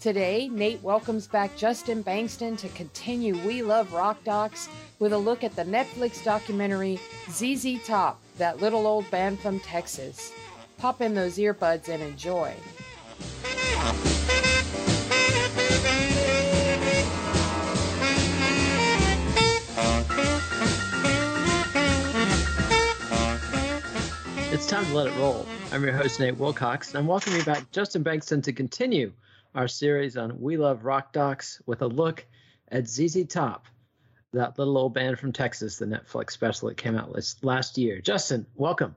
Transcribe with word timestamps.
Today, 0.00 0.48
Nate 0.48 0.82
welcomes 0.82 1.26
back 1.26 1.56
Justin 1.56 2.04
Bankston 2.04 2.56
to 2.58 2.68
continue 2.68 3.36
We 3.44 3.62
Love 3.62 3.92
Rock 3.92 4.22
Docs 4.22 4.68
with 5.00 5.12
a 5.12 5.18
look 5.18 5.42
at 5.42 5.56
the 5.56 5.64
Netflix 5.64 6.22
documentary 6.22 7.00
ZZ 7.30 7.84
Top, 7.84 8.20
that 8.38 8.60
little 8.60 8.86
old 8.86 9.10
band 9.10 9.40
from 9.40 9.58
Texas. 9.60 10.32
Pop 10.78 11.00
in 11.00 11.14
those 11.14 11.36
earbuds 11.38 11.88
and 11.88 12.00
enjoy. 12.00 12.54
It's 24.50 24.66
time 24.66 24.86
to 24.86 24.94
let 24.94 25.06
it 25.08 25.16
roll. 25.18 25.46
I'm 25.72 25.82
your 25.82 25.92
host, 25.92 26.20
Nate 26.20 26.38
Wilcox, 26.38 26.88
and 26.90 26.98
I'm 26.98 27.06
welcoming 27.06 27.42
back 27.42 27.70
Justin 27.70 28.02
Bankston 28.02 28.42
to 28.44 28.52
continue 28.52 29.12
our 29.58 29.66
series 29.66 30.16
on 30.16 30.40
We 30.40 30.56
Love 30.56 30.84
Rock 30.84 31.12
Docs 31.12 31.60
with 31.66 31.82
a 31.82 31.86
look 31.88 32.24
at 32.70 32.86
ZZ 32.86 33.26
Top, 33.26 33.66
that 34.32 34.56
little 34.56 34.78
old 34.78 34.94
band 34.94 35.18
from 35.18 35.32
Texas, 35.32 35.78
the 35.78 35.84
Netflix 35.84 36.30
special 36.30 36.68
that 36.68 36.76
came 36.76 36.94
out 36.94 37.12
last, 37.42 37.76
year. 37.76 38.00
Justin, 38.00 38.46
welcome. 38.54 38.94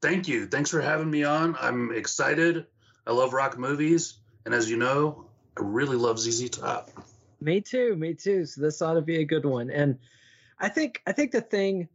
Thank 0.00 0.28
you. 0.28 0.46
Thanks 0.46 0.70
for 0.70 0.80
having 0.80 1.10
me 1.10 1.24
on. 1.24 1.56
I'm 1.60 1.92
excited. 1.92 2.64
I 3.06 3.12
love 3.12 3.34
rock 3.34 3.58
movies, 3.58 4.14
and 4.46 4.54
as 4.54 4.70
you 4.70 4.78
know, 4.78 5.26
I 5.58 5.60
really 5.62 5.98
love 5.98 6.18
ZZ 6.18 6.48
Top. 6.48 6.90
Me 7.42 7.60
too. 7.60 7.96
Me 7.96 8.14
too. 8.14 8.46
So 8.46 8.62
this 8.62 8.80
ought 8.80 8.94
to 8.94 9.02
be 9.02 9.18
a 9.18 9.26
good 9.26 9.44
one. 9.44 9.68
And 9.68 9.98
I 10.58 10.70
think 10.70 11.02
I 11.06 11.12
think 11.12 11.32
the 11.32 11.42
thing, 11.42 11.86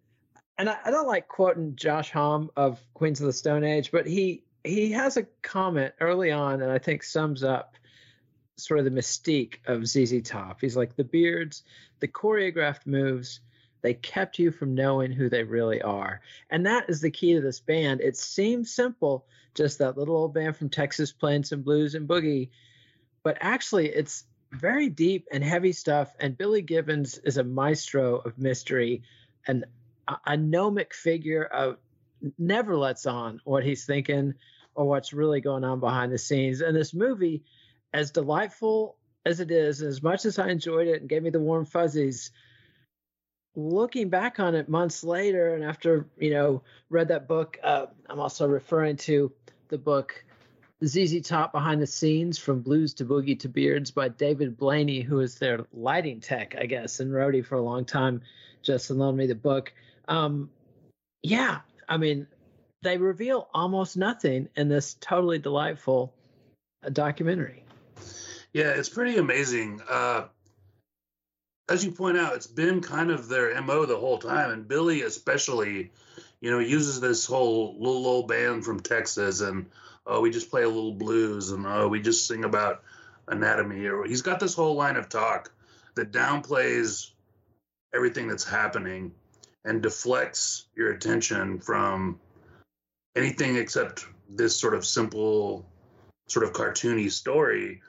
and 0.59 0.69
I, 0.69 0.77
I 0.85 0.91
don't 0.91 1.07
like 1.07 1.27
quoting 1.27 1.75
Josh 1.75 2.11
Homme 2.11 2.51
of 2.55 2.79
Queens 2.93 3.21
of 3.21 3.25
the 3.25 3.33
Stone 3.33 3.63
Age, 3.63 3.91
but 3.91 4.05
he 4.05 4.43
he 4.63 4.91
has 4.91 5.17
a 5.17 5.23
comment 5.41 5.93
early 5.99 6.31
on, 6.31 6.61
and 6.61 6.71
I 6.71 6.77
think 6.77 7.03
sums 7.03 7.43
up 7.43 7.70
sort 8.61 8.79
of 8.79 8.85
the 8.85 8.91
mystique 8.91 9.57
of 9.65 9.87
ZZ 9.87 10.21
Top. 10.23 10.61
He's 10.61 10.77
like 10.77 10.95
the 10.95 11.03
beards, 11.03 11.63
the 11.99 12.07
choreographed 12.07 12.85
moves, 12.85 13.41
they 13.81 13.93
kept 13.93 14.39
you 14.39 14.51
from 14.51 14.75
knowing 14.75 15.11
who 15.11 15.29
they 15.29 15.43
really 15.43 15.81
are. 15.81 16.21
And 16.49 16.65
that 16.65 16.89
is 16.89 17.01
the 17.01 17.11
key 17.11 17.33
to 17.33 17.41
this 17.41 17.59
band. 17.59 18.01
It 18.01 18.15
seems 18.15 18.71
simple, 18.71 19.25
just 19.55 19.79
that 19.79 19.97
little 19.97 20.15
old 20.15 20.33
band 20.33 20.55
from 20.55 20.69
Texas 20.69 21.11
playing 21.11 21.43
some 21.43 21.61
blues 21.61 21.95
and 21.95 22.07
boogie, 22.07 22.49
but 23.23 23.37
actually 23.41 23.89
it's 23.89 24.25
very 24.51 24.89
deep 24.89 25.27
and 25.31 25.43
heavy 25.43 25.71
stuff. 25.71 26.13
And 26.19 26.37
Billy 26.37 26.61
Gibbons 26.61 27.17
is 27.17 27.37
a 27.37 27.43
maestro 27.43 28.17
of 28.17 28.37
mystery 28.37 29.01
and 29.47 29.65
a, 30.25 30.37
gnomic 30.37 30.93
figure 30.93 31.43
of 31.43 31.77
never 32.37 32.77
lets 32.77 33.05
on 33.05 33.39
what 33.45 33.63
he's 33.63 33.85
thinking 33.85 34.33
or 34.75 34.85
what's 34.85 35.13
really 35.13 35.41
going 35.41 35.63
on 35.63 35.79
behind 35.79 36.11
the 36.11 36.17
scenes. 36.17 36.61
And 36.61 36.75
this 36.75 36.93
movie, 36.93 37.43
as 37.93 38.11
delightful 38.11 38.97
as 39.25 39.39
it 39.39 39.51
is, 39.51 39.81
as 39.81 40.01
much 40.01 40.25
as 40.25 40.39
I 40.39 40.49
enjoyed 40.49 40.87
it 40.87 41.01
and 41.01 41.09
gave 41.09 41.23
me 41.23 41.29
the 41.29 41.39
warm 41.39 41.65
fuzzies, 41.65 42.31
looking 43.55 44.09
back 44.09 44.39
on 44.39 44.55
it 44.55 44.69
months 44.69 45.03
later 45.03 45.53
and 45.53 45.63
after, 45.63 46.07
you 46.17 46.31
know, 46.31 46.63
read 46.89 47.09
that 47.09 47.27
book, 47.27 47.57
uh, 47.63 47.87
I'm 48.09 48.19
also 48.19 48.47
referring 48.47 48.97
to 48.97 49.31
the 49.67 49.77
book 49.77 50.23
ZZ 50.83 51.21
Top 51.21 51.51
Behind 51.51 51.81
the 51.81 51.87
Scenes 51.87 52.39
from 52.39 52.61
Blues 52.61 52.95
to 52.95 53.05
Boogie 53.05 53.39
to 53.41 53.49
Beards 53.49 53.91
by 53.91 54.09
David 54.09 54.57
Blayney, 54.57 55.03
who 55.03 55.19
is 55.19 55.37
their 55.37 55.65
lighting 55.71 56.21
tech, 56.21 56.55
I 56.57 56.65
guess, 56.65 56.99
and 56.99 57.11
roadie 57.11 57.45
for 57.45 57.55
a 57.55 57.61
long 57.61 57.85
time. 57.85 58.21
Justin 58.63 58.97
loaned 58.97 59.17
me 59.17 59.27
the 59.27 59.35
book. 59.35 59.73
Um, 60.07 60.49
yeah, 61.21 61.59
I 61.87 61.97
mean, 61.97 62.25
they 62.81 62.97
reveal 62.97 63.47
almost 63.53 63.95
nothing 63.95 64.49
in 64.55 64.69
this 64.69 64.95
totally 64.95 65.37
delightful 65.37 66.15
uh, 66.83 66.89
documentary. 66.89 67.63
Yeah, 68.53 68.71
it's 68.71 68.89
pretty 68.89 69.17
amazing. 69.17 69.81
Uh, 69.89 70.25
as 71.69 71.85
you 71.85 71.91
point 71.91 72.17
out, 72.17 72.35
it's 72.35 72.47
been 72.47 72.81
kind 72.81 73.11
of 73.11 73.29
their 73.29 73.59
mo 73.61 73.85
the 73.85 73.97
whole 73.97 74.17
time, 74.17 74.51
and 74.51 74.67
Billy 74.67 75.03
especially, 75.03 75.91
you 76.41 76.51
know, 76.51 76.59
uses 76.59 76.99
this 76.99 77.25
whole 77.25 77.75
little 77.79 78.05
old 78.05 78.27
band 78.27 78.65
from 78.65 78.81
Texas, 78.81 79.39
and 79.41 79.67
oh, 80.05 80.19
we 80.19 80.31
just 80.31 80.49
play 80.49 80.63
a 80.63 80.67
little 80.67 80.93
blues, 80.93 81.51
and 81.51 81.65
oh, 81.65 81.87
we 81.87 82.01
just 82.01 82.27
sing 82.27 82.43
about 82.43 82.83
anatomy, 83.27 83.85
or 83.85 84.03
he's 84.03 84.21
got 84.21 84.39
this 84.39 84.53
whole 84.53 84.75
line 84.75 84.97
of 84.97 85.07
talk 85.07 85.51
that 85.95 86.11
downplays 86.11 87.11
everything 87.93 88.27
that's 88.27 88.43
happening 88.43 89.13
and 89.63 89.81
deflects 89.81 90.65
your 90.75 90.91
attention 90.91 91.59
from 91.59 92.19
anything 93.15 93.55
except 93.55 94.05
this 94.29 94.55
sort 94.55 94.73
of 94.73 94.85
simple, 94.85 95.65
sort 96.27 96.45
of 96.45 96.53
cartoony 96.53 97.11
story 97.11 97.81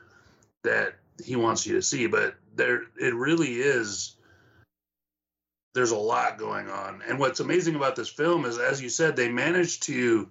that 0.65 0.95
he 1.25 1.37
wants 1.37 1.67
you 1.67 1.75
to 1.75 1.83
see. 1.83 2.07
But 2.07 2.35
there, 2.55 2.83
it 3.01 3.15
really 3.15 3.55
is. 3.55 4.17
There's 5.75 5.91
a 5.91 5.97
lot 5.97 6.37
going 6.37 6.69
on, 6.69 7.03
and 7.09 7.19
what's 7.19 7.41
amazing 7.41 7.77
about 7.77 7.97
this 7.97 8.11
film 8.11 8.45
is, 8.45 8.59
as 8.59 8.83
you 8.83 8.91
said, 8.91 9.17
they 9.17 9.31
managed 9.31 9.85
to 9.85 10.29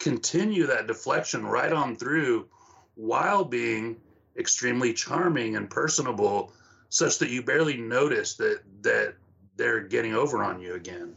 continue 0.00 0.66
that 0.66 0.88
deflection 0.88 1.46
right 1.46 1.72
on 1.72 1.94
through, 1.94 2.48
while 2.96 3.44
being 3.44 3.96
extremely 4.36 4.92
charming 4.92 5.54
and 5.54 5.70
personable, 5.70 6.52
such 6.88 7.18
that 7.18 7.30
you 7.30 7.44
barely 7.44 7.76
notice 7.76 8.34
that 8.34 8.62
that 8.80 9.14
they're 9.56 9.82
getting 9.82 10.14
over 10.14 10.42
on 10.42 10.60
you 10.60 10.74
again. 10.74 11.14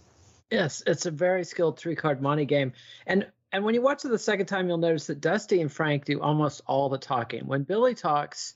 Yes, 0.51 0.83
it's 0.85 1.07
a 1.07 1.11
very 1.11 1.43
skilled 1.43 1.79
three 1.79 1.95
card 1.95 2.21
monte 2.21 2.45
game. 2.45 2.71
And 3.07 3.25
and 3.51 3.63
when 3.63 3.73
you 3.73 3.81
watch 3.81 4.03
it 4.03 4.09
the 4.09 4.19
second 4.19 4.47
time, 4.47 4.67
you'll 4.67 4.77
notice 4.77 5.07
that 5.07 5.21
Dusty 5.21 5.61
and 5.61 5.71
Frank 5.71 6.05
do 6.05 6.19
almost 6.21 6.61
all 6.67 6.89
the 6.89 6.97
talking. 6.97 7.47
When 7.47 7.63
Billy 7.63 7.95
talks, 7.95 8.53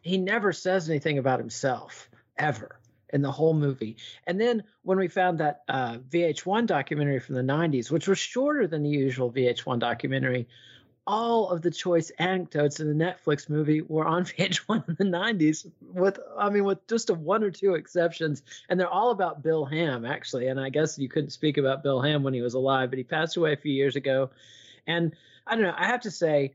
he 0.00 0.18
never 0.18 0.52
says 0.52 0.88
anything 0.88 1.18
about 1.18 1.38
himself 1.38 2.08
ever 2.36 2.78
in 3.12 3.22
the 3.22 3.30
whole 3.30 3.54
movie. 3.54 3.96
And 4.26 4.40
then 4.40 4.64
when 4.82 4.98
we 4.98 5.08
found 5.08 5.38
that 5.38 5.62
uh, 5.68 5.98
VH1 6.10 6.66
documentary 6.66 7.20
from 7.20 7.36
the 7.36 7.42
90s, 7.42 7.90
which 7.90 8.08
was 8.08 8.18
shorter 8.18 8.66
than 8.66 8.82
the 8.82 8.90
usual 8.90 9.32
VH1 9.32 9.78
documentary, 9.78 10.48
all 11.06 11.50
of 11.50 11.60
the 11.60 11.70
choice 11.70 12.10
anecdotes 12.18 12.80
in 12.80 12.86
the 12.86 13.04
Netflix 13.04 13.50
movie 13.50 13.82
were 13.82 14.06
on 14.06 14.24
VH1 14.24 14.88
in 14.88 15.10
the 15.10 15.16
90s 15.16 15.70
with 15.80 16.18
I 16.38 16.50
mean 16.50 16.64
with 16.64 16.86
just 16.86 17.10
a 17.10 17.14
one 17.14 17.44
or 17.44 17.50
two 17.50 17.74
exceptions. 17.74 18.42
And 18.68 18.78
they're 18.78 18.88
all 18.88 19.10
about 19.10 19.42
Bill 19.42 19.64
Ham 19.64 20.04
actually. 20.04 20.48
And 20.48 20.58
I 20.58 20.70
guess 20.70 20.98
you 20.98 21.08
couldn't 21.08 21.30
speak 21.30 21.58
about 21.58 21.82
Bill 21.82 22.00
Ham 22.00 22.22
when 22.22 22.34
he 22.34 22.42
was 22.42 22.54
alive 22.54 22.90
but 22.90 22.98
he 22.98 23.04
passed 23.04 23.36
away 23.36 23.52
a 23.52 23.56
few 23.56 23.72
years 23.72 23.96
ago. 23.96 24.30
And 24.86 25.14
I 25.46 25.54
don't 25.54 25.64
know 25.64 25.74
I 25.76 25.86
have 25.86 26.02
to 26.02 26.10
say 26.10 26.54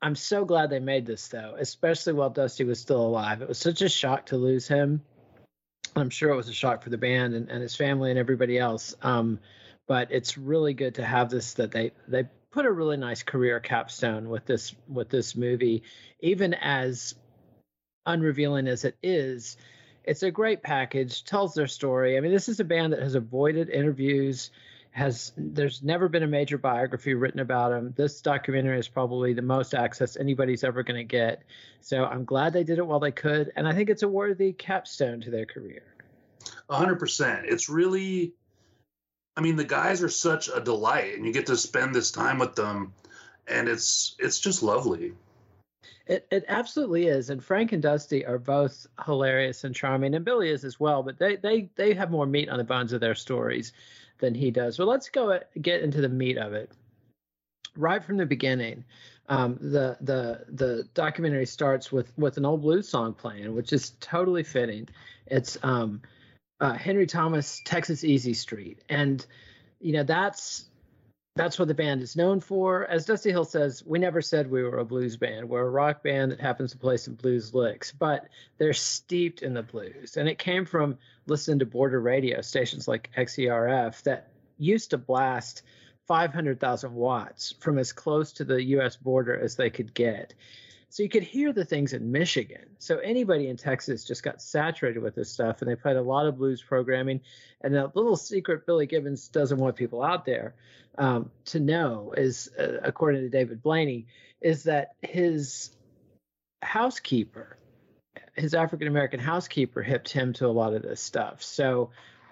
I'm 0.00 0.16
so 0.16 0.44
glad 0.44 0.70
they 0.70 0.80
made 0.80 1.06
this 1.06 1.28
though 1.28 1.54
especially 1.58 2.14
while 2.14 2.30
Dusty 2.30 2.64
was 2.64 2.80
still 2.80 3.02
alive. 3.02 3.42
It 3.42 3.48
was 3.48 3.58
such 3.58 3.82
a 3.82 3.88
shock 3.88 4.26
to 4.26 4.36
lose 4.36 4.66
him. 4.66 5.02
I'm 5.94 6.10
sure 6.10 6.30
it 6.30 6.36
was 6.36 6.48
a 6.48 6.54
shock 6.54 6.82
for 6.82 6.88
the 6.88 6.96
band 6.96 7.34
and, 7.34 7.50
and 7.50 7.60
his 7.60 7.76
family 7.76 8.08
and 8.08 8.18
everybody 8.18 8.58
else. 8.58 8.94
Um, 9.02 9.40
but 9.86 10.08
it's 10.10 10.38
really 10.38 10.72
good 10.72 10.94
to 10.94 11.04
have 11.04 11.28
this 11.28 11.54
that 11.54 11.70
they 11.70 11.92
they 12.08 12.28
put 12.52 12.66
a 12.66 12.70
really 12.70 12.96
nice 12.96 13.22
career 13.22 13.58
capstone 13.58 14.28
with 14.28 14.44
this 14.46 14.74
with 14.88 15.08
this 15.08 15.34
movie 15.34 15.82
even 16.20 16.54
as 16.54 17.14
unrevealing 18.06 18.68
as 18.68 18.84
it 18.84 18.96
is 19.02 19.56
it's 20.04 20.22
a 20.22 20.30
great 20.30 20.62
package 20.62 21.24
tells 21.24 21.54
their 21.54 21.66
story. 21.66 22.16
I 22.16 22.20
mean 22.20 22.32
this 22.32 22.48
is 22.48 22.60
a 22.60 22.64
band 22.64 22.92
that 22.92 23.02
has 23.02 23.14
avoided 23.14 23.70
interviews 23.70 24.50
has 24.90 25.32
there's 25.38 25.82
never 25.82 26.08
been 26.08 26.22
a 26.22 26.26
major 26.26 26.58
biography 26.58 27.14
written 27.14 27.40
about 27.40 27.70
them 27.70 27.94
this 27.96 28.20
documentary 28.20 28.78
is 28.78 28.88
probably 28.88 29.32
the 29.32 29.40
most 29.40 29.72
access 29.74 30.18
anybody's 30.18 30.64
ever 30.64 30.82
going 30.82 30.98
to 30.98 31.04
get. 31.04 31.42
So 31.80 32.04
i'm 32.04 32.24
glad 32.24 32.52
they 32.52 32.64
did 32.64 32.78
it 32.78 32.86
while 32.86 33.00
they 33.00 33.12
could 33.12 33.52
and 33.56 33.66
i 33.66 33.72
think 33.72 33.90
it's 33.90 34.02
a 34.02 34.08
worthy 34.08 34.52
capstone 34.52 35.20
to 35.22 35.30
their 35.30 35.46
career. 35.46 35.84
100% 36.68 37.44
it's 37.44 37.68
really 37.68 38.34
I 39.36 39.40
mean, 39.40 39.56
the 39.56 39.64
guys 39.64 40.02
are 40.02 40.08
such 40.08 40.48
a 40.48 40.60
delight, 40.60 41.16
and 41.16 41.24
you 41.24 41.32
get 41.32 41.46
to 41.46 41.56
spend 41.56 41.94
this 41.94 42.10
time 42.10 42.38
with 42.38 42.54
them, 42.54 42.92
and 43.48 43.68
it's 43.68 44.14
it's 44.18 44.40
just 44.40 44.62
lovely. 44.62 45.14
It 46.06 46.26
it 46.30 46.44
absolutely 46.48 47.06
is, 47.06 47.30
and 47.30 47.42
Frank 47.42 47.72
and 47.72 47.82
Dusty 47.82 48.26
are 48.26 48.38
both 48.38 48.86
hilarious 49.06 49.64
and 49.64 49.74
charming, 49.74 50.14
and 50.14 50.24
Billy 50.24 50.50
is 50.50 50.64
as 50.64 50.78
well. 50.78 51.02
But 51.02 51.18
they 51.18 51.36
they 51.36 51.70
they 51.76 51.94
have 51.94 52.10
more 52.10 52.26
meat 52.26 52.48
on 52.48 52.58
the 52.58 52.64
bones 52.64 52.92
of 52.92 53.00
their 53.00 53.14
stories 53.14 53.72
than 54.18 54.34
he 54.34 54.50
does. 54.50 54.78
Well, 54.78 54.88
let's 54.88 55.08
go 55.08 55.38
get 55.60 55.82
into 55.82 56.00
the 56.00 56.08
meat 56.08 56.36
of 56.36 56.52
it. 56.52 56.70
Right 57.74 58.04
from 58.04 58.18
the 58.18 58.26
beginning, 58.26 58.84
um, 59.28 59.58
the 59.60 59.96
the 60.00 60.44
the 60.48 60.88
documentary 60.92 61.46
starts 61.46 61.90
with 61.90 62.12
with 62.18 62.36
an 62.36 62.44
old 62.44 62.62
blues 62.62 62.88
song 62.88 63.14
playing, 63.14 63.54
which 63.54 63.72
is 63.72 63.90
totally 64.00 64.42
fitting. 64.42 64.88
It's 65.26 65.56
um, 65.62 66.02
uh, 66.62 66.74
Henry 66.74 67.06
Thomas, 67.06 67.60
Texas 67.64 68.04
Easy 68.04 68.34
Street, 68.34 68.82
and 68.88 69.26
you 69.80 69.92
know 69.92 70.04
that's 70.04 70.64
that's 71.34 71.58
what 71.58 71.66
the 71.66 71.74
band 71.74 72.02
is 72.02 72.14
known 72.14 72.40
for. 72.40 72.86
As 72.86 73.04
Dusty 73.04 73.30
Hill 73.30 73.44
says, 73.44 73.82
we 73.84 73.98
never 73.98 74.22
said 74.22 74.50
we 74.50 74.62
were 74.62 74.78
a 74.78 74.84
blues 74.84 75.16
band. 75.16 75.48
We're 75.48 75.66
a 75.66 75.70
rock 75.70 76.04
band 76.04 76.30
that 76.30 76.40
happens 76.40 76.70
to 76.70 76.78
play 76.78 76.98
some 76.98 77.14
blues 77.14 77.52
licks, 77.52 77.90
but 77.90 78.28
they're 78.58 78.74
steeped 78.74 79.42
in 79.42 79.54
the 79.54 79.62
blues, 79.62 80.16
and 80.16 80.28
it 80.28 80.38
came 80.38 80.64
from 80.64 80.98
listening 81.26 81.58
to 81.58 81.66
border 81.66 82.00
radio 82.00 82.40
stations 82.42 82.86
like 82.86 83.10
XERF 83.16 84.00
that 84.04 84.28
used 84.56 84.90
to 84.90 84.98
blast 84.98 85.62
500,000 86.06 86.94
watts 86.94 87.54
from 87.58 87.78
as 87.78 87.92
close 87.92 88.32
to 88.34 88.44
the 88.44 88.62
U.S. 88.62 88.96
border 88.96 89.36
as 89.36 89.56
they 89.56 89.70
could 89.70 89.94
get. 89.94 90.34
So 90.92 91.02
you 91.02 91.08
could 91.08 91.22
hear 91.22 91.54
the 91.54 91.64
things 91.64 91.94
in 91.94 92.12
Michigan. 92.12 92.66
So 92.78 92.98
anybody 92.98 93.48
in 93.48 93.56
Texas 93.56 94.04
just 94.04 94.22
got 94.22 94.42
saturated 94.42 95.02
with 95.02 95.14
this 95.14 95.30
stuff, 95.32 95.62
and 95.62 95.70
they 95.70 95.74
played 95.74 95.96
a 95.96 96.02
lot 96.02 96.26
of 96.26 96.36
blues 96.36 96.60
programming. 96.60 97.22
And 97.62 97.74
the 97.74 97.90
little 97.94 98.14
secret 98.14 98.66
Billy 98.66 98.84
Gibbons 98.84 99.28
doesn't 99.28 99.56
want 99.56 99.74
people 99.74 100.02
out 100.02 100.26
there 100.26 100.54
um, 100.98 101.30
to 101.46 101.60
know 101.60 102.12
is, 102.14 102.50
uh, 102.58 102.76
according 102.82 103.22
to 103.22 103.30
David 103.30 103.62
Blayney, 103.62 104.04
is 104.42 104.64
that 104.64 104.96
his 105.00 105.70
housekeeper, 106.60 107.56
his 108.36 108.52
African 108.52 108.86
American 108.86 109.18
housekeeper, 109.18 109.80
hipped 109.80 110.10
him 110.10 110.34
to 110.34 110.46
a 110.46 110.48
lot 110.48 110.74
of 110.74 110.82
this 110.82 111.00
stuff. 111.00 111.42
So 111.42 111.88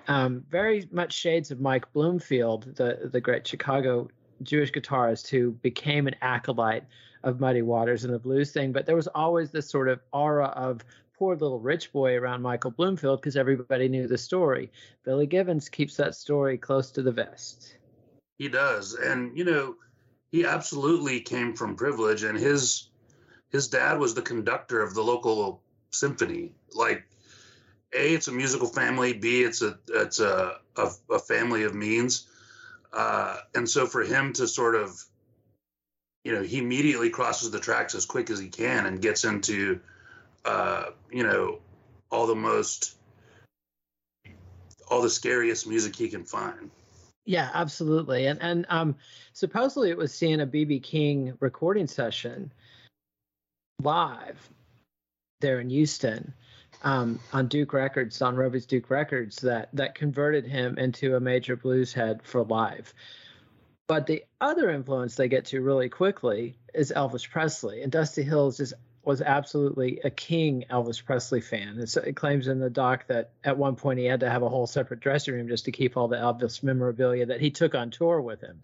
um, 0.06 0.44
very 0.50 0.86
much 0.92 1.14
shades 1.14 1.50
of 1.50 1.62
Mike 1.62 1.90
Bloomfield, 1.94 2.76
the 2.76 3.08
the 3.10 3.22
great 3.22 3.46
Chicago 3.46 4.10
Jewish 4.42 4.70
guitarist 4.70 5.28
who 5.28 5.52
became 5.52 6.06
an 6.06 6.16
acolyte 6.20 6.84
of 7.22 7.40
Muddy 7.40 7.62
Waters 7.62 8.05
and 8.05 8.12
the 8.12 8.19
blues 8.19 8.52
thing, 8.52 8.72
but 8.72 8.87
there 8.87 8.96
was 8.96 9.08
always 9.08 9.50
this 9.50 9.69
sort 9.69 9.88
of 9.88 10.00
aura 10.12 10.46
of 10.46 10.84
poor 11.19 11.37
little 11.37 11.61
rich 11.61 11.93
boy 11.93 12.17
around 12.17 12.40
Michael 12.40 12.70
Bloomfield 12.70 13.20
because 13.20 13.37
everybody 13.37 13.88
knew 13.88 14.08
the 14.08 14.17
story. 14.17 14.72
Billy 15.05 15.26
Gibbons 15.26 15.69
keeps 15.69 15.96
that 15.96 16.14
story 16.14 16.56
close 16.56 16.90
to 16.93 17.02
the 17.02 17.12
vest. 17.12 17.76
He 18.38 18.49
does, 18.49 18.94
and 18.94 19.37
you 19.37 19.44
know, 19.44 19.76
he 20.32 20.46
absolutely 20.46 21.20
came 21.20 21.55
from 21.55 21.76
privilege, 21.76 22.22
and 22.22 22.38
his 22.38 22.88
his 23.50 23.69
dad 23.69 23.99
was 23.99 24.14
the 24.14 24.22
conductor 24.22 24.81
of 24.82 24.94
the 24.94 25.02
local 25.02 25.62
symphony. 25.90 26.55
Like, 26.72 27.05
a, 27.93 28.14
it's 28.14 28.28
a 28.28 28.32
musical 28.32 28.69
family. 28.69 29.12
B, 29.12 29.43
it's 29.43 29.61
a 29.61 29.78
it's 29.88 30.20
a 30.20 30.56
a, 30.76 30.90
a 31.11 31.19
family 31.19 31.64
of 31.64 31.75
means. 31.75 32.28
Uh, 32.93 33.37
and 33.55 33.69
so 33.69 33.87
for 33.87 34.02
him 34.02 34.32
to 34.32 34.49
sort 34.49 34.75
of 34.75 35.05
you 36.25 36.34
know, 36.34 36.43
he 36.43 36.58
immediately 36.58 37.11
crosses 37.11 37.50
the 37.50 37.61
tracks 37.61 37.94
as 37.94 38.05
quick 38.05 38.31
as 38.31 38.38
he 38.38 38.49
can 38.49 38.87
and 38.87 39.00
gets 39.00 39.25
into, 39.25 39.81
uh, 40.44 40.87
you 41.11 41.22
know, 41.22 41.58
all 42.11 42.26
the 42.26 42.34
most, 42.34 42.96
all 44.88 45.02
the 45.02 45.11
scariest 45.11 45.67
music 45.67 45.96
he 45.96 46.08
can 46.08 46.25
find. 46.25 46.70
Yeah, 47.25 47.50
absolutely. 47.55 48.26
And 48.26 48.43
and 48.43 48.67
um, 48.69 48.96
supposedly 49.32 49.90
it 49.90 49.96
was 49.96 50.12
seeing 50.12 50.40
a 50.40 50.46
BB 50.46 50.82
King 50.82 51.34
recording 51.40 51.87
session 51.87 52.52
live 53.82 54.50
there 55.40 55.61
in 55.61 55.70
Houston 55.70 56.34
um, 56.82 57.20
on 57.32 57.46
Duke 57.46 57.72
Records, 57.72 58.20
on 58.22 58.37
Robey's 58.37 58.67
Duke 58.67 58.90
Records, 58.90 59.37
that 59.37 59.69
that 59.75 59.94
converted 59.94 60.46
him 60.46 60.78
into 60.78 61.17
a 61.17 61.20
major 61.20 61.56
blues 61.56 61.93
head 61.93 62.20
for 62.22 62.43
live. 62.43 62.93
But 63.90 64.06
the 64.06 64.25
other 64.40 64.70
influence 64.70 65.16
they 65.16 65.26
get 65.26 65.46
to 65.46 65.60
really 65.60 65.88
quickly 65.88 66.56
is 66.72 66.92
Elvis 66.94 67.28
Presley, 67.28 67.82
and 67.82 67.90
Dusty 67.90 68.22
Hills 68.22 68.58
just 68.58 68.72
was 69.02 69.20
absolutely 69.20 69.98
a 70.05 70.10
king 70.10 70.65
Elvis 70.70 71.05
Presley 71.05 71.41
fan. 71.41 71.84
So 71.88 72.00
it 72.00 72.15
claims 72.15 72.46
in 72.46 72.60
the 72.60 72.70
doc 72.70 73.08
that 73.08 73.32
at 73.43 73.58
one 73.58 73.74
point 73.74 73.98
he 73.98 74.05
had 74.05 74.20
to 74.20 74.31
have 74.31 74.44
a 74.44 74.48
whole 74.48 74.69
separate 74.69 75.00
dressing 75.00 75.34
room 75.34 75.48
just 75.48 75.65
to 75.65 75.72
keep 75.72 75.96
all 75.96 76.06
the 76.06 76.19
Elvis 76.19 76.62
memorabilia 76.62 77.26
that 77.26 77.41
he 77.41 77.50
took 77.50 77.74
on 77.74 77.91
tour 77.91 78.20
with 78.20 78.41
him 78.41 78.62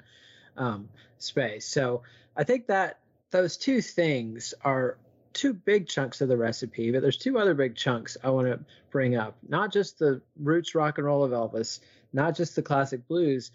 um, 0.56 0.88
space. 1.18 1.66
So 1.66 2.02
I 2.36 2.44
think 2.44 2.68
that 2.68 3.00
those 3.32 3.56
two 3.56 3.82
things 3.82 4.54
are 4.62 4.96
two 5.32 5.52
big 5.52 5.88
chunks 5.88 6.20
of 6.20 6.28
the 6.28 6.36
recipe, 6.36 6.92
but 6.92 7.02
there's 7.02 7.16
two 7.16 7.36
other 7.36 7.54
big 7.54 7.74
chunks 7.74 8.16
I 8.22 8.30
want 8.30 8.46
to 8.46 8.60
bring 8.92 9.16
up. 9.16 9.36
Not 9.48 9.72
just 9.72 9.98
the 9.98 10.22
roots 10.38 10.76
rock 10.76 10.98
and 10.98 11.04
roll 11.04 11.24
of 11.24 11.32
Elvis, 11.32 11.80
not 12.12 12.36
just 12.36 12.54
the 12.54 12.62
classic 12.62 13.08
blues, 13.08 13.50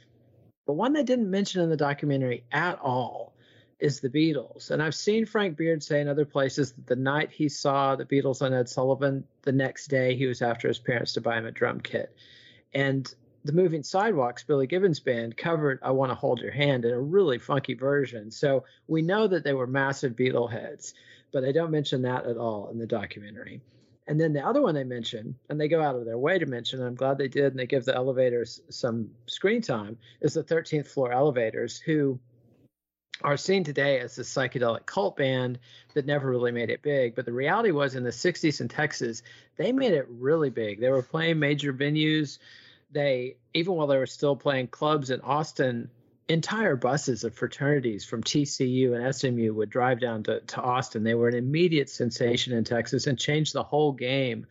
but 0.66 0.74
one 0.74 0.94
they 0.94 1.04
didn't 1.04 1.30
mention 1.30 1.62
in 1.62 1.70
the 1.70 1.78
documentary 1.78 2.44
at 2.52 2.80
all 2.80 3.34
is 3.80 4.00
the 4.00 4.10
Beatles. 4.10 4.70
And 4.70 4.82
I've 4.82 4.96
seen 4.96 5.26
Frank 5.26 5.58
Beard 5.58 5.82
say 5.82 6.02
in 6.02 6.08
other 6.08 6.26
places 6.26 6.74
that 6.74 6.86
the 6.86 6.96
night 6.96 7.32
he 7.32 7.50
saw 7.50 7.96
the 7.96 8.06
Beatles 8.06 8.42
on 8.42 8.54
Ed 8.54 8.70
Sullivan, 8.70 9.24
the 9.42 9.52
next 9.52 9.88
day 9.88 10.16
he 10.16 10.28
was 10.28 10.42
after 10.42 10.68
his 10.68 10.78
parents 10.78 11.14
to 11.14 11.22
buy 11.22 11.38
him 11.38 11.48
a 11.48 11.52
drum 11.52 11.82
kit. 11.82 12.16
And 12.74 13.12
the 13.44 13.54
Moving 13.54 13.82
Sidewalks, 13.82 14.44
Billy 14.44 14.68
Gibbons 14.68 15.00
band, 15.00 15.36
covered 15.36 15.80
I 15.82 15.92
Want 15.92 16.12
to 16.12 16.16
Hold 16.16 16.42
Your 16.42 16.52
Hand 16.52 16.86
in 16.86 16.92
a 16.92 17.02
really 17.02 17.40
funky 17.40 17.74
version. 17.74 18.30
So 18.30 18.66
we 18.88 19.02
know 19.02 19.28
that 19.28 19.44
they 19.44 19.54
were 19.54 19.66
massive 19.66 20.16
Beatle 20.16 20.52
heads, 20.52 20.94
but 21.34 21.42
they 21.42 21.52
don't 21.52 21.72
mention 21.72 22.04
that 22.04 22.28
at 22.28 22.38
all 22.38 22.70
in 22.70 22.78
the 22.78 22.86
documentary. 22.86 23.62
And 24.08 24.20
then 24.20 24.34
the 24.34 24.46
other 24.46 24.62
one 24.62 24.76
they 24.76 24.84
mention, 24.84 25.36
and 25.50 25.60
they 25.60 25.68
go 25.68 25.82
out 25.82 25.96
of 25.96 26.06
their 26.06 26.18
way 26.18 26.40
to 26.40 26.46
mention, 26.46 26.80
and 26.80 26.88
I'm 26.88 26.96
glad 26.96 27.18
they 27.18 27.28
did, 27.28 27.46
and 27.46 27.60
they 27.60 27.68
give 27.68 27.86
the 27.86 27.96
elevators 27.96 28.62
some 28.70 29.12
screen 29.28 29.62
time, 29.62 29.98
is 30.22 30.34
the 30.34 30.44
13th 30.44 30.88
floor 30.88 31.12
elevators, 31.12 31.80
who 31.80 32.20
are 33.24 33.38
seen 33.38 33.64
today 33.64 34.00
as 34.00 34.18
a 34.18 34.24
psychedelic 34.24 34.86
cult 34.86 35.16
band 35.16 35.60
that 35.94 36.06
never 36.06 36.30
really 36.30 36.52
made 36.52 36.70
it 36.70 36.82
big. 36.82 37.16
But 37.16 37.26
the 37.26 37.34
reality 37.34 37.72
was 37.72 37.96
in 37.96 38.04
the 38.04 38.10
60s 38.10 38.62
in 38.62 38.68
Texas, 38.68 39.22
they 39.58 39.72
made 39.72 39.94
it 39.94 40.08
really 40.10 40.50
big. 40.50 40.80
They 40.80 40.90
were 40.90 41.04
playing 41.04 41.40
major 41.40 41.72
venues. 41.72 42.40
They, 42.92 43.38
even 43.54 43.76
while 43.76 43.88
they 43.88 43.98
were 43.98 44.08
still 44.08 44.36
playing 44.36 44.68
clubs 44.68 45.12
in 45.12 45.22
Austin, 45.22 45.90
entire 46.28 46.76
buses 46.76 47.24
of 47.24 47.34
fraternities 47.34 48.06
from 48.06 48.24
TCU 48.24 48.96
and 48.96 49.14
SMU 49.14 49.54
would 49.54 49.70
drive 49.70 50.00
down 50.00 50.24
to, 50.24 50.40
to 50.40 50.62
Austin. 50.62 51.04
They 51.04 51.14
were 51.14 51.28
an 51.28 51.36
immediate 51.36 51.90
sensation 51.90 52.54
in 52.54 52.64
Texas 52.64 53.08
and 53.08 53.18
changed 53.18 53.54
the 53.54 53.64
whole 53.64 53.92
game 53.92 54.46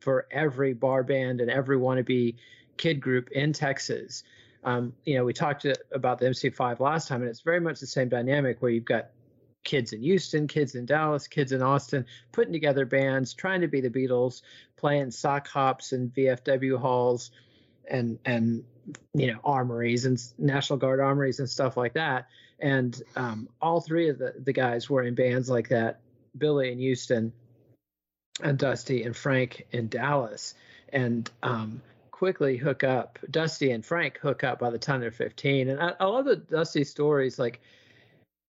for 0.00 0.26
every 0.30 0.72
bar 0.72 1.02
band 1.02 1.40
and 1.40 1.50
every 1.50 1.76
wannabe 1.76 2.36
kid 2.76 3.00
group 3.00 3.30
in 3.30 3.52
Texas. 3.52 4.24
Um, 4.64 4.92
you 5.04 5.16
know, 5.16 5.24
we 5.24 5.32
talked 5.32 5.66
about 5.92 6.18
the 6.18 6.26
MC5 6.26 6.80
last 6.80 7.08
time, 7.08 7.20
and 7.20 7.30
it's 7.30 7.40
very 7.40 7.60
much 7.60 7.80
the 7.80 7.86
same 7.86 8.08
dynamic 8.08 8.60
where 8.60 8.70
you've 8.70 8.84
got 8.84 9.10
kids 9.62 9.92
in 9.92 10.02
Houston, 10.02 10.48
kids 10.48 10.74
in 10.74 10.86
Dallas, 10.86 11.28
kids 11.28 11.52
in 11.52 11.62
Austin, 11.62 12.06
putting 12.32 12.52
together 12.52 12.84
bands, 12.84 13.34
trying 13.34 13.60
to 13.60 13.68
be 13.68 13.80
the 13.80 13.90
Beatles, 13.90 14.42
playing 14.76 15.10
sock 15.10 15.48
hops 15.48 15.92
and 15.92 16.12
VFW 16.14 16.78
halls 16.78 17.30
and 17.90 18.18
and 18.24 18.64
you 19.14 19.32
know 19.32 19.40
armories 19.44 20.04
and 20.04 20.22
National 20.38 20.78
Guard 20.78 21.00
armories 21.00 21.38
and 21.40 21.48
stuff 21.48 21.76
like 21.76 21.94
that. 21.94 22.28
And 22.58 23.00
um, 23.16 23.48
all 23.60 23.80
three 23.80 24.08
of 24.10 24.18
the, 24.18 24.34
the 24.38 24.52
guys 24.52 24.90
were 24.90 25.02
in 25.02 25.14
bands 25.14 25.48
like 25.48 25.68
that. 25.68 26.00
Billy 26.36 26.70
in 26.70 26.78
Houston, 26.78 27.32
and 28.42 28.58
Dusty 28.58 29.02
and 29.02 29.16
Frank 29.16 29.66
in 29.72 29.88
Dallas, 29.88 30.54
and 30.92 31.30
um, 31.42 31.82
quickly 32.10 32.56
hook 32.56 32.84
up. 32.84 33.18
Dusty 33.30 33.70
and 33.70 33.84
Frank 33.84 34.18
hook 34.18 34.44
up 34.44 34.58
by 34.58 34.70
the 34.70 34.78
time 34.78 35.00
they're 35.00 35.10
15. 35.10 35.68
And 35.68 35.80
I, 35.80 35.94
I 35.98 36.04
love 36.04 36.26
the 36.26 36.36
Dusty 36.36 36.84
stories. 36.84 37.38
Like 37.38 37.60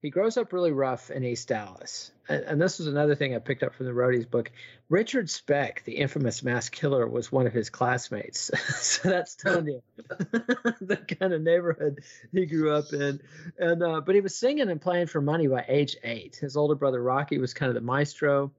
he 0.01 0.09
grows 0.09 0.35
up 0.37 0.51
really 0.51 0.71
rough 0.71 1.11
in 1.11 1.23
East 1.23 1.47
Dallas. 1.47 2.11
And, 2.27 2.43
and, 2.43 2.61
this 2.61 2.79
was 2.79 2.87
another 2.87 3.13
thing 3.13 3.35
I 3.35 3.39
picked 3.39 3.61
up 3.61 3.75
from 3.75 3.85
the 3.85 3.91
Roadies 3.91 4.29
book. 4.29 4.51
Richard 4.89 5.29
Speck, 5.29 5.83
the 5.83 5.93
infamous 5.93 6.43
mass 6.43 6.69
killer, 6.69 7.07
was 7.07 7.31
one 7.31 7.45
of 7.45 7.53
his 7.53 7.69
classmates. 7.69 8.49
so 8.81 9.09
that's 9.09 9.35
telling 9.35 9.67
you 9.67 9.81
the 10.07 10.97
kind 11.19 11.33
of 11.33 11.41
neighborhood 11.41 11.99
he 12.31 12.47
grew 12.47 12.73
up 12.73 12.91
in. 12.93 13.21
And 13.59 13.83
uh, 13.83 14.01
but 14.01 14.15
he 14.15 14.21
was 14.21 14.35
singing 14.35 14.69
and 14.69 14.81
playing 14.81 15.07
for 15.07 15.21
money 15.21 15.47
by 15.47 15.65
age 15.67 15.97
eight. 16.03 16.35
His 16.37 16.57
older 16.57 16.75
brother 16.75 17.01
Rocky 17.01 17.37
was 17.37 17.53
kind 17.53 17.69
of 17.69 17.75
the 17.75 17.81
maestro. 17.81 18.51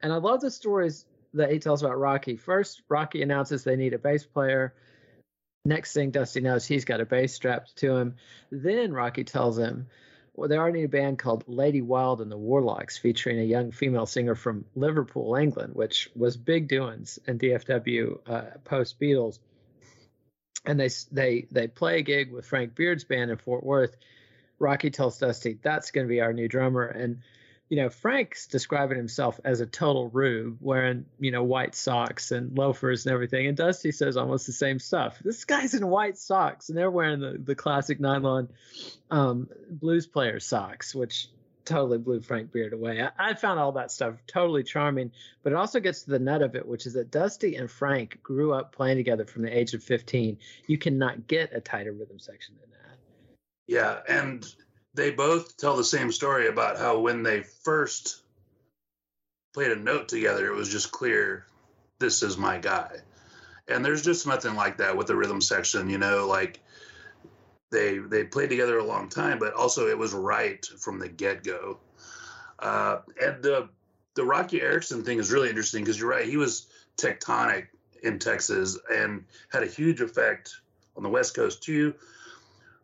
And 0.00 0.12
I 0.12 0.16
love 0.16 0.40
the 0.40 0.50
stories 0.50 1.06
that 1.32 1.50
he 1.50 1.58
tells 1.58 1.82
about 1.82 1.98
Rocky. 1.98 2.36
First, 2.36 2.82
Rocky 2.88 3.22
announces 3.22 3.64
they 3.64 3.76
need 3.76 3.94
a 3.94 3.98
bass 3.98 4.24
player. 4.24 4.74
Next 5.64 5.94
thing 5.94 6.10
Dusty 6.10 6.40
knows, 6.40 6.66
he's 6.66 6.84
got 6.84 7.00
a 7.00 7.06
bass 7.06 7.32
strapped 7.32 7.76
to 7.76 7.96
him. 7.96 8.16
Then 8.52 8.92
Rocky 8.92 9.24
tells 9.24 9.58
him 9.58 9.88
well, 10.34 10.48
they're 10.48 10.60
already 10.60 10.82
a 10.82 10.88
band 10.88 11.18
called 11.18 11.44
Lady 11.46 11.80
Wild 11.80 12.20
and 12.20 12.30
the 12.30 12.36
Warlocks, 12.36 12.98
featuring 12.98 13.38
a 13.38 13.44
young 13.44 13.70
female 13.70 14.06
singer 14.06 14.34
from 14.34 14.64
Liverpool, 14.74 15.36
England, 15.36 15.74
which 15.74 16.10
was 16.16 16.36
big 16.36 16.66
doings 16.68 17.20
in 17.26 17.38
DFW 17.38 18.18
uh, 18.28 18.58
post 18.64 18.98
Beatles. 18.98 19.38
And 20.64 20.80
they 20.80 20.88
they 21.12 21.46
they 21.52 21.68
play 21.68 21.98
a 21.98 22.02
gig 22.02 22.32
with 22.32 22.46
Frank 22.46 22.74
Beard's 22.74 23.04
band 23.04 23.30
in 23.30 23.36
Fort 23.36 23.62
Worth. 23.62 23.96
Rocky 24.58 24.90
tells 24.90 25.18
Dusty 25.18 25.58
that's 25.62 25.90
going 25.90 26.06
to 26.06 26.08
be 26.08 26.20
our 26.20 26.32
new 26.32 26.48
drummer, 26.48 26.84
and 26.84 27.20
you 27.68 27.78
know, 27.78 27.88
Frank's 27.88 28.46
describing 28.46 28.96
himself 28.96 29.40
as 29.44 29.60
a 29.60 29.66
total 29.66 30.08
rube, 30.08 30.58
wearing, 30.60 31.06
you 31.18 31.30
know, 31.30 31.42
white 31.42 31.74
socks 31.74 32.30
and 32.30 32.56
loafers 32.56 33.06
and 33.06 33.14
everything. 33.14 33.46
And 33.46 33.56
Dusty 33.56 33.90
says 33.90 34.16
almost 34.16 34.46
the 34.46 34.52
same 34.52 34.78
stuff. 34.78 35.18
This 35.24 35.44
guy's 35.44 35.74
in 35.74 35.86
white 35.86 36.18
socks, 36.18 36.68
and 36.68 36.76
they're 36.76 36.90
wearing 36.90 37.20
the, 37.20 37.38
the 37.42 37.54
classic 37.54 38.00
nylon 38.00 38.48
um, 39.10 39.48
blues 39.70 40.06
player 40.06 40.40
socks, 40.40 40.94
which 40.94 41.28
totally 41.64 41.98
blew 41.98 42.20
Frank 42.20 42.52
Beard 42.52 42.72
away. 42.72 43.02
I, 43.02 43.30
I, 43.30 43.34
found 43.34 43.58
all 43.58 43.72
that 43.72 43.90
stuff 43.90 44.14
totally 44.26 44.62
charming, 44.62 45.10
but 45.42 45.52
it 45.52 45.56
also 45.56 45.80
gets 45.80 46.02
to 46.02 46.10
the 46.10 46.18
nut 46.18 46.42
of 46.42 46.54
it, 46.54 46.66
which 46.66 46.86
is 46.86 46.92
that 46.94 47.10
Dusty 47.10 47.56
and 47.56 47.70
Frank 47.70 48.22
grew 48.22 48.52
up 48.52 48.74
playing 48.74 48.98
together 48.98 49.24
from 49.24 49.42
the 49.42 49.56
age 49.56 49.74
of 49.74 49.82
15. 49.82 50.38
You 50.66 50.78
cannot 50.78 51.26
get 51.26 51.54
a 51.54 51.60
tighter 51.60 51.92
rhythm 51.92 52.18
section 52.18 52.56
than 52.60 52.70
that. 52.70 52.98
Yeah, 53.66 54.00
and 54.06 54.46
they 54.94 55.10
both 55.10 55.56
tell 55.56 55.76
the 55.76 55.84
same 55.84 56.12
story 56.12 56.48
about 56.48 56.78
how 56.78 57.00
when 57.00 57.22
they 57.22 57.42
first 57.42 58.22
played 59.52 59.72
a 59.72 59.76
note 59.76 60.08
together, 60.08 60.46
it 60.46 60.56
was 60.56 60.68
just 60.68 60.92
clear 60.92 61.46
this 61.98 62.22
is 62.22 62.36
my 62.36 62.58
guy. 62.58 62.90
And 63.68 63.84
there's 63.84 64.04
just 64.04 64.26
nothing 64.26 64.54
like 64.54 64.76
that 64.78 64.96
with 64.96 65.06
the 65.06 65.16
rhythm 65.16 65.40
section, 65.40 65.88
you 65.88 65.98
know, 65.98 66.26
like 66.26 66.60
they 67.70 67.98
they 67.98 68.24
played 68.24 68.50
together 68.50 68.78
a 68.78 68.84
long 68.84 69.08
time, 69.08 69.38
but 69.38 69.54
also 69.54 69.88
it 69.88 69.98
was 69.98 70.12
right 70.12 70.64
from 70.78 70.98
the 70.98 71.08
get 71.08 71.42
go. 71.42 71.78
Uh, 72.58 72.98
and 73.20 73.42
the 73.42 73.68
the 74.14 74.24
Roky 74.24 74.60
Erickson 74.60 75.02
thing 75.02 75.18
is 75.18 75.32
really 75.32 75.48
interesting 75.48 75.82
because 75.82 75.98
you're 75.98 76.10
right, 76.10 76.26
he 76.26 76.36
was 76.36 76.68
tectonic 76.96 77.66
in 78.02 78.18
Texas 78.18 78.78
and 78.92 79.24
had 79.50 79.62
a 79.62 79.66
huge 79.66 80.00
effect 80.00 80.54
on 80.96 81.02
the 81.02 81.08
West 81.08 81.34
Coast 81.34 81.62
too. 81.62 81.94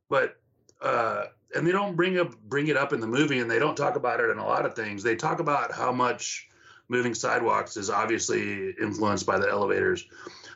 But 0.08 0.36
uh, 0.80 1.26
and 1.54 1.66
they 1.66 1.72
don't 1.72 1.96
bring 1.96 2.18
up 2.18 2.36
bring 2.42 2.68
it 2.68 2.76
up 2.76 2.92
in 2.92 3.00
the 3.00 3.06
movie, 3.06 3.38
and 3.38 3.50
they 3.50 3.58
don't 3.58 3.76
talk 3.76 3.96
about 3.96 4.20
it 4.20 4.30
in 4.30 4.38
a 4.38 4.46
lot 4.46 4.66
of 4.66 4.74
things. 4.74 5.02
They 5.02 5.16
talk 5.16 5.40
about 5.40 5.72
how 5.72 5.92
much 5.92 6.48
moving 6.88 7.14
sidewalks 7.14 7.76
is 7.76 7.90
obviously 7.90 8.70
influenced 8.80 9.26
by 9.26 9.38
the 9.38 9.48
elevators, 9.48 10.06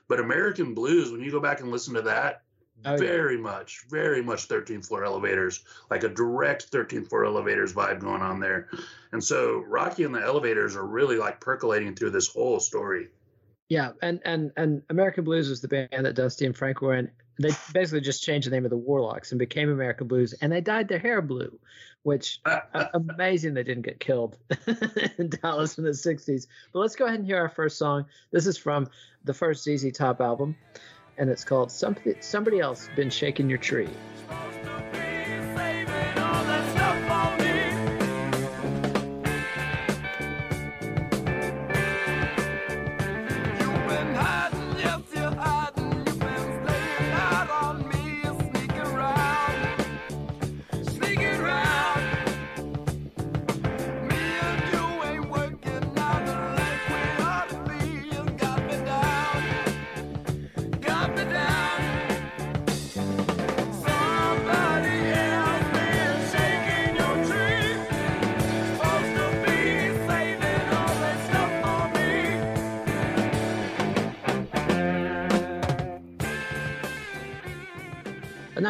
but 0.08 0.20
American 0.20 0.74
Blues, 0.74 1.10
when 1.10 1.20
you 1.20 1.30
go 1.30 1.40
back 1.40 1.60
and 1.60 1.70
listen 1.70 1.94
to 1.94 2.02
that, 2.02 2.42
oh, 2.84 2.96
very 2.96 3.36
yeah. 3.36 3.42
much, 3.42 3.84
very 3.88 4.22
much 4.22 4.48
13th 4.48 4.86
floor 4.86 5.04
elevators, 5.04 5.64
like 5.90 6.04
a 6.04 6.08
direct 6.08 6.70
13th 6.70 7.08
floor 7.08 7.24
elevators 7.24 7.72
vibe 7.72 8.00
going 8.00 8.22
on 8.22 8.40
there. 8.40 8.68
And 9.12 9.22
so 9.22 9.64
Roky 9.66 10.04
and 10.04 10.14
the 10.14 10.20
elevators 10.20 10.76
are 10.76 10.86
really 10.86 11.16
like 11.16 11.40
percolating 11.40 11.94
through 11.94 12.10
this 12.10 12.28
whole 12.28 12.60
story. 12.60 13.08
Yeah, 13.68 13.92
and 14.02 14.20
and 14.24 14.52
and 14.56 14.82
American 14.90 15.24
Blues 15.24 15.48
was 15.48 15.60
the 15.60 15.68
band 15.68 15.88
that 16.04 16.14
Dusty 16.14 16.44
and 16.44 16.56
Frank 16.56 16.80
were 16.80 16.94
in. 16.94 17.10
They 17.40 17.50
basically 17.72 18.02
just 18.02 18.22
changed 18.22 18.46
the 18.46 18.50
name 18.50 18.64
of 18.64 18.70
the 18.70 18.76
Warlocks 18.76 19.32
and 19.32 19.38
became 19.38 19.70
American 19.70 20.06
Blues, 20.06 20.34
and 20.34 20.52
they 20.52 20.60
dyed 20.60 20.86
their 20.86 20.98
hair 20.98 21.22
blue, 21.22 21.58
which 22.02 22.40
uh, 22.44 22.60
amazing 22.92 23.54
they 23.54 23.62
didn't 23.64 23.82
get 23.82 23.98
killed 23.98 24.36
in 25.18 25.30
Dallas 25.30 25.78
in 25.78 25.84
the 25.84 25.90
'60s. 25.90 26.46
But 26.72 26.78
let's 26.80 26.94
go 26.94 27.06
ahead 27.06 27.18
and 27.18 27.26
hear 27.26 27.38
our 27.38 27.48
first 27.48 27.78
song. 27.78 28.04
This 28.30 28.46
is 28.46 28.58
from 28.58 28.88
the 29.24 29.34
first 29.34 29.64
ZZ 29.64 29.92
Top 29.92 30.20
album, 30.20 30.56
and 31.16 31.30
it's 31.30 31.44
called 31.44 31.72
"Somebody 31.72 32.16
Somebody 32.20 32.60
Else 32.60 32.88
Been 32.94 33.10
Shaking 33.10 33.48
Your 33.48 33.58
Tree." 33.58 33.88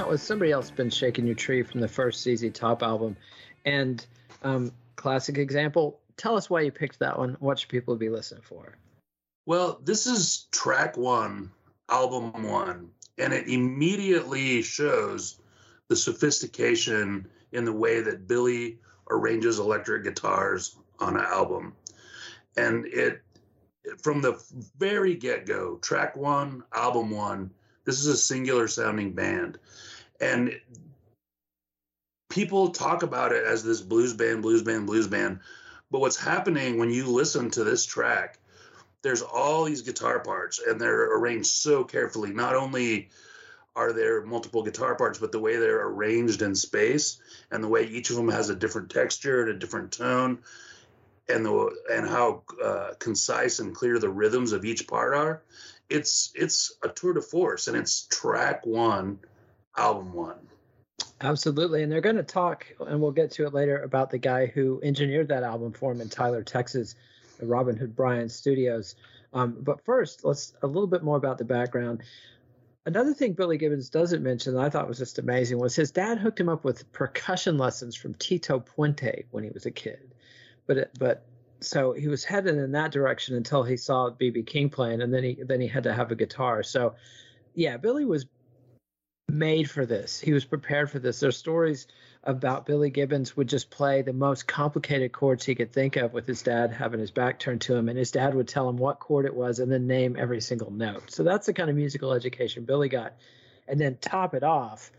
Was 0.08 0.22
somebody 0.22 0.50
else 0.50 0.70
been 0.70 0.90
shaking 0.90 1.26
your 1.26 1.34
tree 1.34 1.62
from 1.62 1.80
the 1.80 1.88
first 1.88 2.22
ZZ 2.22 2.50
Top 2.52 2.82
album, 2.82 3.16
and 3.64 4.04
um, 4.42 4.72
classic 4.96 5.38
example. 5.38 6.00
Tell 6.16 6.36
us 6.36 6.48
why 6.48 6.60
you 6.62 6.70
picked 6.70 6.98
that 7.00 7.18
one. 7.18 7.36
What 7.40 7.58
should 7.58 7.68
people 7.68 7.96
be 7.96 8.08
listening 8.08 8.42
for? 8.42 8.76
Well, 9.46 9.80
this 9.84 10.06
is 10.06 10.46
track 10.52 10.96
one, 10.96 11.50
album 11.88 12.48
one, 12.48 12.90
and 13.18 13.32
it 13.32 13.48
immediately 13.48 14.62
shows 14.62 15.38
the 15.88 15.96
sophistication 15.96 17.28
in 17.52 17.64
the 17.64 17.72
way 17.72 18.00
that 18.00 18.26
Billy 18.26 18.78
arranges 19.10 19.58
electric 19.58 20.04
guitars 20.04 20.76
on 20.98 21.16
an 21.16 21.24
album. 21.24 21.74
And 22.56 22.86
it, 22.86 23.22
from 24.02 24.22
the 24.22 24.42
very 24.78 25.14
get 25.14 25.46
go, 25.46 25.76
track 25.76 26.16
one, 26.16 26.62
album 26.72 27.10
one, 27.10 27.50
this 27.84 28.00
is 28.00 28.06
a 28.06 28.16
singular 28.16 28.68
sounding 28.68 29.12
band 29.12 29.58
and 30.20 30.58
people 32.34 32.70
talk 32.70 33.04
about 33.04 33.32
it 33.32 33.44
as 33.44 33.62
this 33.62 33.80
blues 33.80 34.12
band, 34.12 34.42
blues 34.42 34.62
band, 34.62 34.86
blues 34.86 35.06
band. 35.06 35.38
But 35.90 36.00
what's 36.00 36.16
happening 36.16 36.78
when 36.78 36.90
you 36.90 37.06
listen 37.06 37.50
to 37.50 37.62
this 37.62 37.86
track, 37.86 38.38
there's 39.02 39.22
all 39.22 39.64
these 39.64 39.82
guitar 39.82 40.18
parts 40.18 40.58
and 40.58 40.80
they're 40.80 41.16
arranged 41.16 41.46
so 41.46 41.84
carefully. 41.84 42.32
Not 42.32 42.56
only 42.56 43.08
are 43.76 43.92
there 43.92 44.24
multiple 44.24 44.64
guitar 44.64 44.96
parts, 44.96 45.18
but 45.18 45.30
the 45.30 45.38
way 45.38 45.56
they're 45.56 45.86
arranged 45.86 46.42
in 46.42 46.56
space 46.56 47.20
and 47.50 47.62
the 47.62 47.68
way 47.68 47.84
each 47.84 48.10
of 48.10 48.16
them 48.16 48.28
has 48.28 48.50
a 48.50 48.56
different 48.56 48.90
texture 48.90 49.42
and 49.42 49.50
a 49.50 49.58
different 49.58 49.92
tone 49.92 50.38
and 51.28 51.44
the 51.44 51.70
and 51.90 52.08
how 52.08 52.42
uh, 52.62 52.90
concise 52.98 53.58
and 53.60 53.74
clear 53.74 53.98
the 53.98 54.08
rhythms 54.08 54.52
of 54.52 54.64
each 54.64 54.86
part 54.88 55.14
are. 55.14 55.42
It's 55.94 56.32
it's 56.34 56.74
a 56.82 56.88
tour 56.88 57.14
de 57.14 57.22
force 57.22 57.68
and 57.68 57.76
it's 57.76 58.06
track 58.06 58.66
one 58.66 59.20
album 59.76 60.12
one. 60.12 60.38
Absolutely. 61.20 61.82
And 61.82 61.90
they're 61.90 62.00
going 62.00 62.16
to 62.16 62.22
talk, 62.22 62.66
and 62.80 63.00
we'll 63.00 63.12
get 63.12 63.30
to 63.32 63.46
it 63.46 63.54
later, 63.54 63.82
about 63.82 64.10
the 64.10 64.18
guy 64.18 64.46
who 64.46 64.80
engineered 64.82 65.28
that 65.28 65.42
album 65.42 65.72
for 65.72 65.92
him 65.92 66.00
in 66.00 66.08
Tyler, 66.08 66.42
Texas, 66.42 66.94
Robin 67.40 67.76
Hood 67.76 67.96
Brians 67.96 68.34
Studios. 68.34 68.94
Um, 69.32 69.56
but 69.60 69.84
first, 69.84 70.24
let's 70.24 70.52
a 70.62 70.66
little 70.66 70.86
bit 70.86 71.02
more 71.02 71.16
about 71.16 71.38
the 71.38 71.44
background. 71.44 72.02
another 72.86 73.14
thing 73.14 73.32
Billy 73.32 73.56
Gibbons 73.56 73.88
doesn't 73.88 74.22
mention 74.22 74.54
that 74.54 74.60
I 74.60 74.68
thought 74.68 74.86
was 74.86 74.98
just 74.98 75.18
amazing 75.18 75.58
was 75.58 75.74
his 75.74 75.90
dad 75.90 76.18
hooked 76.18 76.38
him 76.38 76.48
up 76.48 76.64
with 76.64 76.90
percussion 76.92 77.56
lessons 77.56 77.96
from 77.96 78.14
Tito 78.14 78.60
Puente 78.60 79.24
when 79.30 79.44
he 79.44 79.50
was 79.50 79.66
a 79.66 79.70
kid. 79.70 80.14
But 80.66 80.90
but 80.98 81.26
so 81.60 81.92
he 81.92 82.08
was 82.08 82.24
headed 82.24 82.56
in 82.56 82.72
that 82.72 82.92
direction 82.92 83.36
until 83.36 83.62
he 83.62 83.76
saw 83.76 84.10
BB 84.10 84.46
King 84.46 84.70
playing, 84.70 85.02
and 85.02 85.12
then 85.12 85.24
he 85.24 85.38
then 85.42 85.60
he 85.60 85.68
had 85.68 85.84
to 85.84 85.92
have 85.92 86.10
a 86.10 86.16
guitar. 86.16 86.62
So 86.62 86.94
yeah, 87.54 87.76
Billy 87.76 88.04
was 88.04 88.26
made 89.28 89.70
for 89.70 89.86
this. 89.86 90.20
He 90.20 90.32
was 90.32 90.44
prepared 90.44 90.90
for 90.90 90.98
this. 90.98 91.20
There's 91.20 91.36
stories 91.36 91.86
about 92.22 92.66
Billy 92.66 92.90
Gibbons 92.90 93.36
would 93.36 93.48
just 93.48 93.70
play 93.70 94.02
the 94.02 94.12
most 94.12 94.46
complicated 94.46 95.12
chords 95.12 95.44
he 95.44 95.54
could 95.54 95.72
think 95.72 95.96
of 95.96 96.12
with 96.12 96.26
his 96.26 96.42
dad 96.42 96.72
having 96.72 97.00
his 97.00 97.10
back 97.10 97.38
turned 97.38 97.60
to 97.62 97.74
him, 97.74 97.88
and 97.88 97.98
his 97.98 98.10
dad 98.10 98.34
would 98.34 98.48
tell 98.48 98.68
him 98.68 98.76
what 98.76 99.00
chord 99.00 99.26
it 99.26 99.34
was 99.34 99.58
and 99.58 99.70
then 99.70 99.86
name 99.86 100.16
every 100.18 100.40
single 100.40 100.70
note. 100.70 101.10
So 101.10 101.22
that's 101.22 101.46
the 101.46 101.52
kind 101.52 101.70
of 101.70 101.76
musical 101.76 102.12
education 102.12 102.64
Billy 102.64 102.88
got. 102.88 103.14
And 103.66 103.80
then 103.80 103.96
top 104.00 104.34
it 104.34 104.42
off 104.42 104.90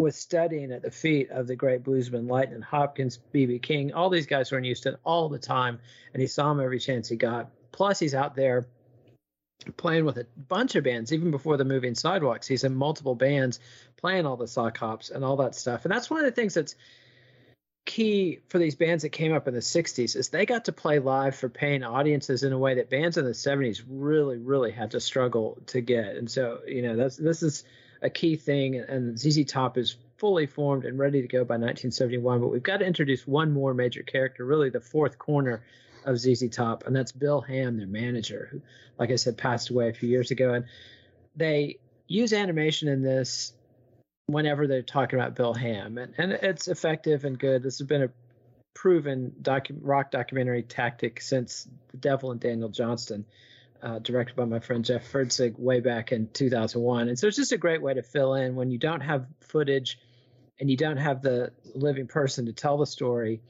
with 0.00 0.14
studying 0.14 0.72
at 0.72 0.82
the 0.82 0.90
feet 0.90 1.30
of 1.30 1.46
the 1.46 1.56
great 1.56 1.84
bluesman 1.84 2.28
Lightnin' 2.28 2.62
Hopkins, 2.62 3.18
B.B. 3.30 3.60
King. 3.60 3.92
All 3.92 4.10
these 4.10 4.26
guys 4.26 4.50
were 4.50 4.58
in 4.58 4.64
Houston 4.64 4.96
all 5.04 5.28
the 5.28 5.38
time, 5.38 5.78
and 6.12 6.20
he 6.20 6.26
saw 6.26 6.50
him 6.50 6.60
every 6.60 6.80
chance 6.80 7.08
he 7.08 7.16
got. 7.16 7.50
Plus, 7.70 7.98
he's 7.98 8.14
out 8.14 8.34
there 8.34 8.66
playing 9.76 10.04
with 10.04 10.18
a 10.18 10.26
bunch 10.48 10.74
of 10.74 10.84
bands 10.84 11.12
even 11.12 11.30
before 11.30 11.56
the 11.56 11.64
moving 11.64 11.94
sidewalks 11.94 12.48
he's 12.48 12.64
in 12.64 12.74
multiple 12.74 13.14
bands 13.14 13.60
playing 13.96 14.26
all 14.26 14.36
the 14.36 14.48
sock 14.48 14.76
hops 14.76 15.10
and 15.10 15.24
all 15.24 15.36
that 15.36 15.54
stuff 15.54 15.84
and 15.84 15.92
that's 15.92 16.10
one 16.10 16.18
of 16.18 16.26
the 16.26 16.32
things 16.32 16.54
that's 16.54 16.74
key 17.84 18.40
for 18.48 18.58
these 18.58 18.74
bands 18.74 19.02
that 19.02 19.10
came 19.10 19.32
up 19.32 19.48
in 19.48 19.54
the 19.54 19.60
60s 19.60 20.16
is 20.16 20.28
they 20.28 20.46
got 20.46 20.64
to 20.64 20.72
play 20.72 20.98
live 20.98 21.34
for 21.34 21.48
paying 21.48 21.82
audiences 21.82 22.42
in 22.42 22.52
a 22.52 22.58
way 22.58 22.74
that 22.74 22.90
bands 22.90 23.16
in 23.16 23.24
the 23.24 23.32
70s 23.32 23.82
really 23.88 24.38
really 24.38 24.70
had 24.70 24.92
to 24.92 25.00
struggle 25.00 25.58
to 25.66 25.80
get 25.80 26.16
and 26.16 26.30
so 26.30 26.60
you 26.66 26.82
know 26.82 26.96
that's 26.96 27.16
this 27.16 27.42
is 27.42 27.64
a 28.02 28.10
key 28.10 28.36
thing 28.36 28.76
and 28.76 29.18
ZZ 29.18 29.44
Top 29.44 29.78
is 29.78 29.96
fully 30.18 30.46
formed 30.46 30.84
and 30.84 30.98
ready 30.98 31.22
to 31.22 31.28
go 31.28 31.44
by 31.44 31.54
1971 31.54 32.40
but 32.40 32.48
we've 32.48 32.62
got 32.62 32.78
to 32.78 32.84
introduce 32.84 33.26
one 33.26 33.52
more 33.52 33.74
major 33.74 34.02
character 34.02 34.44
really 34.44 34.70
the 34.70 34.80
fourth 34.80 35.18
corner 35.18 35.62
of 36.04 36.18
ZZ 36.18 36.48
Top, 36.50 36.84
and 36.86 36.94
that's 36.94 37.12
Bill 37.12 37.40
Ham, 37.40 37.76
their 37.76 37.86
manager, 37.86 38.48
who, 38.50 38.60
like 38.98 39.10
I 39.10 39.16
said, 39.16 39.36
passed 39.36 39.70
away 39.70 39.88
a 39.88 39.92
few 39.92 40.08
years 40.08 40.30
ago. 40.30 40.54
And 40.54 40.64
they 41.36 41.78
use 42.06 42.32
animation 42.32 42.88
in 42.88 43.02
this 43.02 43.52
whenever 44.26 44.66
they're 44.66 44.82
talking 44.82 45.18
about 45.18 45.34
Bill 45.34 45.54
Ham, 45.54 45.98
and, 45.98 46.14
and 46.18 46.32
it's 46.32 46.68
effective 46.68 47.24
and 47.24 47.38
good. 47.38 47.62
This 47.62 47.78
has 47.78 47.86
been 47.86 48.02
a 48.02 48.10
proven 48.74 49.32
docu- 49.42 49.78
rock 49.80 50.10
documentary 50.10 50.62
tactic 50.62 51.20
since 51.20 51.68
The 51.90 51.98
Devil 51.98 52.30
and 52.30 52.40
Daniel 52.40 52.68
Johnston. 52.68 53.26
Uh, 53.82 53.98
directed 53.98 54.36
by 54.36 54.44
my 54.44 54.60
friend 54.60 54.84
Jeff 54.84 55.10
Feuerzeig 55.10 55.58
way 55.58 55.80
back 55.80 56.12
in 56.12 56.28
2001. 56.28 57.08
And 57.08 57.18
so 57.18 57.26
it's 57.26 57.36
just 57.36 57.50
a 57.50 57.58
great 57.58 57.82
way 57.82 57.94
to 57.94 58.02
fill 58.02 58.34
in 58.34 58.54
when 58.54 58.70
you 58.70 58.78
don't 58.78 59.00
have 59.00 59.26
footage 59.40 59.98
and 60.60 60.70
you 60.70 60.76
don't 60.76 60.98
have 60.98 61.20
the 61.20 61.52
living 61.74 62.06
person 62.06 62.46
to 62.46 62.52
tell 62.52 62.78
the 62.78 62.86
story 62.86 63.40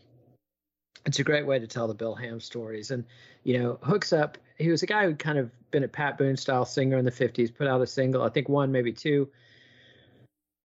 it's 1.04 1.18
a 1.18 1.24
great 1.24 1.46
way 1.46 1.58
to 1.58 1.66
tell 1.66 1.88
the 1.88 1.94
Bill 1.94 2.14
Ham 2.14 2.40
stories. 2.40 2.90
And, 2.90 3.04
you 3.42 3.58
know, 3.58 3.78
hooks 3.82 4.12
up, 4.12 4.38
he 4.58 4.70
was 4.70 4.82
a 4.82 4.86
guy 4.86 5.06
who'd 5.06 5.18
kind 5.18 5.38
of 5.38 5.50
been 5.70 5.84
a 5.84 5.88
Pat 5.88 6.18
Boone 6.18 6.36
style 6.36 6.64
singer 6.64 6.98
in 6.98 7.04
the 7.04 7.10
50s, 7.10 7.54
put 7.54 7.66
out 7.66 7.80
a 7.80 7.86
single, 7.86 8.22
I 8.22 8.28
think 8.28 8.48
one, 8.48 8.72
maybe 8.72 8.92
two. 8.92 9.28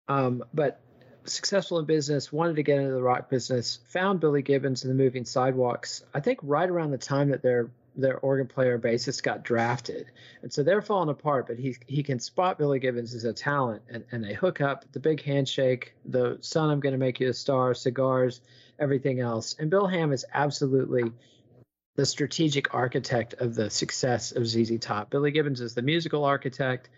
Um, 0.08 0.44
but 0.54 0.82
successful 1.24 1.80
in 1.80 1.86
business, 1.86 2.32
wanted 2.32 2.58
to 2.58 2.64
get 2.64 2.80
into 2.80 2.94
the 2.94 3.02
rock 3.02 3.30
business, 3.30 3.80
found 3.88 4.20
Billy 4.20 4.42
Gibbons 4.42 4.84
in 4.84 4.90
the 4.90 4.96
moving 4.96 5.26
sidewalks, 5.26 6.04
I 6.14 6.20
think 6.20 6.40
right 6.44 6.70
around 6.70 6.92
the 6.92 6.98
time 6.98 7.30
that 7.30 7.42
their 7.42 7.70
their 7.96 8.18
organ 8.20 8.48
player 8.48 8.78
bassist 8.78 9.24
got 9.24 9.44
drafted. 9.44 10.08
And 10.42 10.52
so 10.52 10.64
they're 10.64 10.82
falling 10.82 11.10
apart, 11.10 11.48
but 11.48 11.58
he 11.58 11.76
he 11.88 12.04
can 12.04 12.20
spot 12.20 12.58
Billy 12.58 12.80
Gibbons 12.80 13.14
as 13.14 13.24
a 13.24 13.34
talent 13.34 13.82
and, 13.90 14.04
and 14.12 14.24
they 14.24 14.34
hook 14.34 14.62
up 14.62 14.86
the 14.92 15.00
big 15.00 15.22
handshake, 15.22 15.96
the 16.06 16.38
son 16.42 16.70
I'm 16.70 16.80
gonna 16.80 16.98
make 16.98 17.20
you 17.20 17.30
a 17.30 17.34
star, 17.34 17.74
cigars, 17.74 18.42
everything 18.80 19.20
else. 19.20 19.56
And 19.60 19.70
Bill 19.70 19.88
Ham 19.88 20.12
is 20.12 20.26
absolutely 20.34 21.12
the 21.96 22.06
strategic 22.06 22.74
architect 22.74 23.36
of 23.36 23.56
the 23.56 23.70
success 23.70 24.34
of 24.34 24.46
ZZ 24.46 24.78
Top. 24.80 25.10
Billy 25.10 25.32
Gibbons 25.32 25.62
is 25.62 25.74
the 25.74 25.82
musical 25.82 26.26
architect. 26.26 26.90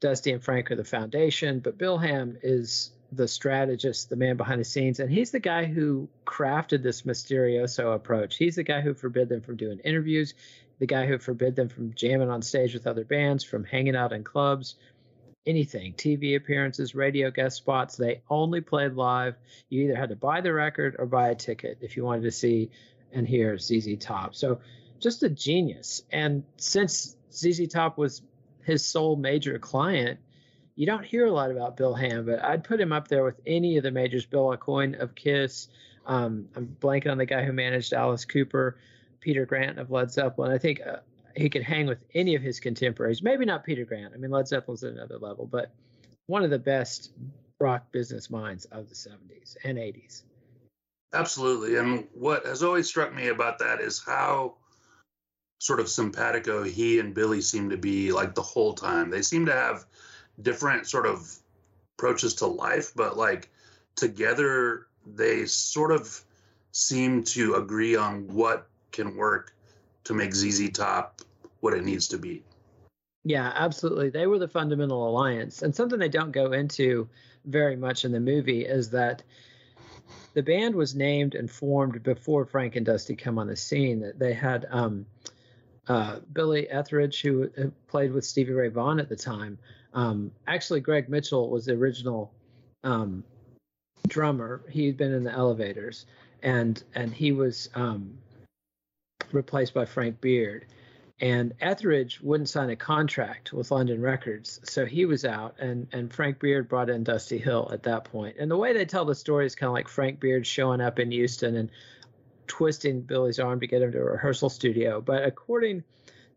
Dusty 0.00 0.32
and 0.32 0.42
Frank 0.42 0.70
are 0.70 0.76
the 0.76 0.84
foundation, 0.84 1.60
but 1.60 1.78
Bill 1.78 1.98
Ham 1.98 2.38
is 2.42 2.90
the 3.12 3.26
strategist, 3.26 4.08
the 4.08 4.16
man 4.16 4.36
behind 4.36 4.60
the 4.60 4.64
scenes, 4.64 5.00
and 5.00 5.10
he's 5.10 5.30
the 5.30 5.40
guy 5.40 5.64
who 5.64 6.08
crafted 6.24 6.82
this 6.82 7.02
mysterioso 7.02 7.94
approach. 7.94 8.36
He's 8.36 8.56
the 8.56 8.62
guy 8.62 8.80
who 8.80 8.94
forbid 8.94 9.28
them 9.28 9.40
from 9.40 9.56
doing 9.56 9.80
interviews, 9.80 10.34
the 10.78 10.86
guy 10.86 11.06
who 11.06 11.18
forbid 11.18 11.56
them 11.56 11.68
from 11.68 11.94
jamming 11.94 12.30
on 12.30 12.42
stage 12.42 12.72
with 12.72 12.86
other 12.86 13.04
bands, 13.04 13.42
from 13.42 13.64
hanging 13.64 13.96
out 13.96 14.12
in 14.12 14.22
clubs, 14.22 14.76
anything 15.46 15.94
TV 15.94 16.36
appearances, 16.36 16.94
radio 16.94 17.30
guest 17.30 17.56
spots. 17.56 17.96
They 17.96 18.22
only 18.28 18.60
played 18.60 18.94
live. 18.94 19.34
You 19.68 19.82
either 19.82 19.96
had 19.96 20.10
to 20.10 20.16
buy 20.16 20.40
the 20.40 20.52
record 20.52 20.96
or 20.98 21.06
buy 21.06 21.30
a 21.30 21.34
ticket 21.34 21.78
if 21.80 21.96
you 21.96 22.04
wanted 22.04 22.22
to 22.22 22.30
see 22.30 22.70
and 23.12 23.26
hear 23.26 23.58
ZZ 23.58 23.96
Top. 23.98 24.34
So 24.34 24.60
just 25.00 25.22
a 25.22 25.28
genius. 25.28 26.02
And 26.10 26.44
since 26.56 27.16
ZZ 27.32 27.68
Top 27.68 27.98
was 27.98 28.22
his 28.62 28.84
sole 28.84 29.16
major 29.16 29.58
client, 29.58 30.20
you 30.80 30.86
don't 30.86 31.04
hear 31.04 31.26
a 31.26 31.30
lot 31.30 31.50
about 31.50 31.76
Bill 31.76 31.92
Ham, 31.92 32.24
but 32.24 32.42
I'd 32.42 32.64
put 32.64 32.80
him 32.80 32.90
up 32.90 33.06
there 33.06 33.22
with 33.22 33.38
any 33.46 33.76
of 33.76 33.82
the 33.82 33.90
majors. 33.90 34.24
Bill 34.24 34.56
Aucoin 34.56 34.98
of 34.98 35.14
Kiss. 35.14 35.68
Um, 36.06 36.48
I'm 36.56 36.74
blanking 36.80 37.10
on 37.10 37.18
the 37.18 37.26
guy 37.26 37.44
who 37.44 37.52
managed 37.52 37.92
Alice 37.92 38.24
Cooper, 38.24 38.78
Peter 39.20 39.44
Grant 39.44 39.78
of 39.78 39.90
Led 39.90 40.10
Zeppelin. 40.10 40.50
I 40.50 40.56
think 40.56 40.80
uh, 40.80 41.00
he 41.36 41.50
could 41.50 41.64
hang 41.64 41.86
with 41.86 41.98
any 42.14 42.34
of 42.34 42.40
his 42.40 42.60
contemporaries. 42.60 43.22
Maybe 43.22 43.44
not 43.44 43.62
Peter 43.62 43.84
Grant. 43.84 44.14
I 44.14 44.16
mean, 44.16 44.30
Led 44.30 44.48
Zeppelin's 44.48 44.82
at 44.82 44.94
another 44.94 45.18
level, 45.18 45.44
but 45.44 45.70
one 46.28 46.44
of 46.44 46.50
the 46.50 46.58
best 46.58 47.12
rock 47.58 47.92
business 47.92 48.30
minds 48.30 48.64
of 48.64 48.88
the 48.88 48.94
70s 48.94 49.58
and 49.62 49.76
80s. 49.76 50.22
Absolutely. 51.12 51.76
And 51.76 52.06
what 52.14 52.46
has 52.46 52.62
always 52.62 52.88
struck 52.88 53.14
me 53.14 53.28
about 53.28 53.58
that 53.58 53.82
is 53.82 54.02
how 54.02 54.54
sort 55.58 55.78
of 55.78 55.90
simpatico 55.90 56.62
he 56.62 57.00
and 57.00 57.12
Billy 57.12 57.42
seem 57.42 57.68
to 57.68 57.76
be 57.76 58.12
like 58.12 58.34
the 58.34 58.40
whole 58.40 58.72
time. 58.72 59.10
They 59.10 59.20
seem 59.20 59.44
to 59.44 59.52
have 59.52 59.84
different 60.42 60.86
sort 60.86 61.06
of 61.06 61.34
approaches 61.98 62.34
to 62.36 62.46
life, 62.46 62.92
but 62.94 63.16
like 63.16 63.50
together 63.96 64.86
they 65.06 65.46
sort 65.46 65.92
of 65.92 66.22
seem 66.72 67.24
to 67.24 67.54
agree 67.54 67.96
on 67.96 68.28
what 68.28 68.68
can 68.92 69.16
work 69.16 69.54
to 70.04 70.14
make 70.14 70.34
ZZ 70.34 70.70
Top 70.70 71.20
what 71.60 71.74
it 71.74 71.84
needs 71.84 72.08
to 72.08 72.18
be. 72.18 72.42
Yeah, 73.24 73.52
absolutely. 73.54 74.10
They 74.10 74.26
were 74.26 74.38
the 74.38 74.48
fundamental 74.48 75.06
alliance. 75.06 75.62
And 75.62 75.74
something 75.74 75.98
they 75.98 76.08
don't 76.08 76.32
go 76.32 76.52
into 76.52 77.08
very 77.44 77.76
much 77.76 78.04
in 78.04 78.12
the 78.12 78.20
movie 78.20 78.64
is 78.64 78.90
that 78.90 79.22
the 80.32 80.42
band 80.42 80.74
was 80.74 80.94
named 80.94 81.34
and 81.34 81.50
formed 81.50 82.02
before 82.02 82.46
Frank 82.46 82.76
and 82.76 82.86
Dusty 82.86 83.14
come 83.14 83.38
on 83.38 83.46
the 83.46 83.56
scene. 83.56 84.12
They 84.16 84.32
had 84.32 84.66
um, 84.70 85.04
uh, 85.88 86.20
Billy 86.32 86.68
Etheridge, 86.70 87.20
who 87.20 87.50
played 87.88 88.12
with 88.12 88.24
Stevie 88.24 88.52
Ray 88.52 88.68
Vaughan 88.68 89.00
at 89.00 89.08
the 89.08 89.16
time. 89.16 89.58
Um, 89.94 90.30
actually, 90.46 90.80
Greg 90.80 91.08
Mitchell 91.08 91.50
was 91.50 91.66
the 91.66 91.72
original 91.72 92.32
um, 92.84 93.24
drummer. 94.06 94.62
He'd 94.70 94.96
been 94.96 95.12
in 95.12 95.24
the 95.24 95.32
Elevators, 95.32 96.06
and 96.42 96.82
and 96.94 97.12
he 97.12 97.32
was 97.32 97.68
um, 97.74 98.18
replaced 99.32 99.74
by 99.74 99.84
Frank 99.84 100.20
Beard. 100.20 100.66
And 101.22 101.52
Etheridge 101.60 102.18
wouldn't 102.22 102.48
sign 102.48 102.70
a 102.70 102.76
contract 102.76 103.52
with 103.52 103.70
London 103.70 104.00
Records, 104.00 104.58
so 104.64 104.86
he 104.86 105.04
was 105.04 105.26
out, 105.26 105.56
and, 105.58 105.86
and 105.92 106.10
Frank 106.10 106.40
Beard 106.40 106.66
brought 106.66 106.88
in 106.88 107.04
Dusty 107.04 107.36
Hill 107.36 107.68
at 107.74 107.82
that 107.82 108.04
point. 108.04 108.36
And 108.38 108.50
the 108.50 108.56
way 108.56 108.72
they 108.72 108.86
tell 108.86 109.04
the 109.04 109.14
story 109.14 109.44
is 109.44 109.54
kind 109.54 109.68
of 109.68 109.74
like 109.74 109.86
Frank 109.86 110.18
Beard 110.18 110.46
showing 110.46 110.80
up 110.80 110.98
in 110.98 111.10
Houston 111.10 111.56
and 111.56 111.70
twisting 112.46 113.02
Billy's 113.02 113.38
arm 113.38 113.60
to 113.60 113.66
get 113.66 113.82
him 113.82 113.92
to 113.92 113.98
a 113.98 114.02
rehearsal 114.02 114.48
studio. 114.48 115.02
But 115.02 115.24
according 115.24 115.84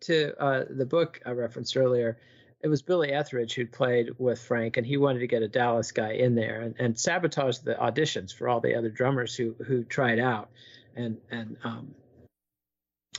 to 0.02 0.38
uh, 0.38 0.66
the 0.70 0.86
book 0.86 1.22
I 1.26 1.32
referenced 1.32 1.78
earlier, 1.78 2.18
it 2.64 2.70
was 2.70 2.82
Billy 2.82 3.12
Etheridge 3.12 3.54
who 3.54 3.68
played 3.68 4.12
with 4.18 4.40
Frank, 4.40 4.78
and 4.78 4.88
he 4.88 4.96
wanted 4.96 5.20
to 5.20 5.28
get 5.28 5.44
a 5.44 5.50
Dallas 5.50 5.92
guy 5.92 6.14
in 6.14 6.34
there 6.34 6.62
and, 6.62 6.76
and 6.80 6.98
sabotage 6.98 7.58
the 7.60 7.76
auditions 7.76 8.34
for 8.34 8.48
all 8.48 8.62
the 8.62 8.76
other 8.76 8.90
drummers 8.90 9.36
who 9.36 9.54
who 9.66 9.84
tried 9.84 10.18
out, 10.18 10.50
and 10.96 11.18
and 11.30 11.58
um, 11.66 11.94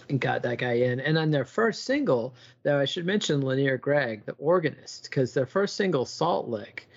and 0.09 0.19
got 0.19 0.43
that 0.43 0.59
guy 0.59 0.73
in. 0.73 0.99
And 0.99 1.19
on 1.19 1.31
their 1.31 1.45
first 1.45 1.85
single, 1.85 2.35
though, 2.63 2.81
I 2.81 2.87
should 2.87 3.05
mention 3.05 3.43
Lanier 3.43 3.77
Greig, 3.77 4.25
the 4.25 4.33
organist, 4.33 5.05
because 5.05 5.35
their 5.35 5.47
first 5.47 5.77
single, 5.77 6.07
Salt 6.07 6.49
Lick, 6.49 6.89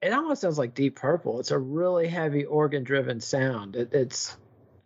it 0.00 0.12
almost 0.12 0.42
sounds 0.42 0.58
like 0.58 0.74
Deep 0.74 0.94
Purple. 0.94 1.40
It's 1.40 1.50
a 1.50 1.58
really 1.58 2.06
heavy 2.06 2.44
organ-driven 2.44 3.20
sound. 3.20 3.74
It, 3.74 3.92
it's 3.92 4.36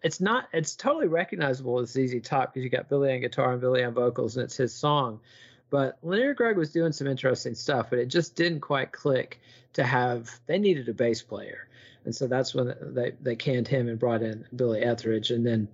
it's 0.02 0.22
not 0.22 0.48
it's 0.54 0.74
totally 0.74 1.08
recognizable 1.08 1.80
as 1.80 1.90
ZZ 1.90 2.22
Top 2.22 2.54
because 2.54 2.64
you 2.64 2.70
got 2.70 2.88
Billy 2.88 3.12
on 3.12 3.20
guitar 3.20 3.52
and 3.52 3.60
Billy 3.60 3.84
on 3.84 3.92
vocals, 3.92 4.38
and 4.38 4.44
it's 4.44 4.56
his 4.56 4.72
song. 4.72 5.20
But 5.70 5.98
Lanier 6.02 6.34
Greig 6.34 6.56
was 6.56 6.72
doing 6.72 6.92
some 6.92 7.06
interesting 7.06 7.54
stuff, 7.54 7.90
but 7.90 7.98
it 7.98 8.06
just 8.06 8.36
didn't 8.36 8.60
quite 8.60 8.92
click 8.92 9.40
to 9.72 9.84
have. 9.84 10.30
They 10.46 10.58
needed 10.58 10.88
a 10.88 10.94
bass 10.94 11.22
player, 11.22 11.68
and 12.04 12.14
so 12.14 12.26
that's 12.26 12.54
when 12.54 12.74
they 12.80 13.12
they 13.20 13.36
canned 13.36 13.68
him 13.68 13.88
and 13.88 13.98
brought 13.98 14.22
in 14.22 14.46
Billy 14.54 14.82
Etheridge, 14.82 15.30
and 15.30 15.44
then 15.44 15.68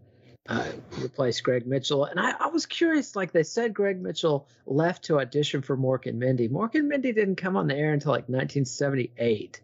uh, 0.49 0.73
replaced 0.99 1.45
Greg 1.45 1.67
Mitchell. 1.67 2.05
And 2.05 2.19
I, 2.19 2.33
I, 2.33 2.49
was 2.49 2.67
curious, 2.67 3.15
like 3.15 3.33
they 3.33 3.45
said, 3.45 3.75
Greg 3.75 4.01
Mitchell 4.01 4.49
left 4.67 5.05
to 5.05 5.21
audition 5.21 5.63
for 5.63 5.77
Mork 5.77 6.07
and 6.07 6.19
Mindy. 6.19 6.49
Mork 6.49 6.75
and 6.75 6.89
Mindy 6.89 7.13
didn't 7.13 7.37
come 7.37 7.57
on 7.57 7.69
the 7.69 7.77
air 7.77 7.93
until 7.93 8.11
like 8.11 8.29
1978. 8.29 9.61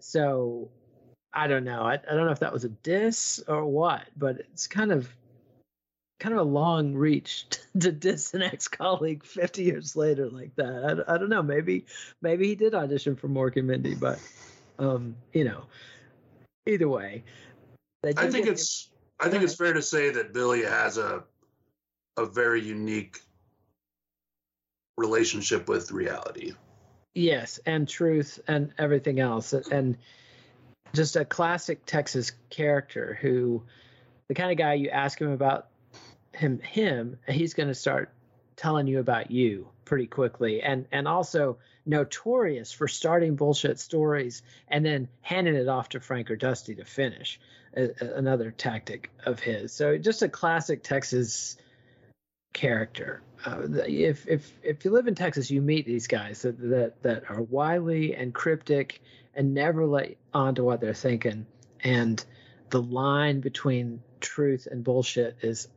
So 0.00 0.70
I 1.32 1.46
don't 1.46 1.64
know. 1.64 1.82
I, 1.82 1.94
I 1.94 2.14
don't 2.14 2.26
know 2.26 2.32
if 2.32 2.40
that 2.40 2.52
was 2.52 2.64
a 2.64 2.68
diss 2.68 3.42
or 3.46 3.64
what, 3.64 4.02
but 4.16 4.40
it's 4.40 4.66
kind 4.66 4.90
of 4.90 5.08
kind 6.18 6.34
of 6.34 6.40
a 6.40 6.50
long 6.50 6.94
reach 6.94 7.46
to 7.80 7.92
diss 7.92 8.34
an 8.34 8.42
ex-colleague 8.42 9.24
50 9.24 9.62
years 9.62 9.96
later 9.96 10.28
like 10.28 10.54
that. 10.56 11.04
I, 11.08 11.14
I 11.14 11.18
don't 11.18 11.28
know. 11.28 11.42
Maybe 11.42 11.86
maybe 12.20 12.48
he 12.48 12.54
did 12.54 12.74
audition 12.74 13.16
for 13.16 13.28
Mork 13.28 13.56
and 13.56 13.66
Mindy, 13.66 13.94
but 13.94 14.18
um, 14.78 15.16
you 15.32 15.44
know, 15.44 15.64
either 16.66 16.88
way, 16.88 17.24
I 18.04 18.30
think 18.30 18.46
it's 18.46 18.88
I 19.20 19.28
think 19.28 19.42
it's 19.42 19.54
fair 19.54 19.72
to 19.72 19.82
say 19.82 20.10
that 20.10 20.32
Billy 20.32 20.62
has 20.62 20.98
a 20.98 21.24
a 22.16 22.26
very 22.26 22.60
unique 22.60 23.20
relationship 24.96 25.68
with 25.68 25.92
reality. 25.92 26.52
Yes, 27.14 27.58
and 27.66 27.88
truth 27.88 28.38
and 28.48 28.72
everything 28.78 29.20
else 29.20 29.52
and 29.52 29.96
just 30.94 31.16
a 31.16 31.24
classic 31.24 31.84
Texas 31.86 32.32
character 32.50 33.18
who 33.20 33.62
the 34.28 34.34
kind 34.34 34.50
of 34.50 34.58
guy 34.58 34.74
you 34.74 34.88
ask 34.88 35.20
him 35.20 35.30
about 35.30 35.68
him 36.32 36.60
him 36.60 37.18
he's 37.28 37.54
going 37.54 37.68
to 37.68 37.74
start 37.74 38.12
telling 38.56 38.86
you 38.86 38.98
about 38.98 39.30
you 39.30 39.68
pretty 39.84 40.06
quickly. 40.06 40.62
And 40.62 40.86
and 40.92 41.08
also 41.08 41.58
notorious 41.86 42.72
for 42.72 42.86
starting 42.86 43.36
bullshit 43.36 43.78
stories 43.80 44.42
and 44.68 44.84
then 44.84 45.08
handing 45.22 45.54
it 45.54 45.68
off 45.68 45.88
to 45.90 46.00
Frank 46.00 46.30
or 46.30 46.36
Dusty 46.36 46.74
to 46.74 46.84
finish 46.84 47.40
a, 47.74 47.84
a, 48.04 48.14
another 48.16 48.50
tactic 48.50 49.10
of 49.24 49.40
his. 49.40 49.72
So 49.72 49.96
just 49.96 50.22
a 50.22 50.28
classic 50.28 50.82
Texas 50.82 51.56
character. 52.52 53.22
Uh, 53.46 53.62
if 53.86 54.26
if 54.26 54.52
if 54.62 54.84
you 54.84 54.90
live 54.90 55.06
in 55.06 55.14
Texas 55.14 55.50
you 55.50 55.62
meet 55.62 55.86
these 55.86 56.08
guys 56.08 56.42
that 56.42 56.58
that 56.58 57.02
that 57.02 57.30
are 57.30 57.42
wily 57.42 58.14
and 58.14 58.34
cryptic 58.34 59.00
and 59.34 59.54
never 59.54 59.86
let 59.86 60.16
on 60.34 60.56
to 60.56 60.64
what 60.64 60.80
they're 60.80 60.92
thinking. 60.92 61.46
And 61.82 62.22
the 62.70 62.82
line 62.82 63.40
between 63.40 64.02
truth 64.20 64.66
and 64.70 64.82
bullshit 64.82 65.38
is 65.42 65.68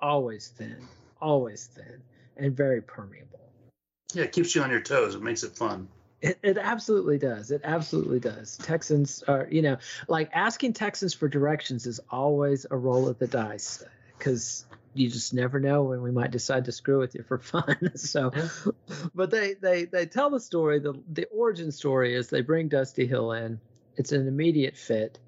always 0.00 0.48
thin, 0.48 0.86
always 1.20 1.66
thin, 1.66 2.02
and 2.36 2.56
very 2.56 2.82
permeable. 2.82 3.40
Yeah, 4.14 4.24
it 4.24 4.32
keeps 4.32 4.54
you 4.54 4.62
on 4.62 4.70
your 4.70 4.80
toes. 4.80 5.14
It 5.14 5.22
makes 5.22 5.42
it 5.42 5.56
fun. 5.56 5.88
It, 6.22 6.38
it 6.42 6.58
absolutely 6.58 7.18
does. 7.18 7.50
It 7.50 7.60
absolutely 7.64 8.20
does. 8.20 8.56
Texans 8.58 9.22
are, 9.28 9.46
you 9.50 9.62
know, 9.62 9.76
like 10.08 10.30
asking 10.32 10.72
Texans 10.72 11.12
for 11.12 11.28
directions 11.28 11.86
is 11.86 12.00
always 12.10 12.66
a 12.70 12.76
roll 12.76 13.08
of 13.08 13.18
the 13.18 13.26
dice 13.26 13.84
because 14.16 14.64
you 14.94 15.10
just 15.10 15.34
never 15.34 15.60
know 15.60 15.82
when 15.82 16.02
we 16.02 16.10
might 16.10 16.30
decide 16.30 16.64
to 16.64 16.72
screw 16.72 16.98
with 16.98 17.14
you 17.14 17.22
for 17.22 17.38
fun. 17.38 17.92
so, 17.96 18.32
but 19.14 19.30
they 19.30 19.54
they 19.54 19.84
they 19.84 20.06
tell 20.06 20.30
the 20.30 20.40
story. 20.40 20.78
the 20.78 20.94
The 21.12 21.26
origin 21.26 21.70
story 21.70 22.14
is 22.14 22.28
they 22.28 22.40
bring 22.40 22.68
Dusty 22.68 23.06
Hill 23.06 23.32
in. 23.32 23.60
It's 23.96 24.12
an 24.12 24.26
immediate 24.26 24.76
fit 24.76 25.18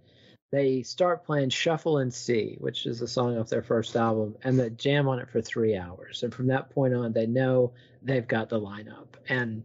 they 0.50 0.82
start 0.82 1.24
playing 1.24 1.50
Shuffle 1.50 1.98
and 1.98 2.12
See, 2.12 2.56
which 2.58 2.86
is 2.86 3.02
a 3.02 3.08
song 3.08 3.38
off 3.38 3.48
their 3.48 3.62
first 3.62 3.96
album, 3.96 4.36
and 4.42 4.58
they 4.58 4.70
jam 4.70 5.06
on 5.06 5.18
it 5.18 5.28
for 5.28 5.42
three 5.42 5.76
hours. 5.76 6.22
And 6.22 6.34
from 6.34 6.46
that 6.46 6.70
point 6.70 6.94
on, 6.94 7.12
they 7.12 7.26
know 7.26 7.72
they've 8.02 8.26
got 8.26 8.48
the 8.48 8.60
lineup. 8.60 9.08
And 9.28 9.62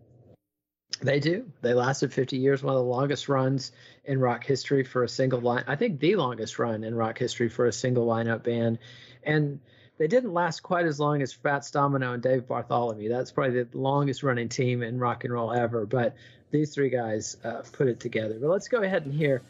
they 1.02 1.20
do. 1.20 1.50
They 1.62 1.74
lasted 1.74 2.14
50 2.14 2.38
years, 2.38 2.64
one 2.64 2.76
of 2.76 2.82
the 2.82 2.90
longest 2.90 3.30
runs 3.30 3.72
in 4.06 4.20
rock 4.20 4.44
history 4.44 4.84
for 4.84 5.04
a 5.04 5.10
single 5.10 5.40
line. 5.40 5.64
I 5.68 5.76
think 5.76 6.00
the 6.00 6.16
longest 6.18 6.60
run 6.60 6.84
in 6.84 6.96
rock 6.96 7.18
history 7.18 7.50
for 7.50 7.66
a 7.66 7.74
single 7.74 8.06
lineup 8.06 8.44
band. 8.44 8.80
And 9.24 9.60
they 9.98 10.08
didn't 10.08 10.34
last 10.34 10.62
quite 10.62 10.86
as 10.86 11.00
long 11.00 11.22
as 11.22 11.32
Fats 11.32 11.72
Domino 11.72 12.14
and 12.14 12.22
Dave 12.22 12.48
Bartholomew. 12.48 13.10
That's 13.10 13.32
probably 13.32 13.64
the 13.64 13.78
longest 13.78 14.24
running 14.24 14.50
team 14.50 14.84
in 14.84 15.00
rock 15.00 15.24
and 15.24 15.34
roll 15.34 15.54
ever. 15.54 15.86
But 15.86 16.16
these 16.52 16.74
three 16.74 16.90
guys 16.90 17.38
uh, 17.44 17.64
put 17.72 17.88
it 17.88 18.00
together. 18.00 18.38
But 18.40 18.50
let's 18.50 18.68
go 18.68 18.82
ahead 18.82 19.06
and 19.06 19.14
hear 19.14 19.42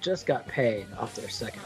just 0.00 0.26
got 0.26 0.46
paid 0.46 0.86
off 0.98 1.14
their 1.14 1.28
second 1.28 1.62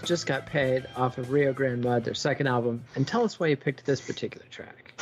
Just 0.00 0.26
Got 0.26 0.46
Paid 0.46 0.86
off 0.96 1.18
of 1.18 1.30
Rio 1.30 1.52
Grande 1.52 1.84
Mud, 1.84 2.04
their 2.04 2.14
second 2.14 2.46
album. 2.46 2.84
And 2.94 3.06
tell 3.06 3.24
us 3.24 3.38
why 3.38 3.48
you 3.48 3.56
picked 3.56 3.84
this 3.84 4.00
particular 4.00 4.46
track. 4.50 4.94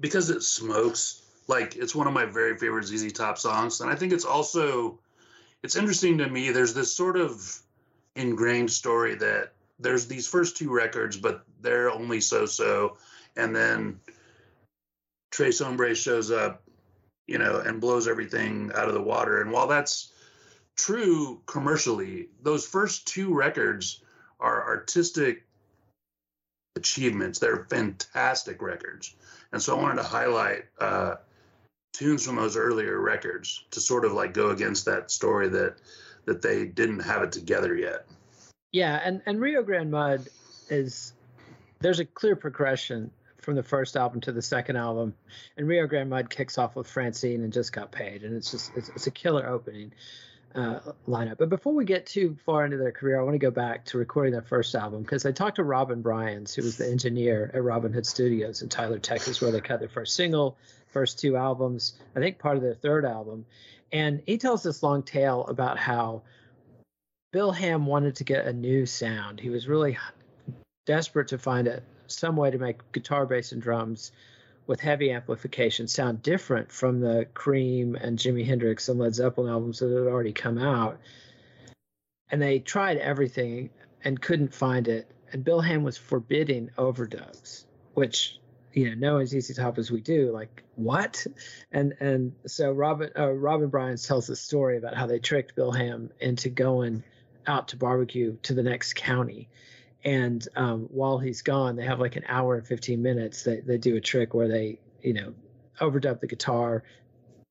Because 0.00 0.30
it 0.30 0.42
smokes. 0.42 1.22
Like, 1.48 1.76
it's 1.76 1.94
one 1.94 2.06
of 2.06 2.12
my 2.12 2.24
very 2.24 2.56
favorite 2.56 2.86
ZZ 2.86 3.12
Top 3.12 3.38
songs. 3.38 3.80
And 3.80 3.90
I 3.90 3.94
think 3.94 4.12
it's 4.12 4.24
also, 4.24 4.98
it's 5.62 5.76
interesting 5.76 6.18
to 6.18 6.28
me. 6.28 6.50
There's 6.50 6.74
this 6.74 6.94
sort 6.94 7.16
of 7.16 7.60
ingrained 8.16 8.70
story 8.70 9.14
that 9.16 9.52
there's 9.78 10.06
these 10.06 10.28
first 10.28 10.56
two 10.56 10.72
records, 10.72 11.16
but 11.16 11.44
they're 11.60 11.90
only 11.90 12.20
so 12.20 12.46
so. 12.46 12.96
And 13.36 13.54
then 13.54 14.00
Tres 15.30 15.58
Hombres 15.58 15.98
shows 15.98 16.30
up, 16.30 16.62
you 17.26 17.38
know, 17.38 17.58
and 17.58 17.80
blows 17.80 18.06
everything 18.06 18.70
out 18.74 18.88
of 18.88 18.94
the 18.94 19.02
water. 19.02 19.40
And 19.40 19.50
while 19.50 19.66
that's, 19.66 20.12
true 20.76 21.40
commercially. 21.46 22.28
Those 22.42 22.66
first 22.66 23.06
two 23.06 23.34
records 23.34 24.02
are 24.44 24.68
artistic 24.68 25.44
achievements. 26.76 27.38
They're 27.38 27.64
fantastic 27.64 28.60
records. 28.60 29.16
And 29.52 29.62
so 29.62 29.76
I 29.76 29.82
wanted 29.82 30.02
to 30.02 30.08
highlight 30.08 30.64
uh, 30.78 31.14
tunes 31.94 32.26
from 32.26 32.36
those 32.36 32.56
earlier 32.56 33.00
records 33.00 33.64
to 33.70 33.80
sort 33.80 34.04
of 34.04 34.12
like 34.12 34.34
go 34.34 34.50
against 34.50 34.84
that 34.84 35.10
story 35.10 35.48
that 35.48 35.76
that 36.26 36.42
they 36.42 36.66
didn't 36.66 37.00
have 37.00 37.22
it 37.22 37.32
together 37.32 37.74
yet. 37.74 38.06
Yeah, 38.72 39.00
and 39.02 39.22
and 39.26 39.40
Rio 39.40 39.62
Grande 39.62 39.90
Mud 39.90 40.28
is 40.68 41.12
there's 41.80 42.00
a 42.00 42.04
clear 42.04 42.36
progression 42.36 43.10
from 43.40 43.54
the 43.54 43.62
first 43.62 43.96
album 43.96 44.20
to 44.22 44.32
the 44.32 44.42
second 44.42 44.76
album, 44.76 45.14
and 45.56 45.68
Rio 45.68 45.86
Grande 45.86 46.10
Mud 46.10 46.30
kicks 46.30 46.58
off 46.58 46.74
with 46.74 46.86
Francine 46.86 47.42
and 47.44 47.52
just 47.52 47.72
got 47.72 47.92
paid, 47.92 48.24
and 48.24 48.34
it's 48.34 48.50
just 48.50 48.72
it's, 48.74 48.88
it's 48.90 49.06
a 49.06 49.10
killer 49.10 49.46
opening 49.46 49.92
uh, 50.54 50.80
lineup. 51.08 51.38
But 51.38 51.48
before 51.48 51.74
we 51.74 51.84
get 51.84 52.06
too 52.06 52.36
far 52.44 52.64
into 52.64 52.76
their 52.76 52.92
career, 52.92 53.18
I 53.18 53.22
want 53.22 53.34
to 53.34 53.38
go 53.38 53.50
back 53.50 53.84
to 53.86 53.98
recording 53.98 54.32
their 54.32 54.42
first 54.42 54.74
album 54.74 55.02
because 55.02 55.26
I 55.26 55.32
talked 55.32 55.56
to 55.56 55.64
Robin 55.64 56.00
Brians, 56.00 56.54
who 56.54 56.62
was 56.62 56.76
the 56.76 56.88
engineer 56.88 57.50
at 57.52 57.62
Robin 57.62 57.92
Hood 57.92 58.06
Studios 58.06 58.62
in 58.62 58.68
Tyler, 58.68 58.98
Texas, 58.98 59.40
where 59.40 59.50
they 59.50 59.60
cut 59.60 59.80
their 59.80 59.88
first 59.88 60.14
single, 60.14 60.56
first 60.88 61.18
two 61.18 61.36
albums, 61.36 61.94
I 62.14 62.20
think 62.20 62.38
part 62.38 62.56
of 62.56 62.62
their 62.62 62.74
third 62.74 63.04
album. 63.04 63.46
And 63.92 64.22
he 64.26 64.38
tells 64.38 64.62
this 64.62 64.82
long 64.82 65.02
tale 65.02 65.44
about 65.46 65.78
how 65.78 66.22
Bill 67.32 67.52
Ham 67.52 67.86
wanted 67.86 68.16
to 68.16 68.24
get 68.24 68.46
a 68.46 68.52
new 68.52 68.86
sound. 68.86 69.40
He 69.40 69.50
was 69.50 69.66
really 69.66 69.98
desperate 70.86 71.28
to 71.28 71.38
find 71.38 71.66
a, 71.66 71.82
some 72.06 72.36
way 72.36 72.50
to 72.50 72.58
make 72.58 72.92
guitar, 72.92 73.26
bass, 73.26 73.52
and 73.52 73.60
drums 73.60 74.12
with 74.66 74.80
heavy 74.80 75.10
amplification 75.10 75.88
sound 75.88 76.22
different 76.22 76.72
from 76.72 77.00
the 77.00 77.26
Cream 77.34 77.96
and 77.96 78.18
Jimi 78.18 78.46
Hendrix 78.46 78.88
and 78.88 78.98
Led 78.98 79.14
Zeppelin 79.14 79.50
albums 79.50 79.80
that 79.80 79.90
had 79.90 80.06
already 80.06 80.32
come 80.32 80.58
out. 80.58 80.98
And 82.30 82.40
they 82.40 82.58
tried 82.58 82.96
everything 82.96 83.70
and 84.02 84.20
couldn't 84.20 84.54
find 84.54 84.88
it. 84.88 85.10
And 85.32 85.44
Bill 85.44 85.60
Ham 85.60 85.82
was 85.82 85.96
forbidding 85.96 86.70
overdubs, 86.78 87.64
which 87.92 88.38
you 88.72 88.88
know, 88.88 88.94
knowing 88.96 89.26
ZZ 89.26 89.54
Top 89.56 89.78
as 89.78 89.90
we 89.90 90.00
do, 90.00 90.32
like 90.32 90.64
what? 90.74 91.26
And 91.70 91.94
and 92.00 92.32
so 92.46 92.72
Robin 92.72 93.10
uh, 93.16 93.30
Robin 93.30 93.68
Brians 93.68 94.06
tells 94.06 94.26
the 94.26 94.36
story 94.36 94.76
about 94.78 94.96
how 94.96 95.06
they 95.06 95.18
tricked 95.18 95.54
Bill 95.54 95.70
Ham 95.72 96.10
into 96.20 96.50
going 96.50 97.04
out 97.46 97.68
to 97.68 97.76
barbecue 97.76 98.36
to 98.42 98.54
the 98.54 98.62
next 98.62 98.94
county 98.94 99.48
and 100.04 100.46
um, 100.54 100.88
while 100.90 101.18
he's 101.18 101.42
gone, 101.42 101.76
they 101.76 101.84
have 101.84 102.00
like 102.00 102.16
an 102.16 102.24
hour 102.28 102.56
and 102.56 102.66
15 102.66 103.00
minutes. 103.00 103.42
They 103.42 103.60
they 103.60 103.78
do 103.78 103.96
a 103.96 104.00
trick 104.00 104.34
where 104.34 104.48
they 104.48 104.78
you 105.02 105.14
know 105.14 105.34
overdub 105.80 106.20
the 106.20 106.26
guitar, 106.26 106.84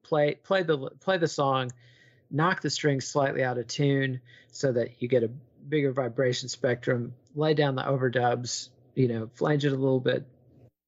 play 0.03 0.35
play 0.35 0.63
the 0.63 0.91
play 0.99 1.17
the 1.17 1.27
song, 1.27 1.71
knock 2.29 2.61
the 2.61 2.69
strings 2.69 3.07
slightly 3.07 3.43
out 3.43 3.57
of 3.57 3.67
tune 3.67 4.21
so 4.51 4.71
that 4.71 5.01
you 5.01 5.07
get 5.07 5.23
a 5.23 5.31
bigger 5.67 5.91
vibration 5.91 6.47
spectrum. 6.47 7.13
Lay 7.35 7.55
down 7.55 7.75
the 7.75 7.83
overdubs, 7.83 8.69
you 8.93 9.07
know, 9.07 9.29
flange 9.33 9.65
it 9.65 9.73
a 9.73 9.75
little 9.75 9.99
bit, 9.99 10.25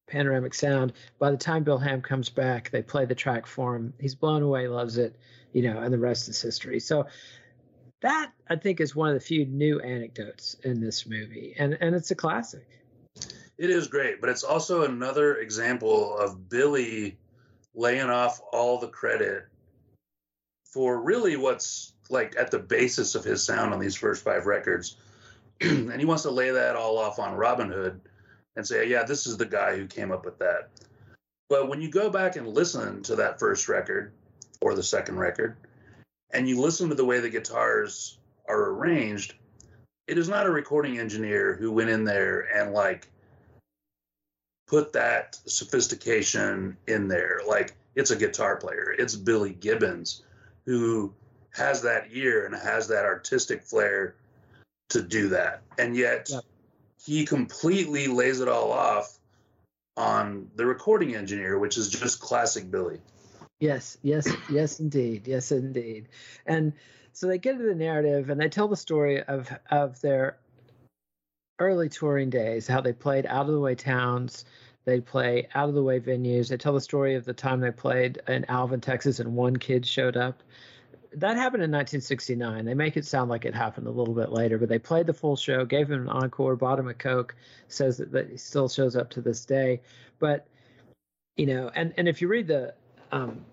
panoramic 0.06 0.54
sound. 0.54 0.92
By 1.18 1.32
the 1.32 1.36
time 1.36 1.64
Bill 1.64 1.78
Ham 1.78 2.00
comes 2.00 2.30
back, 2.30 2.70
they 2.70 2.82
play 2.82 3.06
the 3.06 3.14
track 3.16 3.46
for 3.46 3.74
him. 3.74 3.92
He's 3.98 4.14
blown 4.14 4.42
away, 4.42 4.68
loves 4.68 4.98
it, 4.98 5.16
you 5.52 5.62
know, 5.62 5.78
and 5.78 5.92
the 5.92 5.98
rest 5.98 6.28
is 6.28 6.40
history. 6.40 6.78
So 6.78 7.06
that 8.02 8.32
I 8.48 8.56
think 8.56 8.80
is 8.80 8.94
one 8.94 9.08
of 9.08 9.14
the 9.14 9.20
few 9.20 9.46
new 9.46 9.80
anecdotes 9.80 10.54
in 10.64 10.80
this 10.80 11.06
movie, 11.06 11.54
and 11.58 11.76
and 11.80 11.94
it's 11.94 12.10
a 12.10 12.14
classic. 12.14 12.66
It 13.58 13.70
is 13.70 13.88
great, 13.88 14.20
but 14.20 14.28
it's 14.28 14.44
also 14.44 14.84
another 14.84 15.36
example 15.36 16.16
of 16.18 16.48
Billy 16.48 17.16
laying 17.74 18.10
off 18.10 18.40
all 18.52 18.78
the 18.78 18.88
credit 18.88 19.46
for 20.64 21.00
really 21.00 21.36
what's 21.36 21.94
like 22.10 22.34
at 22.38 22.50
the 22.50 22.58
basis 22.58 23.14
of 23.14 23.24
his 23.24 23.42
sound 23.44 23.72
on 23.72 23.80
these 23.80 23.96
first 23.96 24.22
five 24.22 24.46
records. 24.46 24.96
and 25.60 25.98
he 25.98 26.04
wants 26.04 26.24
to 26.24 26.30
lay 26.30 26.50
that 26.50 26.76
all 26.76 26.98
off 26.98 27.18
on 27.18 27.34
Robin 27.34 27.70
Hood 27.70 28.00
and 28.56 28.66
say, 28.66 28.88
yeah, 28.88 29.04
this 29.04 29.26
is 29.26 29.36
the 29.36 29.46
guy 29.46 29.76
who 29.76 29.86
came 29.86 30.12
up 30.12 30.24
with 30.24 30.38
that. 30.38 30.68
But 31.48 31.68
when 31.68 31.80
you 31.80 31.90
go 31.90 32.10
back 32.10 32.36
and 32.36 32.48
listen 32.48 33.02
to 33.04 33.16
that 33.16 33.38
first 33.38 33.68
record 33.68 34.12
or 34.60 34.74
the 34.74 34.82
second 34.82 35.18
record, 35.18 35.56
and 36.30 36.48
you 36.48 36.60
listen 36.60 36.88
to 36.88 36.94
the 36.94 37.04
way 37.04 37.20
the 37.20 37.30
guitars 37.30 38.18
are 38.48 38.70
arranged, 38.70 39.34
it 40.06 40.18
is 40.18 40.28
not 40.28 40.46
a 40.46 40.50
recording 40.50 40.98
engineer 40.98 41.54
who 41.54 41.72
went 41.72 41.90
in 41.90 42.04
there 42.04 42.48
and 42.54 42.72
like 42.72 43.08
put 44.66 44.92
that 44.92 45.36
sophistication 45.46 46.76
in 46.86 47.08
there. 47.08 47.40
Like 47.46 47.74
it's 47.94 48.10
a 48.10 48.16
guitar 48.16 48.56
player. 48.56 48.94
It's 48.98 49.16
Billy 49.16 49.52
Gibbons 49.52 50.22
who 50.64 51.14
has 51.54 51.82
that 51.82 52.08
ear 52.12 52.44
and 52.44 52.54
has 52.54 52.88
that 52.88 53.04
artistic 53.04 53.62
flair 53.62 54.14
to 54.90 55.02
do 55.02 55.28
that. 55.30 55.62
And 55.78 55.96
yet 55.96 56.28
yep. 56.30 56.42
he 57.02 57.24
completely 57.24 58.08
lays 58.08 58.40
it 58.40 58.48
all 58.48 58.72
off 58.72 59.18
on 59.96 60.50
the 60.56 60.66
recording 60.66 61.14
engineer, 61.14 61.58
which 61.58 61.78
is 61.78 61.88
just 61.88 62.20
classic 62.20 62.70
Billy. 62.70 63.00
Yes, 63.60 63.96
yes, 64.02 64.28
yes, 64.50 64.80
indeed. 64.80 65.26
Yes, 65.26 65.50
indeed. 65.50 66.08
And 66.44 66.74
so 67.12 67.26
they 67.26 67.38
get 67.38 67.54
into 67.54 67.66
the 67.66 67.74
narrative 67.74 68.28
and 68.28 68.40
they 68.40 68.48
tell 68.48 68.68
the 68.68 68.76
story 68.76 69.22
of 69.22 69.50
of 69.70 70.00
their 70.00 70.38
early 71.58 71.88
touring 71.88 72.30
days, 72.30 72.66
how 72.66 72.80
they 72.80 72.92
played 72.92 73.26
out 73.26 73.46
of 73.46 73.52
the 73.52 73.60
way 73.60 73.74
towns, 73.74 74.44
they 74.84 75.00
play 75.00 75.48
out 75.54 75.68
of 75.68 75.74
the 75.74 75.82
way 75.82 75.98
venues. 75.98 76.48
They 76.48 76.56
tell 76.56 76.72
the 76.72 76.80
story 76.80 77.16
of 77.16 77.24
the 77.24 77.32
time 77.32 77.60
they 77.60 77.72
played 77.72 78.20
in 78.28 78.44
Alvin, 78.48 78.80
Texas, 78.80 79.18
and 79.18 79.34
one 79.34 79.56
kid 79.56 79.84
showed 79.84 80.16
up. 80.16 80.42
That 81.12 81.36
happened 81.36 81.62
in 81.62 81.70
1969. 81.70 82.64
They 82.64 82.74
make 82.74 82.96
it 82.96 83.04
sound 83.04 83.30
like 83.30 83.44
it 83.44 83.54
happened 83.54 83.86
a 83.86 83.90
little 83.90 84.14
bit 84.14 84.30
later, 84.30 84.58
but 84.58 84.68
they 84.68 84.78
played 84.78 85.06
the 85.06 85.14
full 85.14 85.34
show, 85.34 85.64
gave 85.64 85.90
him 85.90 86.02
an 86.02 86.08
encore, 86.08 86.56
bought 86.56 86.78
him 86.78 86.88
a 86.88 86.94
Coke, 86.94 87.34
says 87.68 87.96
that, 87.96 88.12
that 88.12 88.30
he 88.30 88.36
still 88.36 88.68
shows 88.68 88.94
up 88.94 89.10
to 89.10 89.20
this 89.20 89.44
day. 89.44 89.80
But, 90.18 90.46
you 91.36 91.46
know, 91.46 91.70
and, 91.74 91.94
and 91.96 92.06
if 92.06 92.20
you 92.20 92.28
read 92.28 92.46
the 92.46 92.74
um, 93.16 93.44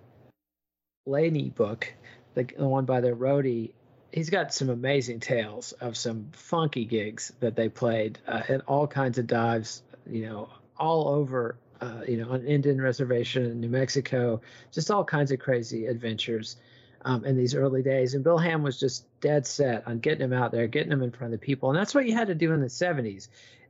Laney 1.06 1.49
book, 1.49 1.93
the, 2.34 2.43
the 2.43 2.67
one 2.67 2.86
by 2.86 3.02
the 3.02 3.12
roadie, 3.12 3.71
he's 4.12 4.30
got 4.30 4.54
some 4.54 4.69
amazing 4.69 5.19
tales 5.19 5.71
of 5.73 5.97
some 5.97 6.30
funky 6.34 6.86
gigs 6.86 7.34
that 7.39 7.56
they 7.56 7.69
played 7.69 8.19
uh, 8.28 8.41
and 8.47 8.62
all 8.67 8.88
kinds 8.88 9.17
of 9.17 9.28
dives, 9.28 9.82
you 10.10 10.26
know, 10.26 10.49
all 10.78 11.08
over, 11.08 11.58
uh, 11.82 12.02
you 12.08 12.17
know, 12.17 12.32
on 12.32 12.45
Indian 12.45 12.82
reservation 12.82 13.45
in 13.45 13.60
New 13.60 13.69
Mexico, 13.69 14.41
just 14.71 14.91
all 14.91 15.04
kinds 15.04 15.32
of 15.32 15.39
crazy 15.39 15.88
adventures 15.88 16.58
um, 17.06 17.26
in 17.26 17.38
these 17.38 17.56
early 17.56 17.84
days. 17.84 18.13
And 18.13 18.23
Bill 18.23 18.38
Ham 18.38 18.63
was 18.63 18.80
just 18.80 19.06
dead 19.19 19.45
set 19.45 19.88
on 19.88 19.99
getting 19.99 20.21
him 20.21 20.34
out 20.34 20.52
there, 20.52 20.67
getting 20.67 20.91
him 20.91 21.02
in 21.02 21.12
front 21.12 21.34
of 21.34 21.39
the 21.39 21.45
people. 21.45 21.69
And 21.69 21.78
that's 21.78 21.93
what 21.93 22.06
you 22.06 22.15
had 22.15 22.28
to 22.28 22.36
do 22.36 22.54
in 22.54 22.62
the 22.62 22.67
70s. 22.67 23.28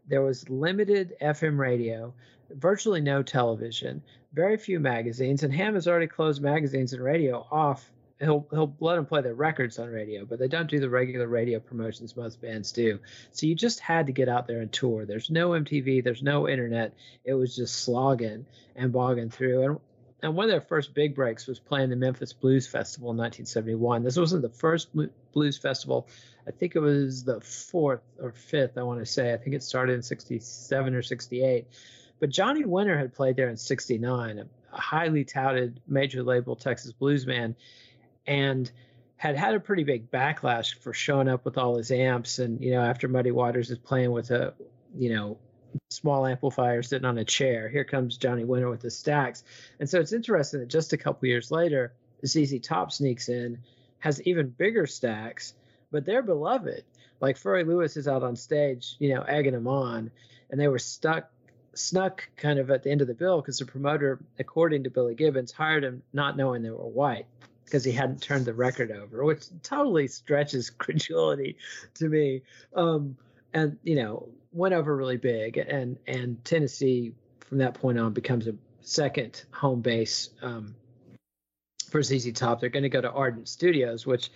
There 0.08 0.22
was 0.22 0.50
limited 0.50 1.16
FM 1.22 1.58
radio, 1.58 2.13
virtually 2.50 3.02
no 3.02 3.24
television, 3.24 4.04
very 4.34 4.58
few 4.58 4.80
magazines, 4.80 5.44
and 5.44 5.54
Ham 5.54 5.76
has 5.76 5.88
already 5.88 6.08
closed 6.08 6.42
magazines 6.42 6.94
and 6.94 7.04
radio 7.04 7.46
off. 7.52 7.89
He'll 8.20 8.48
he'll 8.52 8.76
let 8.80 8.96
them 8.96 9.06
play 9.06 9.22
their 9.22 9.34
records 9.34 9.80
on 9.80 9.89
radio, 9.89 10.26
but 10.26 10.39
they 10.39 10.48
don't 10.48 10.70
do 10.70 10.80
the 10.80 10.89
regular 10.89 11.28
radio 11.28 11.60
promotions 11.60 12.16
most 12.16 12.42
bands 12.42 12.72
do. 12.72 13.00
So 13.32 13.48
you 13.48 13.56
just 13.56 13.80
had 13.80 14.08
to 14.08 14.13
get 14.13 14.30
out 14.30 14.48
there 14.48 14.62
and 14.62 14.72
tour. 14.72 15.06
There's 15.06 15.30
no 15.30 15.50
MTV, 15.50 16.04
there's 16.04 16.24
no 16.24 16.48
internet. 16.48 16.94
It 17.26 17.34
was 17.34 17.56
just 17.56 17.76
slogging 17.76 18.46
and 18.76 18.92
bogging 18.92 19.30
through. 19.30 19.63
And 19.63 19.80
and 20.24 20.36
one 20.36 20.46
of 20.46 20.52
their 20.52 20.62
first 20.62 20.94
big 20.94 21.16
breaks 21.16 21.48
was 21.48 21.60
playing 21.60 21.89
the 21.89 21.98
Memphis 21.98 22.32
Blues 22.32 22.66
Festival 22.66 23.12
in 23.12 23.18
1971. 23.18 24.04
This 24.04 24.16
wasn't 24.16 24.42
the 24.42 24.50
first 24.50 24.88
blues 25.34 25.58
festival. 25.58 26.08
I 26.47 26.51
think 26.51 26.75
it 26.75 26.79
was 26.79 27.23
the 27.23 27.39
fourth 27.41 28.01
or 28.21 28.32
fifth, 28.32 28.77
I 28.77 28.84
want 28.84 28.99
to 28.99 29.06
say. 29.06 29.34
I 29.34 29.38
think 29.38 29.56
it 29.56 29.63
started 29.63 29.93
in 29.93 30.01
67 30.01 30.93
or 30.93 31.01
68. 31.01 31.67
But 32.19 32.29
Johnny 32.29 32.65
Winter 32.65 32.97
had 32.97 33.13
played 33.13 33.36
there 33.36 33.49
in 33.49 33.58
69, 33.58 34.39
a, 34.39 34.45
highly 34.75 35.23
touted 35.23 35.79
major 35.88 36.23
label 36.23 36.56
Texas 36.56 36.91
blues 36.91 37.27
man, 37.27 37.56
and 38.25 38.69
had 39.17 39.38
had 39.38 39.53
a 39.53 39.60
pretty 39.60 39.84
big 39.84 40.10
backlash 40.10 40.77
for 40.79 40.93
showing 40.93 41.29
up 41.29 41.45
with 41.45 41.58
all 41.58 41.77
his 41.77 41.91
amps. 41.91 42.39
And, 42.39 42.62
you 42.62 42.71
know, 42.71 42.82
after 42.82 43.08
Muddy 43.08 43.32
Waters 43.32 43.69
is 43.69 43.77
playing 43.77 44.12
with 44.12 44.32
a, 44.32 44.53
you 44.97 45.13
know, 45.13 45.38
small 45.89 46.25
amplifier 46.25 46.84
sitting 46.84 47.06
on 47.06 47.17
a 47.17 47.25
chair. 47.25 47.69
Here 47.69 47.84
comes 47.84 48.17
Johnny 48.17 48.43
Winter 48.43 48.69
with 48.69 48.82
the 48.82 48.91
stacks. 48.91 49.43
And 49.79 49.89
so 49.89 49.99
it's 49.99 50.13
interesting 50.13 50.60
that 50.60 50.69
just 50.69 50.93
a 50.93 50.97
couple 50.97 51.27
years 51.27 51.51
later, 51.51 51.93
ZZ 52.25 52.60
Top 52.62 52.91
sneaks 52.91 53.29
in, 53.29 53.60
has 53.99 54.21
even 54.23 54.49
bigger 54.49 54.86
stacks, 54.86 55.53
but 55.93 56.06
they're 56.06 56.23
beloved. 56.23 56.84
Like 57.21 57.38
Furry 57.38 57.63
Lewis 57.63 57.95
is 57.95 58.08
out 58.08 58.23
on 58.23 58.36
stage, 58.36 58.95
you 58.99 59.13
know, 59.13 59.21
egging 59.21 59.53
them 59.53 59.67
on, 59.67 60.12
and 60.49 60.60
they 60.60 60.67
were 60.67 60.79
stuck, 60.79 61.32
snuck 61.73 62.27
kind 62.36 62.60
of 62.60 62.69
at 62.69 62.84
the 62.84 62.91
end 62.91 63.01
of 63.01 63.08
the 63.08 63.13
bill 63.13 63.39
because 63.39 63.60
the 63.60 63.65
promoter, 63.65 64.19
according 64.39 64.84
to 64.84 64.89
Billy 64.89 65.15
Gibbons, 65.15 65.53
hired 65.53 65.86
him 65.86 66.01
not 66.12 66.36
knowing 66.36 66.63
they 66.63 66.71
were 66.71 66.88
white 66.88 67.27
because 67.63 67.86
he 67.86 67.93
hadn't 67.93 68.21
turned 68.21 68.45
the 68.45 68.53
record 68.53 68.91
over, 68.91 69.23
which 69.23 69.45
totally 69.62 70.08
stretches 70.08 70.69
credulity 70.84 71.56
to 71.93 72.10
me. 72.10 72.41
Um, 72.75 73.15
and 73.53 73.77
you 73.84 73.95
know, 73.95 74.27
went 74.51 74.73
over 74.73 74.97
really 74.97 75.17
big, 75.17 75.58
and 75.58 75.97
and 76.08 76.43
Tennessee 76.43 77.13
from 77.39 77.60
that 77.60 77.75
point 77.75 77.99
on 77.99 78.13
becomes 78.13 78.47
a 78.47 78.56
second 78.82 79.43
home 79.51 79.82
base 79.82 80.32
um, 80.41 80.75
for 81.89 82.01
ZZ 82.01 82.34
Top. 82.34 82.60
They're 82.60 82.69
going 82.69 82.84
to 82.84 82.89
go 82.89 82.99
to 82.99 83.12
Ardent 83.12 83.47
Studios, 83.47 84.08
which 84.08 84.32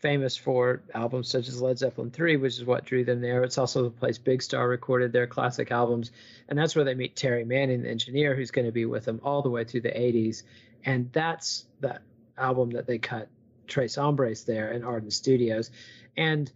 famous 0.00 0.36
for 0.36 0.82
albums 0.94 1.28
such 1.28 1.48
as 1.48 1.60
Led 1.60 1.78
Zeppelin 1.78 2.10
3, 2.10 2.36
which 2.36 2.56
is 2.56 2.64
what 2.64 2.84
drew 2.84 3.04
them 3.04 3.20
there. 3.20 3.42
It's 3.44 3.58
also 3.58 3.84
the 3.84 3.90
place 3.90 4.18
Big 4.18 4.42
Star 4.42 4.66
recorded 4.66 5.12
their 5.12 5.26
classic 5.26 5.70
albums. 5.70 6.10
And 6.48 6.58
that's 6.58 6.74
where 6.74 6.84
they 6.84 6.94
meet 6.94 7.16
Terry 7.16 7.44
Manning, 7.44 7.82
the 7.82 7.90
engineer, 7.90 8.34
who's 8.34 8.50
going 8.50 8.66
to 8.66 8.72
be 8.72 8.86
with 8.86 9.04
them 9.04 9.20
all 9.22 9.42
the 9.42 9.50
way 9.50 9.64
through 9.64 9.82
the 9.82 9.90
80s. 9.90 10.42
And 10.84 11.12
that's 11.12 11.66
the 11.80 12.00
album 12.38 12.70
that 12.70 12.86
they 12.86 12.98
cut 12.98 13.28
Tres 13.66 13.94
Hombres 13.94 14.44
there 14.44 14.72
in 14.72 14.84
Ardent 14.84 15.12
Studios. 15.12 15.70
And 16.16 16.50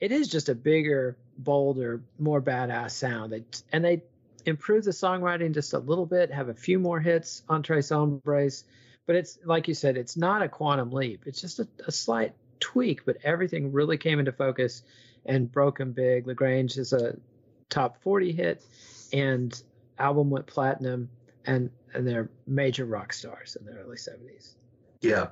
it 0.00 0.12
is 0.12 0.28
just 0.28 0.48
a 0.48 0.54
bigger, 0.54 1.16
bolder, 1.38 2.02
more 2.18 2.42
badass 2.42 2.92
sound. 2.92 3.44
And 3.72 3.84
they 3.84 4.02
improve 4.44 4.84
the 4.84 4.90
songwriting 4.90 5.54
just 5.54 5.72
a 5.72 5.78
little 5.78 6.06
bit, 6.06 6.32
have 6.32 6.48
a 6.48 6.54
few 6.54 6.78
more 6.78 7.00
hits 7.00 7.42
on 7.48 7.62
Tres 7.62 7.90
Hombres. 7.90 8.64
But 9.06 9.16
it's 9.16 9.38
like 9.44 9.68
you 9.68 9.74
said, 9.74 9.96
it's 9.96 10.16
not 10.16 10.42
a 10.42 10.48
quantum 10.48 10.92
leap. 10.92 11.22
It's 11.26 11.40
just 11.40 11.60
a, 11.60 11.68
a 11.86 11.92
slight 11.92 12.34
tweak, 12.60 13.04
but 13.04 13.16
everything 13.24 13.72
really 13.72 13.96
came 13.96 14.18
into 14.18 14.32
focus 14.32 14.82
and 15.26 15.50
broken 15.50 15.92
big. 15.92 16.26
LaGrange 16.26 16.76
is 16.76 16.92
a 16.92 17.16
top 17.68 18.02
40 18.02 18.32
hit, 18.32 18.64
and 19.12 19.62
album 19.98 20.30
went 20.30 20.46
platinum, 20.46 21.08
and 21.46 21.70
and 21.94 22.06
they're 22.06 22.30
major 22.46 22.84
rock 22.84 23.12
stars 23.12 23.56
in 23.58 23.66
the 23.66 23.72
early 23.72 23.96
70s. 23.96 24.54
Yeah, 25.00 25.28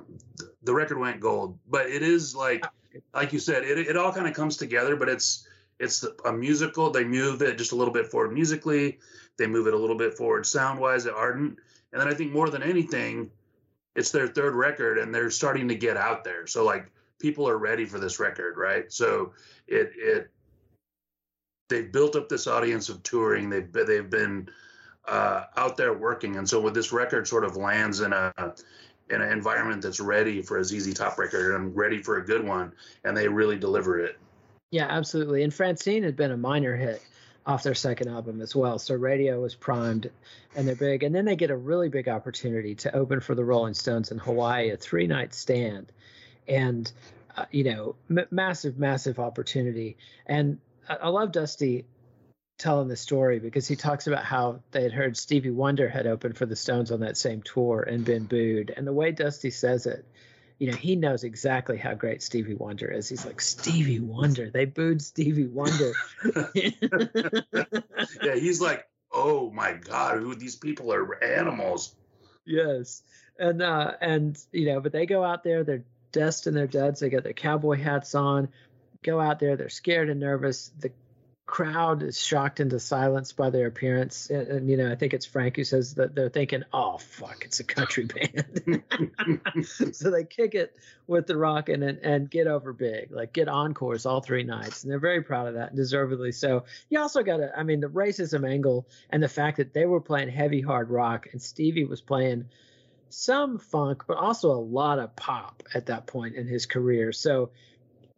the 0.63 0.73
record 0.73 0.97
went 0.97 1.19
gold, 1.19 1.57
but 1.69 1.87
it 1.87 2.01
is 2.01 2.35
like 2.35 2.61
ah, 2.63 2.71
like 3.13 3.33
you 3.33 3.39
said, 3.39 3.63
it, 3.63 3.77
it 3.77 3.97
all 3.97 4.11
kind 4.11 4.27
of 4.27 4.33
comes 4.33 4.57
together, 4.57 4.95
but 4.95 5.09
it's 5.09 5.47
it's 5.79 6.05
a 6.25 6.33
musical. 6.33 6.89
They 6.89 7.03
move 7.03 7.41
it 7.41 7.57
just 7.57 7.71
a 7.71 7.75
little 7.75 7.93
bit 7.93 8.07
forward 8.07 8.33
musically. 8.33 8.99
They 9.37 9.45
move 9.45 9.67
it 9.67 9.73
a 9.73 9.77
little 9.77 9.97
bit 9.97 10.15
forward 10.15 10.45
sound 10.45 10.79
wise 10.79 11.05
at 11.05 11.13
Ardent, 11.13 11.59
and 11.91 12.01
then 12.01 12.07
I 12.07 12.13
think 12.13 12.31
more 12.31 12.49
than 12.49 12.63
anything, 12.63 13.29
it's 13.95 14.11
their 14.11 14.27
third 14.27 14.55
record, 14.55 14.97
and 14.97 15.13
they're 15.13 15.29
starting 15.29 15.67
to 15.67 15.75
get 15.75 15.97
out 15.97 16.23
there. 16.23 16.47
So 16.47 16.63
like 16.63 16.91
people 17.19 17.47
are 17.47 17.57
ready 17.57 17.85
for 17.85 17.99
this 17.99 18.19
record, 18.19 18.57
right? 18.57 18.91
So 18.91 19.33
it 19.67 19.91
it 19.95 20.29
they've 21.69 21.91
built 21.91 22.15
up 22.15 22.29
this 22.29 22.47
audience 22.47 22.89
of 22.89 23.03
touring. 23.03 23.49
They've 23.49 23.71
they've 23.71 24.09
been 24.09 24.49
uh, 25.07 25.45
out 25.55 25.77
there 25.77 25.93
working, 25.93 26.37
and 26.37 26.47
so 26.47 26.59
when 26.59 26.73
this 26.73 26.91
record 26.91 27.27
sort 27.27 27.43
of 27.43 27.55
lands 27.55 28.01
in 28.01 28.13
a 28.13 28.33
in 29.09 29.21
an 29.21 29.31
environment 29.31 29.81
that's 29.81 29.99
ready 29.99 30.41
for 30.41 30.57
a 30.57 30.63
ZZ 30.63 30.93
Top 30.93 31.17
record 31.17 31.55
and 31.55 31.75
ready 31.75 32.01
for 32.01 32.17
a 32.17 32.25
good 32.25 32.45
one, 32.45 32.73
and 33.03 33.15
they 33.15 33.27
really 33.27 33.57
deliver 33.57 33.99
it. 33.99 34.17
Yeah, 34.71 34.87
absolutely. 34.89 35.43
And 35.43 35.53
Francine 35.53 36.03
had 36.03 36.17
been 36.17 36.31
a 36.31 36.37
minor 36.37 36.75
hit 36.75 37.01
off 37.45 37.63
their 37.63 37.75
second 37.75 38.09
album 38.09 38.41
as 38.41 38.53
well. 38.53 38.77
So 38.77 38.95
radio 38.95 39.41
was 39.41 39.55
primed 39.55 40.09
and 40.55 40.67
they're 40.67 40.75
big. 40.75 41.03
And 41.03 41.15
then 41.15 41.23
they 41.23 41.37
get 41.37 41.49
a 41.49 41.55
really 41.55 41.87
big 41.87 42.09
opportunity 42.09 42.75
to 42.75 42.93
open 42.93 43.21
for 43.21 43.35
the 43.35 43.45
Rolling 43.45 43.73
Stones 43.73 44.11
in 44.11 44.17
Hawaii, 44.17 44.71
a 44.71 44.77
three 44.77 45.07
night 45.07 45.33
stand. 45.33 45.91
And, 46.47 46.91
uh, 47.35 47.45
you 47.51 47.63
know, 47.63 47.95
m- 48.09 48.27
massive, 48.31 48.77
massive 48.77 49.19
opportunity. 49.19 49.97
And 50.25 50.59
I, 50.87 50.95
I 50.95 51.07
love 51.09 51.31
Dusty 51.31 51.85
telling 52.57 52.87
the 52.87 52.95
story 52.95 53.39
because 53.39 53.67
he 53.67 53.75
talks 53.75 54.07
about 54.07 54.23
how 54.23 54.61
they 54.71 54.81
had 54.81 54.91
heard 54.91 55.15
Stevie 55.15 55.51
Wonder 55.51 55.87
had 55.87 56.07
opened 56.07 56.37
for 56.37 56.45
the 56.45 56.55
Stones 56.55 56.91
on 56.91 57.01
that 57.01 57.17
same 57.17 57.41
tour 57.41 57.81
and 57.81 58.03
been 58.03 58.25
booed. 58.25 58.73
And 58.75 58.87
the 58.87 58.93
way 58.93 59.11
Dusty 59.11 59.51
says 59.51 59.85
it 59.85 60.05
you 60.59 60.71
know, 60.71 60.77
he 60.77 60.95
knows 60.95 61.23
exactly 61.23 61.77
how 61.77 61.93
great 61.93 62.23
Stevie 62.23 62.55
Wonder 62.55 62.87
is. 62.87 63.07
He's 63.07 63.25
like, 63.25 63.41
Stevie 63.41 63.99
Wonder. 63.99 64.49
They 64.49 64.65
booed 64.65 65.01
Stevie 65.01 65.47
Wonder. 65.47 65.93
yeah, 66.55 68.35
he's 68.35 68.59
like, 68.59 68.87
oh 69.11 69.51
my 69.51 69.73
God, 69.73 70.19
who 70.19 70.35
these 70.35 70.55
people 70.55 70.91
are 70.91 71.23
animals. 71.23 71.95
Yes. 72.45 73.03
And 73.39 73.61
uh 73.61 73.93
and 74.01 74.37
you 74.51 74.65
know, 74.65 74.79
but 74.81 74.91
they 74.91 75.05
go 75.05 75.23
out 75.23 75.43
there, 75.43 75.63
they're 75.63 75.83
dressed 76.11 76.47
in 76.47 76.53
their 76.53 76.67
duds, 76.67 76.99
they 76.99 77.09
got 77.09 77.23
their 77.23 77.33
cowboy 77.33 77.77
hats 77.77 78.15
on, 78.15 78.49
go 79.03 79.19
out 79.19 79.39
there, 79.39 79.55
they're 79.55 79.69
scared 79.69 80.09
and 80.09 80.19
nervous. 80.19 80.71
The 80.79 80.91
crowd 81.47 82.03
is 82.03 82.21
shocked 82.21 82.59
into 82.59 82.77
silence 82.77 83.31
by 83.31 83.49
their 83.49 83.67
appearance. 83.67 84.29
And, 84.29 84.47
and, 84.47 84.69
you 84.69 84.75
know, 84.75 84.91
I 84.91 84.95
think 84.95 85.13
it's 85.13 85.25
Frank 85.25 85.55
who 85.55 85.63
says 85.63 85.95
that 85.95 86.13
they're 86.13 86.29
thinking, 86.29 86.63
"Oh 86.73 86.97
fuck, 86.97 87.45
it's 87.45 87.61
a 87.61 87.63
country 87.63 88.05
band." 88.65 88.83
so 89.95 90.11
they 90.11 90.25
kick 90.25 90.53
it 90.53 90.75
with 91.07 91.25
the 91.25 91.37
rockin' 91.37 91.81
and 91.81 91.99
and 91.99 92.29
get 92.29 92.47
over 92.47 92.73
big, 92.73 93.11
like 93.11 93.33
get 93.33 93.47
encores 93.47 94.05
all 94.05 94.21
three 94.21 94.43
nights, 94.43 94.83
and 94.83 94.91
they're 94.91 94.99
very 94.99 95.23
proud 95.23 95.47
of 95.47 95.53
that, 95.55 95.73
deservedly 95.73 96.33
so. 96.33 96.65
You 96.89 96.99
also 96.99 97.23
got 97.23 97.37
to, 97.37 97.57
I 97.57 97.63
mean, 97.63 97.79
the 97.79 97.87
racism 97.87 98.47
angle 98.47 98.85
and 99.09 99.23
the 99.23 99.29
fact 99.29 99.57
that 99.57 99.73
they 99.73 99.85
were 99.85 100.01
playing 100.01 100.29
heavy 100.29 100.61
hard 100.61 100.91
rock 100.91 101.27
and 101.31 101.41
Stevie 101.41 101.85
was 101.85 102.01
playing 102.01 102.49
some 103.09 103.57
funk, 103.57 104.03
but 104.07 104.17
also 104.17 104.51
a 104.51 104.59
lot 104.59 104.99
of 104.99 105.15
pop 105.15 105.63
at 105.73 105.87
that 105.87 106.07
point 106.07 106.35
in 106.35 106.47
his 106.47 106.65
career. 106.65 107.11
So 107.11 107.51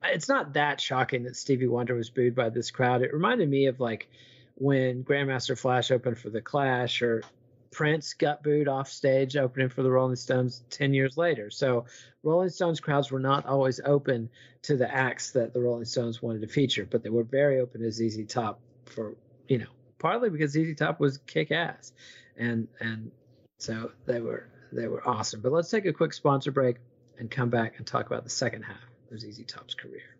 uh, 0.03 0.07
it's 0.11 0.29
not 0.29 0.53
that 0.53 0.81
shocking 0.81 1.23
that 1.23 1.35
Stevie 1.35 1.67
Wonder 1.67 1.95
was 1.95 2.09
booed 2.09 2.35
by 2.35 2.49
this 2.49 2.71
crowd. 2.71 3.01
It 3.01 3.13
reminded 3.13 3.49
me 3.49 3.67
of 3.67 3.79
like 3.79 4.09
when 4.55 5.03
Grandmaster 5.03 5.57
Flash 5.57 5.91
opened 5.91 6.17
for 6.17 6.29
the 6.29 6.41
Clash 6.41 7.01
or 7.01 7.23
Prince 7.71 8.13
got 8.13 8.43
booed 8.43 8.67
off 8.67 8.89
stage 8.89 9.37
opening 9.37 9.69
for 9.69 9.83
the 9.83 9.91
Rolling 9.91 10.15
Stones 10.15 10.63
10 10.69 10.93
years 10.93 11.17
later. 11.17 11.49
So 11.49 11.85
Rolling 12.23 12.49
Stones 12.49 12.79
crowds 12.79 13.11
were 13.11 13.19
not 13.19 13.45
always 13.45 13.79
open 13.85 14.29
to 14.63 14.75
the 14.75 14.93
acts 14.93 15.31
that 15.31 15.53
the 15.53 15.61
Rolling 15.61 15.85
Stones 15.85 16.21
wanted 16.21 16.41
to 16.41 16.47
feature, 16.47 16.87
but 16.89 17.03
they 17.03 17.09
were 17.09 17.23
very 17.23 17.59
open 17.59 17.81
to 17.81 17.91
ZZ 17.91 18.25
Top 18.27 18.59
for, 18.85 19.15
you 19.47 19.59
know, 19.59 19.67
partly 19.99 20.29
because 20.29 20.51
ZZ 20.51 20.75
Top 20.75 20.99
was 20.99 21.19
kick 21.19 21.51
ass. 21.51 21.93
And 22.37 22.67
and 22.79 23.11
so 23.57 23.91
they 24.05 24.21
were 24.21 24.49
they 24.71 24.87
were 24.87 25.07
awesome. 25.07 25.41
But 25.41 25.51
let's 25.51 25.69
take 25.69 25.85
a 25.85 25.93
quick 25.93 26.13
sponsor 26.13 26.51
break 26.51 26.77
and 27.17 27.29
come 27.29 27.49
back 27.49 27.77
and 27.77 27.85
talk 27.85 28.05
about 28.05 28.23
the 28.23 28.29
second 28.29 28.63
half 28.63 28.77
of 29.11 29.19
ZZ 29.19 29.43
Top's 29.47 29.73
career. 29.73 30.15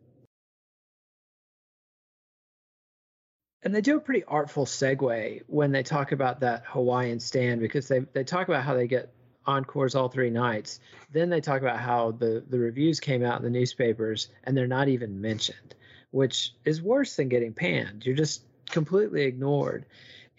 And 3.62 3.76
they 3.76 3.82
do 3.82 3.98
a 3.98 4.02
pretty 4.02 4.24
artful 4.24 4.66
segue 4.66 5.42
when 5.48 5.72
they 5.72 5.84
talk 5.84 6.12
about 6.12 6.40
that 6.42 6.64
Hawaiian 6.66 7.20
stand 7.20 7.60
because 7.60 7.88
they, 7.88 8.00
they 8.00 8.24
talk 8.24 8.48
about 8.48 8.64
how 8.64 8.74
they 8.74 8.88
get 8.88 9.14
encores 9.46 9.96
all 9.96 10.08
three 10.08 10.30
nights. 10.30 10.80
Then 11.12 11.30
they 11.30 11.42
talk 11.42 11.62
about 11.62 11.80
how 11.80 12.12
the, 12.12 12.44
the 12.48 12.60
reviews 12.60 13.00
came 13.00 13.24
out 13.24 13.38
in 13.38 13.44
the 13.44 13.50
newspapers 13.50 14.30
and 14.44 14.56
they're 14.56 14.68
not 14.68 14.88
even 14.88 15.20
mentioned, 15.20 15.76
which 16.12 16.54
is 16.64 16.82
worse 16.82 17.16
than 17.18 17.28
getting 17.28 17.54
panned. 17.54 18.06
You're 18.06 18.16
just 18.16 18.44
completely 18.70 19.24
ignored. 19.24 19.86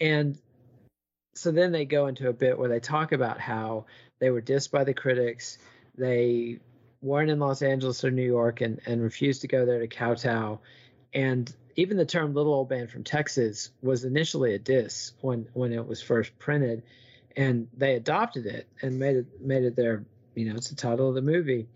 And 0.00 0.38
so 1.34 1.50
then 1.50 1.72
they 1.72 1.84
go 1.84 2.06
into 2.06 2.28
a 2.28 2.32
bit 2.32 2.58
where 2.58 2.68
they 2.68 2.80
talk 2.80 3.12
about 3.12 3.40
how 3.40 3.86
they 4.18 4.30
were 4.30 4.42
dissed 4.42 4.70
by 4.70 4.84
the 4.84 4.94
critics. 4.94 5.58
They 5.96 6.58
weren't 7.02 7.30
in 7.30 7.38
Los 7.38 7.62
Angeles 7.62 8.04
or 8.04 8.10
New 8.10 8.24
York 8.24 8.60
and, 8.60 8.80
and 8.86 9.02
refused 9.02 9.42
to 9.42 9.48
go 9.48 9.64
there 9.64 9.78
to 9.78 9.88
kowtow. 9.88 10.60
And 11.14 11.52
even 11.76 11.96
the 11.96 12.04
term 12.04 12.34
little 12.34 12.52
old 12.52 12.68
band 12.68 12.90
from 12.90 13.04
Texas 13.04 13.70
was 13.82 14.04
initially 14.04 14.54
a 14.54 14.58
diss 14.58 15.12
when, 15.20 15.48
when 15.52 15.72
it 15.72 15.86
was 15.86 16.02
first 16.02 16.38
printed. 16.38 16.82
And 17.36 17.68
they 17.76 17.94
adopted 17.94 18.46
it 18.46 18.68
and 18.82 18.98
made 18.98 19.16
it 19.16 19.40
made 19.40 19.62
it 19.62 19.76
their, 19.76 20.04
you 20.34 20.46
know, 20.46 20.56
it's 20.56 20.68
the 20.68 20.74
title 20.74 21.08
of 21.08 21.14
the 21.14 21.22
movie. 21.22 21.68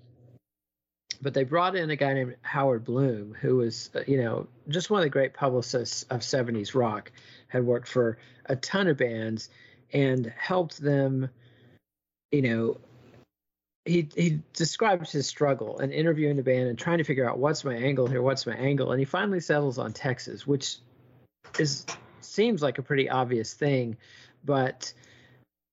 But 1.23 1.35
they 1.35 1.45
brought 1.45 1.77
in 1.77 1.91
a 1.91 1.97
guy 1.97 2.13
named 2.15 2.37
Howard 2.43 2.85
Bloom, 2.85 3.35
who 3.41 3.57
was, 3.57 3.91
uh, 3.95 4.01
you 4.07 4.23
know, 4.23 4.47
just 4.69 4.91
one 4.91 5.01
of 5.01 5.05
the 5.05 5.11
great 5.11 5.35
publicists 5.35 6.05
of 6.05 6.21
70s 6.21 6.75
rock, 6.75 7.13
had 7.49 7.65
worked 7.65 7.89
for 7.89 8.19
a 8.47 8.57
ton 8.57 8.89
of 8.89 8.97
bands 8.97 9.51
and 9.93 10.33
helped 10.37 10.81
them, 10.81 11.29
you 12.33 12.43
know, 12.43 12.79
he 13.85 14.09
he 14.17 14.41
describes 14.55 15.13
his 15.13 15.27
struggle 15.27 15.79
and 15.79 15.93
interviewing 15.93 16.37
the 16.37 16.43
band 16.43 16.69
and 16.69 16.79
trying 16.79 16.99
to 16.99 17.05
figure 17.05 17.29
out 17.29 17.39
what's 17.39 17.65
my 17.65 17.75
angle 17.75 18.07
here, 18.07 18.23
what's 18.23 18.47
my 18.47 18.55
angle, 18.55 18.93
and 18.93 18.99
he 18.99 19.05
finally 19.05 19.41
settles 19.41 19.79
on 19.79 19.93
Texas, 19.93 20.47
which 20.47 20.79
is 21.59 21.85
seems 22.21 22.63
like 22.63 22.79
a 22.79 22.83
pretty 22.83 23.09
obvious 23.11 23.53
thing, 23.53 23.97
but 24.45 24.93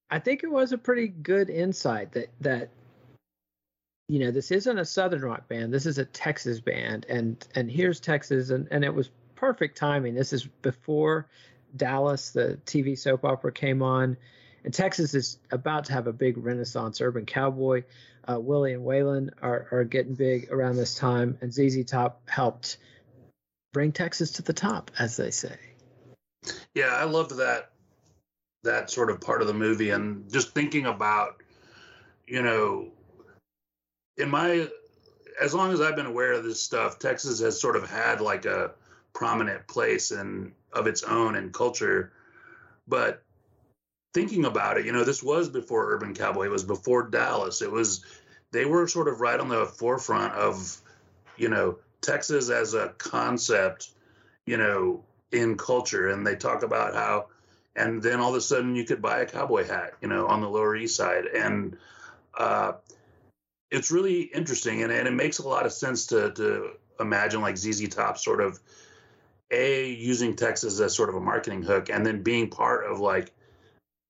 I 0.09 0.19
think 0.19 0.43
it 0.43 0.51
was 0.51 0.73
a 0.73 0.77
pretty 0.77 1.07
good 1.07 1.49
insight 1.49 2.11
that 2.11 2.29
that 2.41 2.69
you 4.11 4.19
know 4.19 4.31
this 4.31 4.51
isn't 4.51 4.77
a 4.77 4.85
southern 4.85 5.21
rock 5.21 5.47
band, 5.47 5.73
this 5.73 5.85
is 5.85 5.97
a 5.97 6.05
Texas 6.05 6.59
band, 6.59 7.05
and 7.09 7.47
and 7.55 7.71
here's 7.71 7.99
Texas, 7.99 8.49
and 8.49 8.67
and 8.71 8.83
it 8.83 8.93
was 8.93 9.09
perfect 9.35 9.77
timing. 9.77 10.13
This 10.13 10.33
is 10.33 10.45
before 10.61 11.27
Dallas, 11.75 12.31
the 12.31 12.59
TV 12.65 12.97
soap 12.97 13.25
opera 13.25 13.51
came 13.51 13.81
on 13.81 14.17
and 14.63 14.73
Texas 14.73 15.13
is 15.13 15.39
about 15.51 15.85
to 15.85 15.93
have 15.93 16.07
a 16.07 16.13
big 16.13 16.37
renaissance. 16.37 17.01
Urban 17.01 17.25
Cowboy, 17.25 17.83
uh, 18.29 18.39
Willie 18.39 18.73
and 18.73 18.85
Waylon 18.85 19.31
are, 19.41 19.67
are 19.71 19.83
getting 19.83 20.13
big 20.13 20.51
around 20.51 20.75
this 20.75 20.95
time, 20.95 21.37
and 21.41 21.53
ZZ 21.53 21.85
Top 21.85 22.21
helped 22.29 22.77
bring 23.73 23.91
Texas 23.91 24.31
to 24.33 24.41
the 24.41 24.53
top, 24.53 24.91
as 24.99 25.17
they 25.17 25.31
say. 25.31 25.55
Yeah, 26.73 26.89
I 26.89 27.05
loved 27.05 27.37
that 27.37 27.71
that 28.63 28.91
sort 28.91 29.09
of 29.09 29.19
part 29.21 29.41
of 29.41 29.47
the 29.47 29.53
movie, 29.55 29.89
and 29.89 30.31
just 30.31 30.53
thinking 30.53 30.85
about, 30.85 31.41
you 32.27 32.43
know, 32.43 32.89
in 34.21 34.29
my 34.29 34.67
as 35.41 35.53
long 35.53 35.73
as 35.73 35.81
I've 35.81 35.95
been 35.95 36.05
aware 36.05 36.33
of 36.33 36.43
this 36.43 36.61
stuff, 36.61 36.99
Texas 36.99 37.39
has 37.39 37.59
sort 37.59 37.75
of 37.75 37.89
had 37.89 38.21
like 38.21 38.45
a 38.45 38.71
prominent 39.13 39.67
place 39.67 40.11
and 40.11 40.51
of 40.73 40.87
its 40.87 41.03
own 41.03 41.35
in 41.35 41.51
culture, 41.51 42.13
but 42.87 43.23
thinking 44.13 44.45
about 44.45 44.77
it, 44.77 44.85
you 44.85 44.91
know, 44.91 45.03
this 45.03 45.23
was 45.23 45.49
before 45.49 45.91
Urban 45.93 46.13
Cowboy. 46.13 46.45
It 46.45 46.51
was 46.51 46.63
before 46.63 47.03
Dallas. 47.03 47.61
It 47.61 47.71
was 47.71 48.05
they 48.51 48.65
were 48.65 48.87
sort 48.87 49.07
of 49.07 49.21
right 49.21 49.39
on 49.39 49.49
the 49.49 49.65
forefront 49.65 50.33
of, 50.33 50.77
you 51.37 51.49
know, 51.49 51.77
Texas 52.01 52.49
as 52.49 52.73
a 52.73 52.89
concept, 52.97 53.91
you 54.45 54.57
know, 54.57 55.03
in 55.31 55.57
culture. 55.57 56.09
And 56.09 56.27
they 56.27 56.35
talk 56.35 56.63
about 56.63 56.93
how, 56.93 57.27
and 57.75 58.03
then 58.03 58.19
all 58.19 58.31
of 58.31 58.35
a 58.35 58.41
sudden 58.41 58.75
you 58.75 58.83
could 58.83 59.01
buy 59.01 59.19
a 59.19 59.25
cowboy 59.25 59.65
hat, 59.65 59.93
you 60.01 60.09
know, 60.09 60.27
on 60.27 60.41
the 60.41 60.49
Lower 60.49 60.75
East 60.75 60.97
Side, 60.97 61.25
and 61.25 61.77
uh, 62.37 62.73
it's 63.71 63.89
really 63.89 64.21
interesting, 64.21 64.83
and, 64.83 64.91
and 64.91 65.07
it 65.07 65.11
makes 65.11 65.39
a 65.39 65.47
lot 65.47 65.65
of 65.65 65.71
sense 65.71 66.07
to 66.07 66.31
to 66.33 66.71
imagine 66.99 67.41
like 67.41 67.57
ZZ 67.57 67.87
Top 67.89 68.17
sort 68.17 68.41
of 68.41 68.59
a 69.49 69.91
using 69.91 70.35
Texas 70.35 70.79
as 70.79 70.95
sort 70.95 71.09
of 71.09 71.15
a 71.15 71.21
marketing 71.21 71.63
hook, 71.63 71.89
and 71.89 72.05
then 72.05 72.21
being 72.21 72.49
part 72.49 72.85
of 72.85 72.99
like 72.99 73.31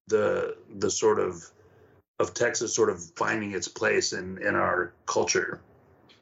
the 0.07 0.57
the 0.75 0.89
sort 0.89 1.19
of 1.19 1.49
of 2.19 2.33
Texas 2.33 2.75
sort 2.75 2.89
of 2.89 3.03
finding 3.15 3.51
its 3.51 3.67
place 3.67 4.13
in 4.13 4.37
in 4.39 4.55
our 4.55 4.93
culture. 5.05 5.61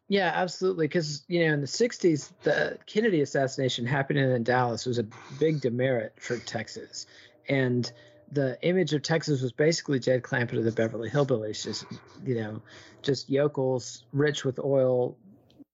Yeah, 0.10 0.32
absolutely. 0.34 0.88
Because 0.88 1.24
you 1.28 1.46
know, 1.46 1.54
in 1.54 1.62
the 1.62 1.68
'60s, 1.68 2.32
the 2.44 2.78
Kennedy 2.88 3.22
assassination 3.22 3.86
happening 3.86 4.30
in 4.30 4.44
Dallas 4.44 4.86
was 4.86 4.98
a 4.98 5.06
big 5.40 5.62
demerit 5.62 6.14
for 6.20 6.38
Texas, 6.38 7.06
and 7.48 7.92
the 8.32 8.58
image 8.62 8.94
of 8.94 9.02
Texas 9.02 9.42
was 9.42 9.52
basically 9.52 10.00
Jed 10.00 10.24
Clampett 10.24 10.58
of 10.58 10.64
the 10.64 10.72
Beverly 10.72 11.10
Hillbillies, 11.10 11.64
just 11.64 11.86
you 12.26 12.36
know, 12.36 12.62
just 13.02 13.30
yokels 13.30 14.04
rich 14.12 14.46
with 14.46 14.60
oil 14.60 15.18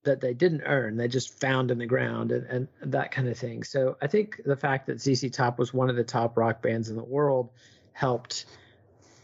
that 0.05 0.21
they 0.21 0.33
didn't 0.33 0.61
earn, 0.65 0.95
they 0.95 1.07
just 1.07 1.39
found 1.39 1.71
in 1.71 1.77
the 1.77 1.85
ground 1.85 2.31
and, 2.31 2.45
and 2.45 2.93
that 2.93 3.11
kind 3.11 3.27
of 3.27 3.37
thing. 3.37 3.63
So 3.63 3.97
I 4.01 4.07
think 4.07 4.41
the 4.45 4.55
fact 4.55 4.87
that 4.87 5.01
ZZ 5.01 5.29
Top 5.31 5.59
was 5.59 5.73
one 5.73 5.89
of 5.89 5.95
the 5.95 6.03
top 6.03 6.37
rock 6.37 6.61
bands 6.61 6.89
in 6.89 6.95
the 6.95 7.03
world 7.03 7.49
helped 7.91 8.45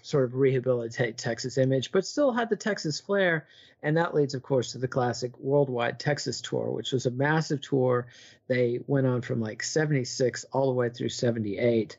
sort 0.01 0.25
of 0.25 0.35
rehabilitate 0.35 1.17
Texas 1.17 1.57
image, 1.57 1.91
but 1.91 2.05
still 2.05 2.33
had 2.33 2.49
the 2.49 2.55
Texas 2.55 2.99
flair. 2.99 3.47
And 3.83 3.97
that 3.97 4.13
leads, 4.13 4.33
of 4.33 4.43
course, 4.43 4.71
to 4.73 4.77
the 4.77 4.87
classic 4.87 5.37
worldwide 5.39 5.99
Texas 5.99 6.41
tour, 6.41 6.71
which 6.71 6.91
was 6.91 7.05
a 7.05 7.11
massive 7.11 7.61
tour. 7.61 8.07
They 8.47 8.79
went 8.87 9.07
on 9.07 9.21
from 9.21 9.39
like 9.39 9.63
76 9.63 10.45
all 10.51 10.67
the 10.67 10.73
way 10.73 10.89
through 10.89 11.09
78 11.09 11.97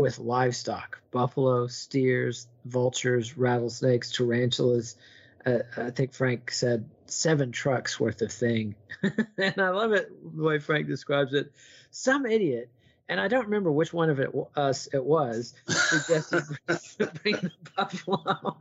with 0.00 0.18
livestock 0.18 1.00
buffalo, 1.10 1.66
steers, 1.66 2.46
vultures, 2.64 3.36
rattlesnakes, 3.36 4.12
tarantulas. 4.12 4.96
Uh, 5.44 5.60
I 5.76 5.90
think 5.90 6.12
Frank 6.12 6.50
said 6.50 6.88
seven 7.06 7.52
trucks 7.52 7.98
worth 7.98 8.22
of 8.22 8.30
thing. 8.30 8.74
and 9.02 9.58
I 9.58 9.70
love 9.70 9.92
it 9.92 10.10
the 10.36 10.42
way 10.42 10.58
Frank 10.58 10.86
describes 10.86 11.34
it. 11.34 11.52
Some 11.90 12.26
idiot 12.26 12.70
and 13.10 13.20
I 13.20 13.26
don't 13.26 13.44
remember 13.44 13.72
which 13.72 13.92
one 13.92 14.08
of 14.08 14.20
it 14.20 14.30
us 14.54 14.88
it 14.92 15.04
was 15.04 15.52
suggested 15.66 16.44
bring 17.22 17.34
the 17.34 17.50
buffalo. 17.76 18.56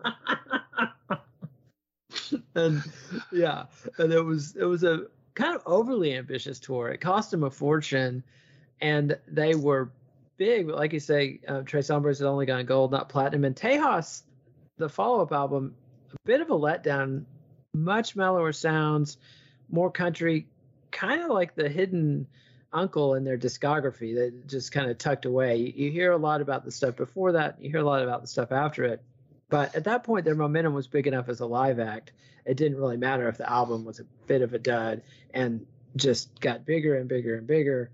and 2.56 2.84
yeah, 3.32 3.66
and 4.00 4.12
it 4.12 4.26
was 4.26 4.56
it 4.56 4.66
was 4.66 4.84
a 4.84 5.06
kind 5.36 5.56
of 5.56 5.62
overly 5.68 6.16
ambitious 6.16 6.60
tour. 6.60 6.90
It 6.90 7.00
cost 7.00 7.30
them 7.30 7.44
a 7.44 7.52
fortune, 7.52 8.24
and 8.82 9.20
they 9.28 9.54
were 9.54 9.92
big. 10.40 10.66
But 10.66 10.78
like 10.78 10.94
you 10.94 11.00
say, 11.00 11.40
uh, 11.48 11.62
Tres 11.62 11.90
Hombres 11.90 12.18
had 12.18 12.28
only 12.28 12.48
gone 12.48 12.66
gold, 12.66 12.92
not 12.92 13.10
platinum. 13.10 13.44
And 13.44 13.56
Tejas, 13.56 14.24
the 14.78 14.90
follow 14.90 15.22
up 15.22 15.32
album, 15.32 15.76
a 16.12 16.18
bit 16.26 16.42
of 16.42 16.50
a 16.50 16.58
letdown 16.58 17.26
much 17.72 18.16
mellower 18.16 18.52
sounds, 18.52 19.18
more 19.70 19.92
country, 19.92 20.48
kind 20.90 21.22
of 21.22 21.30
like 21.30 21.54
the 21.54 21.70
hidden 21.70 22.26
uncle 22.74 23.16
in 23.16 23.24
their 23.24 23.38
discography 23.38 24.16
that 24.16 24.48
just 24.48 24.72
kind 24.72 24.90
of 24.90 24.98
tucked 24.98 25.26
away. 25.26 25.58
You, 25.58 25.74
you, 25.76 25.92
hear 25.92 26.12
a 26.12 26.18
lot 26.18 26.42
about 26.42 26.66
the 26.66 26.72
stuff 26.72 26.96
before 26.96 27.34
that, 27.34 27.62
you 27.62 27.70
hear 27.70 27.82
a 27.82 27.84
lot 27.84 28.02
about 28.02 28.22
the 28.22 28.28
stuff 28.28 28.52
after 28.52 28.86
it. 28.86 29.04
But 29.50 29.76
at 29.76 29.84
that 29.86 30.04
point, 30.04 30.26
their 30.26 30.36
momentum 30.36 30.74
was 30.74 30.88
big 30.88 31.08
enough 31.08 31.30
as 31.30 31.40
a 31.40 31.46
live 31.46 31.80
act. 31.80 32.12
It 32.46 32.58
didn't 32.58 32.78
really 32.78 32.98
matter 32.98 33.28
if 33.28 33.38
the 33.38 33.50
album 33.50 33.86
was 33.86 34.00
a 34.00 34.06
bit 34.28 34.42
of 34.42 34.54
a 34.54 34.60
dud 34.60 35.02
and 35.34 35.66
just 35.96 36.40
got 36.40 36.66
bigger 36.66 36.96
and 36.96 37.10
bigger 37.10 37.36
and 37.36 37.48
bigger. 37.48 37.92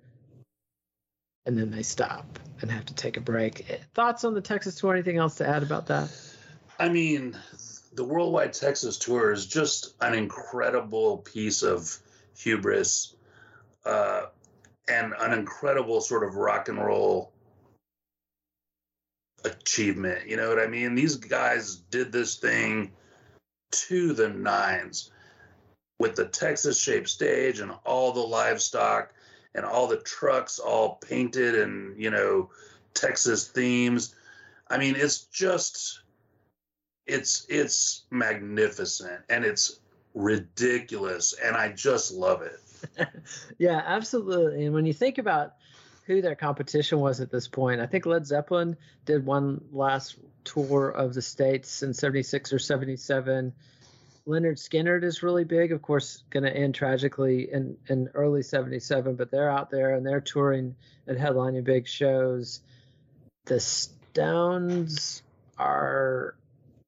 And 1.45 1.57
then 1.57 1.69
they 1.69 1.83
stop 1.83 2.39
and 2.61 2.71
have 2.71 2.85
to 2.85 2.95
take 2.95 3.17
a 3.17 3.21
break. 3.21 3.65
Thoughts 3.93 4.23
on 4.23 4.33
the 4.33 4.41
Texas 4.41 4.75
tour? 4.75 4.93
Anything 4.93 5.17
else 5.17 5.35
to 5.35 5.47
add 5.47 5.63
about 5.63 5.87
that? 5.87 6.09
I 6.79 6.89
mean, 6.89 7.37
the 7.93 8.03
Worldwide 8.03 8.53
Texas 8.53 8.97
Tour 8.97 9.31
is 9.31 9.45
just 9.45 9.95
an 10.01 10.13
incredible 10.13 11.19
piece 11.19 11.63
of 11.63 11.97
hubris 12.37 13.15
uh, 13.85 14.25
and 14.87 15.13
an 15.19 15.31
incredible 15.31 16.01
sort 16.01 16.23
of 16.23 16.35
rock 16.35 16.67
and 16.67 16.77
roll 16.77 17.31
achievement. 19.45 20.27
You 20.27 20.37
know 20.37 20.49
what 20.49 20.59
I 20.59 20.67
mean? 20.67 20.95
These 20.95 21.15
guys 21.15 21.75
did 21.75 22.11
this 22.11 22.35
thing 22.35 22.91
to 23.71 24.13
the 24.13 24.29
nines 24.29 25.11
with 25.99 26.15
the 26.15 26.25
Texas 26.25 26.79
shaped 26.79 27.09
stage 27.09 27.59
and 27.59 27.71
all 27.85 28.11
the 28.11 28.19
livestock 28.19 29.13
and 29.55 29.65
all 29.65 29.87
the 29.87 29.97
trucks 29.97 30.59
all 30.59 30.95
painted 30.95 31.55
and, 31.55 31.99
you 31.99 32.11
know, 32.11 32.49
Texas 32.93 33.47
themes. 33.47 34.13
I 34.67 34.77
mean, 34.77 34.95
it's 34.95 35.25
just 35.25 36.01
it's 37.07 37.45
it's 37.49 38.05
magnificent 38.11 39.21
and 39.29 39.45
it's 39.45 39.79
ridiculous 40.13 41.33
and 41.33 41.55
I 41.55 41.71
just 41.71 42.11
love 42.11 42.41
it. 42.41 42.59
yeah, 43.57 43.81
absolutely. 43.85 44.65
And 44.65 44.73
when 44.73 44.85
you 44.85 44.93
think 44.93 45.17
about 45.17 45.53
who 46.05 46.21
their 46.21 46.35
competition 46.35 46.99
was 46.99 47.19
at 47.19 47.31
this 47.31 47.47
point, 47.47 47.81
I 47.81 47.85
think 47.85 48.05
Led 48.05 48.25
Zeppelin 48.25 48.75
did 49.05 49.25
one 49.25 49.63
last 49.71 50.17
tour 50.43 50.89
of 50.89 51.13
the 51.13 51.21
states 51.21 51.83
in 51.83 51.93
76 51.93 52.53
or 52.53 52.59
77. 52.59 53.53
Lynyrd 54.27 54.57
Skynyrd 54.57 55.03
is 55.03 55.21
really 55.21 55.43
big, 55.43 55.71
of 55.71 55.81
course, 55.81 56.23
going 56.31 56.43
to 56.43 56.55
end 56.55 56.73
tragically 56.73 57.51
in, 57.51 57.77
in 57.87 58.09
early 58.13 58.41
77, 58.41 59.15
but 59.15 59.29
they're 59.29 59.51
out 59.51 59.69
there 59.69 59.95
and 59.95 60.05
they're 60.05 60.21
touring 60.21 60.75
and 61.05 61.17
headlining 61.17 61.63
big 61.63 61.87
shows. 61.87 62.61
The 63.45 63.59
Stones 63.59 65.21
are 65.57 66.35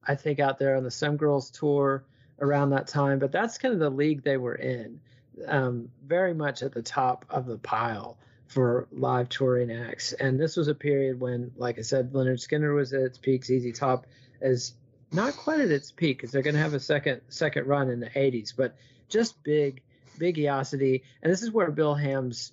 I 0.08 0.14
think, 0.14 0.40
out 0.40 0.58
there 0.58 0.76
on 0.76 0.82
the 0.82 0.90
Some 0.90 1.18
Girls 1.18 1.50
tour 1.50 2.02
around 2.40 2.70
that 2.70 2.88
time. 2.88 3.18
But 3.18 3.30
that's 3.30 3.58
kind 3.58 3.74
of 3.74 3.80
the 3.80 3.90
league 3.90 4.22
they 4.22 4.38
were 4.38 4.54
in, 4.54 5.00
um, 5.46 5.90
very 6.04 6.32
much 6.32 6.62
at 6.62 6.72
the 6.72 6.82
top 6.82 7.26
of 7.28 7.46
the 7.46 7.58
pile 7.58 8.16
for 8.46 8.88
live 8.90 9.28
touring 9.28 9.70
acts. 9.70 10.14
And 10.14 10.40
this 10.40 10.56
was 10.56 10.68
a 10.68 10.74
period 10.74 11.20
when, 11.20 11.52
like 11.56 11.78
I 11.78 11.82
said, 11.82 12.12
Lynyrd 12.12 12.40
Skynyrd 12.40 12.74
was 12.74 12.94
at 12.94 13.02
its 13.02 13.18
peak. 13.18 13.44
ZZ 13.44 13.78
Top 13.78 14.06
is 14.40 14.72
not 15.12 15.36
quite 15.36 15.60
at 15.60 15.70
its 15.70 15.90
peak 15.90 16.18
because 16.18 16.30
they're 16.30 16.42
going 16.42 16.54
to 16.54 16.60
have 16.60 16.74
a 16.74 16.80
second 16.80 17.20
second 17.28 17.66
run 17.66 17.90
in 17.90 18.00
the 18.00 18.10
80s, 18.10 18.52
but 18.56 18.76
just 19.08 19.42
big, 19.42 19.82
bigiosity. 20.18 21.02
And 21.22 21.32
this 21.32 21.42
is 21.42 21.50
where 21.50 21.70
Bill 21.70 21.94
Ham's 21.94 22.52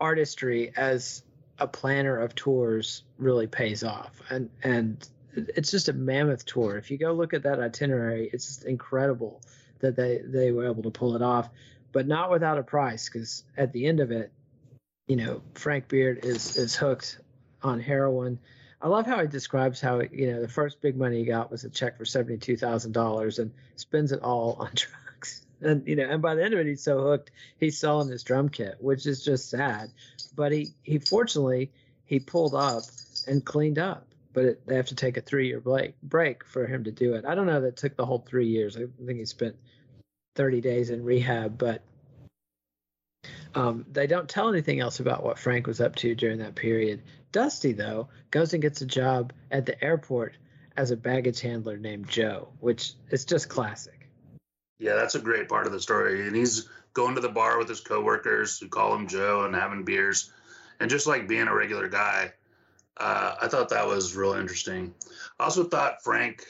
artistry 0.00 0.72
as 0.76 1.22
a 1.58 1.66
planner 1.66 2.18
of 2.18 2.34
tours 2.34 3.02
really 3.18 3.46
pays 3.46 3.84
off. 3.84 4.22
And 4.30 4.50
and 4.62 5.06
it's 5.34 5.70
just 5.70 5.88
a 5.88 5.92
mammoth 5.92 6.44
tour. 6.46 6.76
If 6.76 6.90
you 6.90 6.98
go 6.98 7.12
look 7.12 7.34
at 7.34 7.42
that 7.42 7.60
itinerary, 7.60 8.30
it's 8.32 8.46
just 8.46 8.64
incredible 8.64 9.42
that 9.80 9.96
they 9.96 10.20
they 10.24 10.52
were 10.52 10.66
able 10.66 10.82
to 10.84 10.90
pull 10.90 11.16
it 11.16 11.22
off, 11.22 11.50
but 11.92 12.06
not 12.06 12.30
without 12.30 12.58
a 12.58 12.62
price. 12.62 13.08
Because 13.08 13.44
at 13.56 13.72
the 13.72 13.86
end 13.86 14.00
of 14.00 14.10
it, 14.10 14.32
you 15.06 15.16
know, 15.16 15.42
Frank 15.54 15.88
Beard 15.88 16.24
is 16.24 16.56
is 16.56 16.74
hooked 16.74 17.20
on 17.62 17.80
heroin. 17.80 18.38
I 18.80 18.88
love 18.88 19.06
how 19.06 19.20
he 19.20 19.26
describes 19.26 19.80
how 19.80 20.00
you 20.00 20.32
know 20.32 20.40
the 20.40 20.48
first 20.48 20.80
big 20.80 20.96
money 20.96 21.18
he 21.18 21.24
got 21.24 21.50
was 21.50 21.64
a 21.64 21.70
check 21.70 21.98
for 21.98 22.04
seventy 22.04 22.38
two 22.38 22.56
thousand 22.56 22.92
dollars 22.92 23.38
and 23.38 23.52
spends 23.76 24.12
it 24.12 24.22
all 24.22 24.56
on 24.58 24.70
drugs. 24.74 25.42
And 25.60 25.86
you 25.86 25.96
know, 25.96 26.08
and 26.08 26.22
by 26.22 26.34
the 26.34 26.44
end 26.44 26.54
of 26.54 26.60
it, 26.60 26.66
he's 26.66 26.82
so 26.82 27.00
hooked, 27.02 27.30
he's 27.58 27.78
selling 27.78 28.08
his 28.08 28.22
drum 28.22 28.48
kit, 28.48 28.76
which 28.78 29.06
is 29.06 29.24
just 29.24 29.50
sad. 29.50 29.90
But 30.36 30.52
he 30.52 30.68
he 30.82 30.98
fortunately 30.98 31.72
he 32.04 32.20
pulled 32.20 32.54
up 32.54 32.84
and 33.26 33.44
cleaned 33.44 33.78
up 33.78 34.08
but 34.38 34.44
it, 34.44 34.66
they 34.66 34.76
have 34.76 34.86
to 34.86 34.94
take 34.94 35.16
a 35.16 35.20
three 35.20 35.48
year 35.48 35.58
break 35.58 36.00
break 36.00 36.44
for 36.44 36.64
him 36.64 36.84
to 36.84 36.92
do 36.92 37.14
it. 37.14 37.24
I 37.24 37.34
don't 37.34 37.46
know 37.46 37.60
that 37.62 37.76
took 37.76 37.96
the 37.96 38.06
whole 38.06 38.24
three 38.24 38.46
years. 38.46 38.76
I 38.76 38.84
think 39.04 39.18
he 39.18 39.24
spent 39.24 39.56
30 40.36 40.60
days 40.60 40.90
in 40.90 41.04
rehab, 41.04 41.58
but 41.58 41.82
um, 43.56 43.84
they 43.90 44.06
don't 44.06 44.28
tell 44.28 44.48
anything 44.48 44.78
else 44.78 45.00
about 45.00 45.24
what 45.24 45.40
Frank 45.40 45.66
was 45.66 45.80
up 45.80 45.96
to 45.96 46.14
during 46.14 46.38
that 46.38 46.54
period. 46.54 47.02
Dusty, 47.32 47.72
though, 47.72 48.08
goes 48.30 48.52
and 48.52 48.62
gets 48.62 48.80
a 48.80 48.86
job 48.86 49.32
at 49.50 49.66
the 49.66 49.82
airport 49.82 50.36
as 50.76 50.90
a 50.90 50.96
baggage 50.96 51.40
handler 51.40 51.76
named 51.76 52.08
Joe, 52.08 52.48
which 52.60 52.94
is 53.10 53.24
just 53.24 53.48
classic. 53.48 54.08
Yeah, 54.78 54.94
that's 54.94 55.16
a 55.16 55.20
great 55.20 55.48
part 55.48 55.66
of 55.66 55.72
the 55.72 55.80
story. 55.80 56.26
And 56.26 56.36
he's 56.36 56.68
going 56.94 57.14
to 57.16 57.20
the 57.20 57.28
bar 57.28 57.58
with 57.58 57.68
his 57.68 57.80
coworkers 57.80 58.58
who 58.58 58.68
call 58.68 58.94
him 58.94 59.08
Joe 59.08 59.44
and 59.44 59.54
having 59.54 59.84
beers 59.84 60.30
and 60.80 60.88
just 60.88 61.06
like 61.06 61.28
being 61.28 61.48
a 61.48 61.54
regular 61.54 61.88
guy 61.88 62.32
uh, 62.98 63.36
I 63.40 63.48
thought 63.48 63.68
that 63.70 63.86
was 63.86 64.16
real 64.16 64.34
interesting. 64.34 64.94
I 65.38 65.44
also 65.44 65.64
thought 65.64 66.02
Frank 66.02 66.44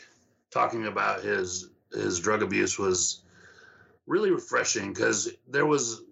talking 0.51 0.87
about 0.87 1.23
his 1.23 1.69
his 1.93 2.21
drug 2.21 2.43
abuse 2.43 2.79
was 2.79 3.23
really 4.07 4.31
refreshing 4.31 4.93
because 4.93 5.31
there 5.47 5.67
was 5.67 6.03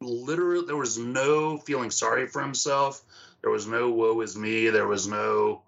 literally 0.00 0.64
there 0.66 0.76
was 0.76 0.98
no 0.98 1.58
feeling 1.58 1.90
sorry 1.90 2.26
for 2.26 2.40
himself. 2.40 3.02
There 3.48 3.54
was 3.54 3.66
no 3.66 3.88
woe 3.88 4.20
is 4.20 4.36
me. 4.36 4.68
There 4.68 4.86
was 4.86 5.08
no, 5.08 5.62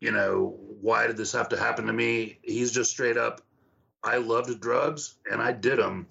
you 0.00 0.12
know, 0.12 0.58
why 0.80 1.06
did 1.06 1.18
this 1.18 1.30
have 1.32 1.50
to 1.50 1.58
happen 1.58 1.84
to 1.84 1.92
me? 1.92 2.38
He's 2.40 2.72
just 2.72 2.90
straight 2.90 3.18
up. 3.18 3.42
I 4.02 4.16
loved 4.16 4.58
drugs 4.62 5.16
and 5.30 5.42
I 5.42 5.52
did 5.52 5.78
them 5.78 6.08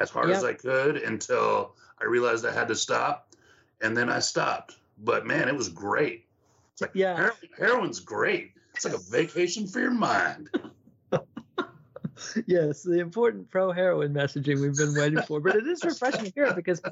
as 0.00 0.10
hard 0.10 0.28
yep. 0.28 0.36
as 0.36 0.44
I 0.44 0.52
could 0.52 0.96
until 0.96 1.76
I 1.98 2.04
realized 2.04 2.44
I 2.44 2.52
had 2.52 2.68
to 2.68 2.74
stop, 2.74 3.34
and 3.80 3.96
then 3.96 4.10
I 4.10 4.18
stopped 4.18 4.76
but 4.98 5.26
man, 5.26 5.48
it 5.48 5.56
was 5.56 5.70
great. 5.70 6.26
It's 6.74 6.82
like 6.82 6.90
yeah, 6.92 7.16
heroin, 7.16 7.36
heroin's 7.56 8.00
great. 8.00 8.52
It's 8.74 8.84
like 8.84 8.94
a 8.94 8.98
vacation 8.98 9.66
for 9.66 9.80
your 9.80 9.92
mind. 9.92 10.50
yes, 12.46 12.82
the 12.82 13.00
important 13.00 13.50
pro 13.50 13.72
heroin 13.72 14.12
messaging 14.12 14.60
we've 14.60 14.76
been 14.76 14.94
waiting 14.94 15.22
for, 15.22 15.40
but 15.40 15.56
it 15.56 15.66
is 15.66 15.82
refreshing 15.82 16.26
to 16.26 16.32
hear 16.34 16.44
it 16.44 16.56
because 16.56 16.82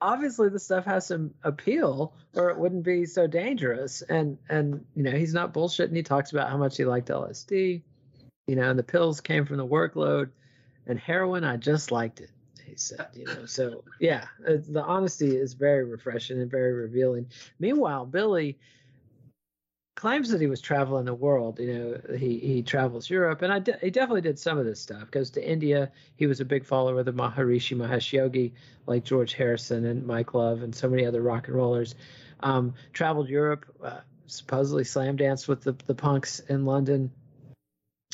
obviously 0.00 0.48
the 0.48 0.58
stuff 0.58 0.84
has 0.84 1.06
some 1.06 1.32
appeal 1.44 2.14
or 2.34 2.50
it 2.50 2.58
wouldn't 2.58 2.84
be 2.84 3.04
so 3.04 3.26
dangerous 3.26 4.02
and 4.02 4.38
and 4.48 4.84
you 4.94 5.02
know 5.02 5.10
he's 5.10 5.34
not 5.34 5.52
bullshitting 5.52 5.94
he 5.94 6.02
talks 6.02 6.32
about 6.32 6.48
how 6.48 6.56
much 6.56 6.76
he 6.76 6.84
liked 6.84 7.08
lsd 7.08 7.82
you 8.46 8.56
know 8.56 8.70
and 8.70 8.78
the 8.78 8.84
pills 8.84 9.20
came 9.20 9.44
from 9.44 9.56
the 9.56 9.66
workload 9.66 10.30
and 10.86 10.98
heroin 10.98 11.44
i 11.44 11.56
just 11.56 11.92
liked 11.92 12.20
it 12.20 12.30
he 12.70 12.76
said, 12.76 13.08
you 13.14 13.26
know. 13.26 13.44
So 13.46 13.84
yeah, 13.98 14.26
uh, 14.48 14.58
the 14.68 14.82
honesty 14.82 15.36
is 15.36 15.54
very 15.54 15.84
refreshing 15.84 16.40
and 16.40 16.50
very 16.50 16.72
revealing. 16.72 17.26
Meanwhile, 17.58 18.06
Billy 18.06 18.58
claims 20.00 20.30
that 20.30 20.40
he 20.40 20.46
was 20.46 20.62
traveling 20.62 21.04
the 21.04 21.12
world. 21.12 21.60
You 21.60 21.74
know, 21.74 22.16
he 22.16 22.38
he 22.38 22.62
travels 22.62 23.10
Europe, 23.10 23.42
and 23.42 23.52
I 23.52 23.58
de- 23.58 23.78
he 23.82 23.90
definitely 23.90 24.22
did 24.22 24.38
some 24.38 24.56
of 24.56 24.64
this 24.64 24.80
stuff. 24.80 25.10
Goes 25.10 25.28
to 25.32 25.46
India. 25.46 25.92
He 26.16 26.26
was 26.26 26.40
a 26.40 26.44
big 26.46 26.64
follower 26.64 27.00
of 27.00 27.04
the 27.04 27.12
Maharishi 27.12 27.76
Mahesh 27.76 28.10
Yogi, 28.10 28.54
like 28.86 29.04
George 29.04 29.34
Harrison 29.34 29.84
and 29.84 30.06
Mike 30.06 30.32
Love 30.32 30.62
and 30.62 30.74
so 30.74 30.88
many 30.88 31.04
other 31.04 31.20
rock 31.20 31.48
and 31.48 31.56
rollers. 31.56 31.94
Um, 32.40 32.72
traveled 32.94 33.28
Europe. 33.28 33.66
Uh, 33.84 34.00
supposedly 34.26 34.84
slam 34.84 35.16
danced 35.16 35.48
with 35.48 35.60
the 35.60 35.76
the 35.86 35.94
punks 35.94 36.40
in 36.40 36.64
London 36.64 37.10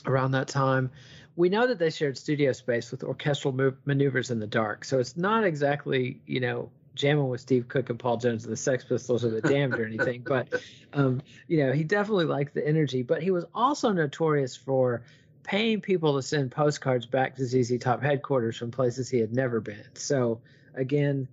around 0.07 0.33
that 0.33 0.49
time 0.49 0.91
we 1.37 1.51
know 1.51 1.67
that 1.67 1.79
they 1.79 1.91
shared 1.91 2.17
studio 2.17 2.53
space 2.53 2.91
with 2.91 3.05
orchestral 3.05 3.55
maneuvers 3.85 4.31
in 4.31 4.41
the 4.41 4.47
dark. 4.47 4.87
So 4.87 4.99
it's 4.99 5.19
not 5.19 5.45
exactly, 5.45 6.23
you 6.27 6.41
know, 6.41 6.71
jamming 6.97 7.29
with 7.29 7.41
Steve 7.41 7.69
Cook 7.69 7.91
and 7.91 7.99
Paul 7.99 8.17
Jones 8.17 8.45
and 8.45 8.53
the 8.53 8.57
Sex 8.57 8.85
Pistols 8.85 9.25
or 9.25 9.31
the 9.31 9.41
Damned 9.41 9.75
or 9.75 9.85
anything, 9.87 10.23
but 10.27 10.49
um, 10.93 11.23
you 11.47 11.59
know, 11.59 11.73
he 11.73 11.85
definitely 11.85 12.25
liked 12.25 12.55
the 12.55 12.67
energy. 12.67 13.03
But 13.03 13.23
he 13.23 13.31
was 13.31 13.45
also 13.55 13.93
notorious 13.93 14.57
for 14.57 15.03
paying 15.43 15.81
people 15.81 16.17
to 16.17 16.23
send 16.23 16.51
postcards 16.51 17.07
back 17.07 17.37
to 17.37 17.47
ZZ 17.47 17.79
Top 17.79 18.03
headquarters 18.03 18.57
from 18.57 18.73
places 18.73 19.09
he 19.09 19.19
had 19.19 19.33
never 19.33 19.61
been. 19.61 19.85
So 19.95 20.41
again, 20.75 21.29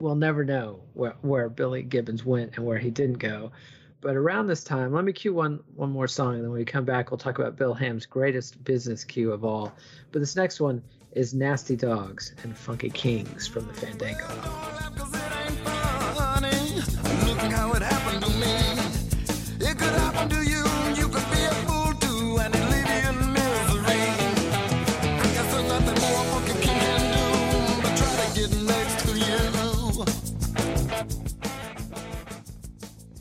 we'll 0.00 0.14
never 0.14 0.44
know 0.44 0.80
where, 0.94 1.16
where 1.20 1.48
Billy 1.48 1.82
Gibbons 1.82 2.24
went 2.24 2.56
and 2.56 2.64
where 2.64 2.78
he 2.78 2.90
didn't 2.90 3.18
go. 3.18 3.52
But 4.00 4.14
around 4.14 4.46
this 4.46 4.62
time, 4.62 4.92
let 4.92 5.04
me 5.04 5.12
cue 5.12 5.32
one 5.32 5.60
one 5.74 5.90
more 5.90 6.06
song, 6.06 6.34
and 6.34 6.44
then 6.44 6.50
when 6.50 6.60
we 6.60 6.64
come 6.64 6.84
back, 6.84 7.10
we'll 7.10 7.18
talk 7.18 7.38
about 7.38 7.56
Bill 7.56 7.74
Ham's 7.74 8.06
greatest 8.06 8.62
business 8.62 9.04
cue 9.04 9.32
of 9.32 9.44
all. 9.44 9.72
But 10.12 10.20
this 10.20 10.36
next 10.36 10.60
one 10.60 10.82
is 11.16 11.32
Nasty 11.32 11.76
Dogs 11.76 12.34
and 12.42 12.54
Funky 12.54 12.90
Kings 12.90 13.46
from 13.46 13.66
the 13.66 13.72
Fandango. 13.72 15.15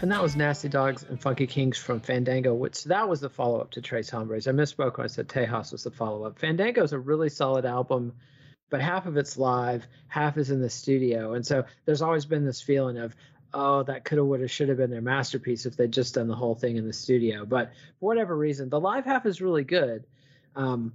And 0.02 0.12
that 0.12 0.22
was 0.22 0.36
Nasty 0.36 0.68
Dogs 0.68 1.04
and 1.04 1.20
Funky 1.20 1.48
Kings 1.48 1.78
from 1.78 2.02
Fandango, 2.02 2.54
which 2.54 2.84
that 2.86 3.08
was 3.08 3.22
the 3.22 3.30
follow 3.30 3.62
up 3.62 3.72
to 3.72 3.82
Tres 3.82 4.10
Hombres. 4.10 4.46
I 4.46 4.52
misspoke 4.52 4.98
when 4.98 5.06
I 5.06 5.08
said 5.08 5.30
Tejas 5.30 5.72
was 5.72 5.84
the 5.84 5.91
follow 5.91 6.26
up. 6.26 6.38
Fandango 6.38 6.84
is 6.84 6.91
a 6.91 7.00
really 7.00 7.30
solid 7.30 7.66
album, 7.66 8.12
but 8.70 8.82
half 8.82 9.06
of 9.06 9.16
it's 9.16 9.38
live, 9.38 9.88
half 10.10 10.38
is 10.38 10.52
in 10.52 10.62
the 10.62 10.70
studio. 10.70 11.34
And 11.34 11.46
so 11.46 11.64
there's 11.86 12.02
always 12.02 12.26
been 12.26 12.46
this 12.46 12.62
feeling 12.62 12.98
of, 12.98 13.16
oh, 13.54 13.84
that 13.84 14.04
could 14.04 14.18
have, 14.18 14.28
would 14.28 14.41
have, 14.41 14.52
should 14.52 14.68
have 14.68 14.78
been 14.78 14.91
their 14.91 15.02
masterpiece 15.02 15.66
if 15.66 15.78
they'd 15.78 15.93
just 15.93 16.16
done 16.16 16.28
the 16.28 16.36
whole 16.36 16.56
thing 16.56 16.76
in 16.76 16.86
the 16.86 16.93
studio. 16.93 17.46
But 17.46 17.72
for 18.00 18.08
whatever 18.08 18.36
reason, 18.36 18.70
the 18.70 18.82
live 18.82 19.06
half 19.06 19.26
is 19.26 19.41
really 19.41 19.64
good. 19.64 20.06
Um, 20.58 20.93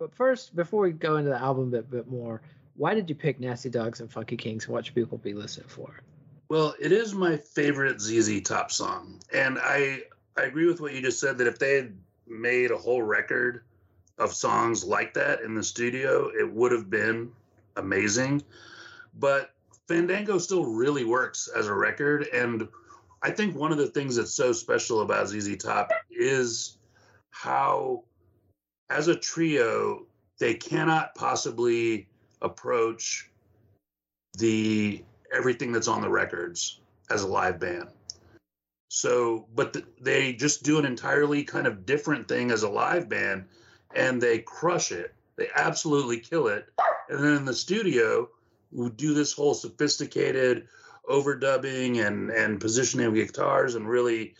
but 0.00 0.14
first, 0.16 0.54
before 0.54 0.82
we 0.82 0.90
go 0.90 1.16
into 1.16 1.30
the 1.30 1.40
album 1.40 1.68
a 1.68 1.76
bit, 1.76 1.90
bit 1.90 2.08
more, 2.08 2.42
why 2.74 2.94
did 2.94 3.08
you 3.08 3.14
pick 3.14 3.38
Nasty 3.38 3.70
Dogs 3.70 4.00
and 4.00 4.10
Funky 4.10 4.36
Kings 4.36 4.64
and 4.64 4.74
what 4.74 4.84
should 4.84 4.96
people 4.96 5.16
be 5.16 5.32
listening 5.32 5.68
for? 5.68 6.00
Well, 6.48 6.74
it 6.78 6.92
is 6.92 7.14
my 7.14 7.36
favorite 7.36 8.00
ZZ 8.00 8.40
Top 8.42 8.70
song. 8.70 9.20
And 9.32 9.58
I 9.58 10.02
I 10.36 10.42
agree 10.42 10.66
with 10.66 10.80
what 10.80 10.92
you 10.92 11.00
just 11.00 11.18
said 11.18 11.38
that 11.38 11.46
if 11.46 11.58
they 11.58 11.74
had 11.76 11.96
made 12.26 12.70
a 12.70 12.76
whole 12.76 13.02
record 13.02 13.62
of 14.18 14.34
songs 14.34 14.84
like 14.84 15.14
that 15.14 15.40
in 15.40 15.54
the 15.54 15.62
studio, 15.62 16.28
it 16.28 16.50
would 16.50 16.72
have 16.72 16.90
been 16.90 17.32
amazing. 17.76 18.42
But 19.18 19.52
Fandango 19.88 20.38
still 20.38 20.64
really 20.64 21.04
works 21.04 21.48
as 21.48 21.66
a 21.66 21.74
record. 21.74 22.28
And 22.32 22.68
I 23.22 23.30
think 23.30 23.56
one 23.56 23.72
of 23.72 23.78
the 23.78 23.86
things 23.86 24.16
that's 24.16 24.34
so 24.34 24.52
special 24.52 25.00
about 25.00 25.28
ZZ 25.28 25.56
Top 25.56 25.90
is 26.10 26.78
how, 27.30 28.04
as 28.90 29.08
a 29.08 29.16
trio, 29.16 30.06
they 30.38 30.54
cannot 30.54 31.14
possibly 31.14 32.08
approach 32.42 33.30
the 34.38 35.02
everything 35.32 35.72
that's 35.72 35.88
on 35.88 36.00
the 36.00 36.08
records 36.08 36.80
as 37.10 37.22
a 37.22 37.28
live 37.28 37.60
band. 37.60 37.88
So, 38.88 39.46
but 39.54 39.72
the, 39.72 39.84
they 40.00 40.32
just 40.32 40.62
do 40.62 40.78
an 40.78 40.84
entirely 40.84 41.44
kind 41.44 41.66
of 41.66 41.86
different 41.86 42.28
thing 42.28 42.50
as 42.50 42.62
a 42.62 42.68
live 42.68 43.08
band 43.08 43.46
and 43.94 44.20
they 44.20 44.38
crush 44.38 44.92
it. 44.92 45.14
They 45.36 45.48
absolutely 45.54 46.20
kill 46.20 46.48
it. 46.48 46.68
And 47.08 47.22
then 47.22 47.36
in 47.36 47.44
the 47.44 47.54
studio, 47.54 48.28
we 48.72 48.90
do 48.90 49.14
this 49.14 49.32
whole 49.32 49.54
sophisticated 49.54 50.68
overdubbing 51.08 52.04
and 52.04 52.30
and 52.30 52.60
positioning 52.60 53.06
of 53.06 53.14
guitars 53.14 53.76
and 53.76 53.88
really 53.88 54.34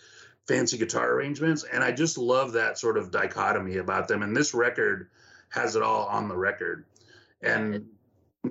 fancy 0.49 0.77
guitar 0.77 1.13
arrangements 1.13 1.65
and 1.65 1.83
I 1.83 1.93
just 1.93 2.19
love 2.19 2.53
that 2.53 2.77
sort 2.77 2.99
of 2.99 3.13
dichotomy 3.13 3.77
about 3.77 4.09
them 4.09 4.23
and 4.23 4.37
this 4.37 4.53
record 4.53 5.09
has 5.51 5.77
it 5.77 5.83
all 5.83 6.07
on 6.07 6.29
the 6.29 6.37
record. 6.37 6.85
And 7.41 7.87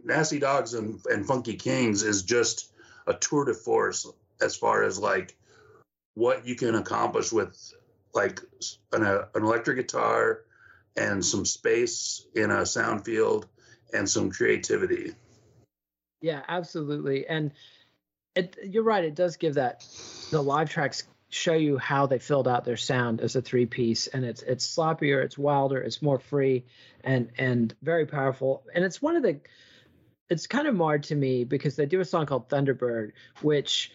Nasty 0.03 0.39
Dogs 0.39 0.73
and, 0.73 0.99
and 1.05 1.25
Funky 1.25 1.55
Kings 1.55 2.03
is 2.03 2.23
just 2.23 2.71
a 3.07 3.13
tour 3.13 3.45
de 3.45 3.53
force 3.53 4.07
as 4.41 4.55
far 4.55 4.83
as 4.83 4.99
like 4.99 5.35
what 6.15 6.47
you 6.47 6.55
can 6.55 6.75
accomplish 6.75 7.31
with 7.31 7.73
like 8.13 8.41
an, 8.93 9.03
a, 9.03 9.27
an 9.35 9.43
electric 9.43 9.77
guitar 9.77 10.41
and 10.95 11.23
some 11.23 11.45
space 11.45 12.25
in 12.35 12.51
a 12.51 12.65
sound 12.65 13.05
field 13.05 13.47
and 13.93 14.09
some 14.09 14.31
creativity. 14.31 15.13
Yeah, 16.21 16.41
absolutely. 16.47 17.27
And 17.27 17.51
it, 18.35 18.57
you're 18.63 18.83
right. 18.83 19.03
It 19.03 19.15
does 19.15 19.37
give 19.37 19.55
that 19.55 19.85
the 20.31 20.41
live 20.41 20.69
tracks 20.69 21.03
show 21.29 21.53
you 21.53 21.77
how 21.77 22.05
they 22.05 22.19
filled 22.19 22.47
out 22.47 22.65
their 22.65 22.77
sound 22.77 23.19
as 23.19 23.35
a 23.35 23.41
three 23.41 23.65
piece, 23.65 24.07
and 24.07 24.23
it's 24.23 24.41
it's 24.41 24.65
sloppier, 24.65 25.23
it's 25.23 25.37
wilder, 25.37 25.77
it's 25.81 26.01
more 26.01 26.19
free, 26.19 26.65
and 27.03 27.29
and 27.37 27.75
very 27.81 28.05
powerful. 28.05 28.63
And 28.73 28.85
it's 28.85 29.01
one 29.01 29.15
of 29.15 29.23
the 29.23 29.39
it's 30.29 30.47
kind 30.47 30.67
of 30.67 30.75
marred 30.75 31.03
to 31.03 31.15
me 31.15 31.43
because 31.43 31.75
they 31.75 31.85
do 31.85 31.99
a 31.99 32.05
song 32.05 32.25
called 32.25 32.49
Thunderbird, 32.49 33.11
which 33.41 33.91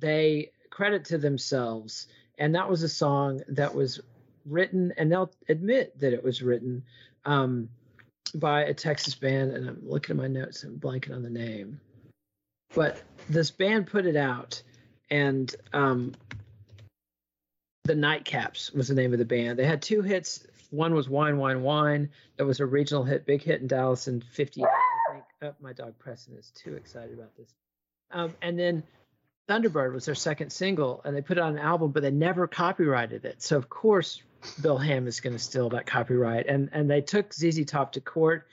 they 0.00 0.50
credit 0.70 1.04
to 1.06 1.18
themselves. 1.18 2.06
And 2.38 2.54
that 2.54 2.68
was 2.68 2.82
a 2.82 2.88
song 2.88 3.42
that 3.48 3.74
was 3.74 4.00
written, 4.46 4.92
and 4.96 5.10
they'll 5.10 5.32
admit 5.48 5.98
that 6.00 6.12
it 6.12 6.24
was 6.24 6.42
written 6.42 6.84
um, 7.24 7.68
by 8.34 8.62
a 8.62 8.74
Texas 8.74 9.14
band. 9.14 9.52
And 9.52 9.68
I'm 9.68 9.82
looking 9.84 10.16
at 10.16 10.22
my 10.22 10.28
notes 10.28 10.64
and 10.64 10.80
blanking 10.80 11.14
on 11.14 11.22
the 11.22 11.30
name. 11.30 11.80
But 12.74 13.00
this 13.28 13.50
band 13.50 13.86
put 13.86 14.06
it 14.06 14.16
out, 14.16 14.62
and 15.10 15.54
um, 15.72 16.14
the 17.84 17.94
Nightcaps 17.94 18.74
was 18.74 18.88
the 18.88 18.94
name 18.94 19.12
of 19.12 19.18
the 19.18 19.24
band. 19.24 19.58
They 19.58 19.66
had 19.66 19.82
two 19.82 20.02
hits. 20.02 20.44
One 20.70 20.92
was 20.92 21.08
Wine, 21.08 21.36
Wine, 21.36 21.62
Wine. 21.62 22.10
That 22.36 22.46
was 22.46 22.58
a 22.58 22.66
regional 22.66 23.04
hit, 23.04 23.26
big 23.26 23.42
hit 23.42 23.60
in 23.60 23.68
Dallas 23.68 24.08
in 24.08 24.22
58 24.22 24.66
oh, 25.44 25.54
my 25.60 25.72
dog 25.72 25.94
Preston 25.98 26.36
is 26.36 26.50
too 26.50 26.74
excited 26.74 27.14
about 27.14 27.36
this. 27.36 27.52
Um, 28.10 28.34
and 28.42 28.58
then 28.58 28.82
Thunderbird 29.48 29.92
was 29.92 30.06
their 30.06 30.14
second 30.14 30.50
single, 30.50 31.02
and 31.04 31.14
they 31.14 31.20
put 31.20 31.36
it 31.36 31.42
on 31.42 31.56
an 31.56 31.58
album, 31.58 31.92
but 31.92 32.02
they 32.02 32.10
never 32.10 32.46
copyrighted 32.46 33.24
it. 33.24 33.42
So 33.42 33.56
of 33.56 33.68
course, 33.68 34.22
Bill 34.60 34.78
Ham 34.78 35.06
is 35.06 35.20
going 35.20 35.34
to 35.34 35.38
steal 35.38 35.70
that 35.70 35.86
copyright, 35.86 36.46
and 36.46 36.70
and 36.72 36.90
they 36.90 37.00
took 37.00 37.32
ZZ 37.32 37.64
Top 37.66 37.92
to 37.92 38.00
court 38.00 38.46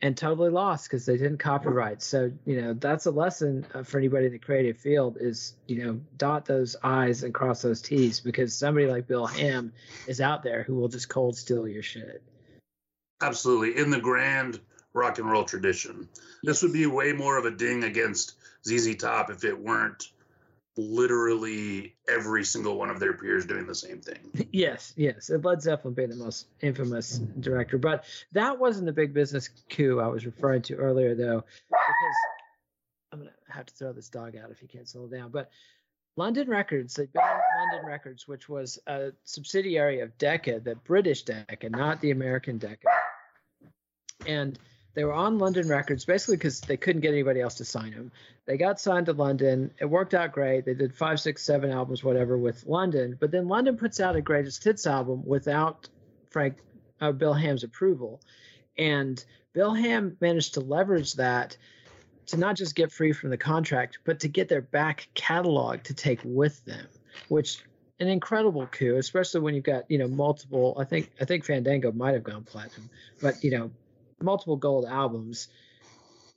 and 0.00 0.16
totally 0.16 0.50
lost 0.50 0.88
because 0.88 1.06
they 1.06 1.16
didn't 1.16 1.38
copyright. 1.38 2.02
So 2.02 2.32
you 2.44 2.60
know 2.60 2.74
that's 2.74 3.06
a 3.06 3.12
lesson 3.12 3.64
uh, 3.72 3.84
for 3.84 3.98
anybody 3.98 4.26
in 4.26 4.32
the 4.32 4.38
creative 4.38 4.78
field 4.78 5.16
is 5.20 5.54
you 5.66 5.84
know 5.84 6.00
dot 6.16 6.44
those 6.44 6.74
I's 6.82 7.22
and 7.22 7.32
cross 7.32 7.62
those 7.62 7.80
T's 7.80 8.18
because 8.18 8.54
somebody 8.54 8.86
like 8.86 9.06
Bill 9.06 9.26
Ham 9.26 9.72
is 10.08 10.20
out 10.20 10.42
there 10.42 10.64
who 10.64 10.74
will 10.74 10.88
just 10.88 11.08
cold 11.08 11.36
steal 11.36 11.68
your 11.68 11.84
shit. 11.84 12.22
Absolutely, 13.20 13.80
in 13.80 13.90
the 13.90 14.00
grand 14.00 14.58
rock 14.94 15.18
and 15.18 15.30
roll 15.30 15.44
tradition. 15.44 16.08
This 16.42 16.62
would 16.62 16.72
be 16.72 16.86
way 16.86 17.12
more 17.12 17.38
of 17.38 17.44
a 17.44 17.50
ding 17.50 17.84
against 17.84 18.34
ZZ 18.66 18.96
Top 18.96 19.30
if 19.30 19.44
it 19.44 19.58
weren't 19.58 20.12
literally 20.76 21.94
every 22.08 22.44
single 22.44 22.78
one 22.78 22.88
of 22.88 22.98
their 22.98 23.12
peers 23.12 23.44
doing 23.44 23.66
the 23.66 23.74
same 23.74 24.00
thing. 24.00 24.48
Yes, 24.52 24.92
yes. 24.96 25.30
Led 25.30 25.62
Zeppelin 25.62 25.94
being 25.94 26.10
the 26.10 26.16
most 26.16 26.46
infamous 26.60 27.18
director. 27.40 27.78
But 27.78 28.04
that 28.32 28.58
wasn't 28.58 28.86
the 28.86 28.92
big 28.92 29.14
business 29.14 29.48
coup 29.70 29.98
I 29.98 30.08
was 30.08 30.26
referring 30.26 30.62
to 30.62 30.74
earlier, 30.74 31.14
though, 31.14 31.44
because 31.68 32.16
I'm 33.10 33.20
going 33.20 33.30
to 33.30 33.52
have 33.52 33.66
to 33.66 33.74
throw 33.74 33.92
this 33.92 34.10
dog 34.10 34.36
out 34.36 34.50
if 34.50 34.58
he 34.58 34.66
can't 34.66 34.88
settle 34.88 35.08
down. 35.08 35.30
But 35.30 35.50
London 36.16 36.48
Records, 36.48 36.94
they 36.94 37.08
London 37.14 37.86
Records, 37.86 38.28
which 38.28 38.48
was 38.48 38.78
a 38.86 39.12
subsidiary 39.24 40.00
of 40.00 40.16
Decca, 40.18 40.60
the 40.60 40.74
British 40.74 41.22
Decca, 41.22 41.70
not 41.70 42.00
the 42.00 42.10
American 42.10 42.58
Decca. 42.58 42.88
And 44.26 44.58
they 44.94 45.04
were 45.04 45.12
on 45.12 45.38
London 45.38 45.68
Records 45.68 46.04
basically 46.04 46.36
because 46.36 46.60
they 46.60 46.76
couldn't 46.76 47.02
get 47.02 47.12
anybody 47.12 47.40
else 47.40 47.54
to 47.54 47.64
sign 47.64 47.92
them. 47.92 48.12
They 48.44 48.56
got 48.56 48.80
signed 48.80 49.06
to 49.06 49.12
London. 49.12 49.72
It 49.78 49.86
worked 49.86 50.14
out 50.14 50.32
great. 50.32 50.64
They 50.64 50.74
did 50.74 50.94
five, 50.94 51.20
six, 51.20 51.42
seven 51.42 51.70
albums, 51.70 52.04
whatever, 52.04 52.36
with 52.36 52.66
London. 52.66 53.16
But 53.18 53.30
then 53.30 53.48
London 53.48 53.76
puts 53.76 54.00
out 54.00 54.16
a 54.16 54.20
greatest 54.20 54.64
hits 54.64 54.86
album 54.86 55.24
without 55.24 55.88
Frank 56.30 56.56
uh, 57.00 57.12
Bill 57.12 57.34
Ham's 57.34 57.64
approval, 57.64 58.20
and 58.78 59.22
Bill 59.52 59.74
Ham 59.74 60.16
managed 60.20 60.54
to 60.54 60.60
leverage 60.60 61.14
that 61.14 61.56
to 62.26 62.36
not 62.36 62.56
just 62.56 62.74
get 62.74 62.92
free 62.92 63.12
from 63.12 63.30
the 63.30 63.36
contract, 63.36 63.98
but 64.04 64.20
to 64.20 64.28
get 64.28 64.48
their 64.48 64.62
back 64.62 65.08
catalog 65.14 65.82
to 65.84 65.94
take 65.94 66.20
with 66.24 66.64
them, 66.64 66.86
which 67.28 67.64
an 68.00 68.08
incredible 68.08 68.66
coup, 68.66 68.96
especially 68.96 69.40
when 69.40 69.54
you've 69.54 69.64
got 69.64 69.90
you 69.90 69.98
know 69.98 70.08
multiple. 70.08 70.76
I 70.78 70.84
think 70.84 71.10
I 71.20 71.24
think 71.24 71.44
Fandango 71.44 71.92
might 71.92 72.14
have 72.14 72.24
gone 72.24 72.44
platinum, 72.44 72.90
but 73.20 73.42
you 73.44 73.50
know 73.50 73.70
multiple 74.22 74.56
gold 74.56 74.86
albums 74.86 75.48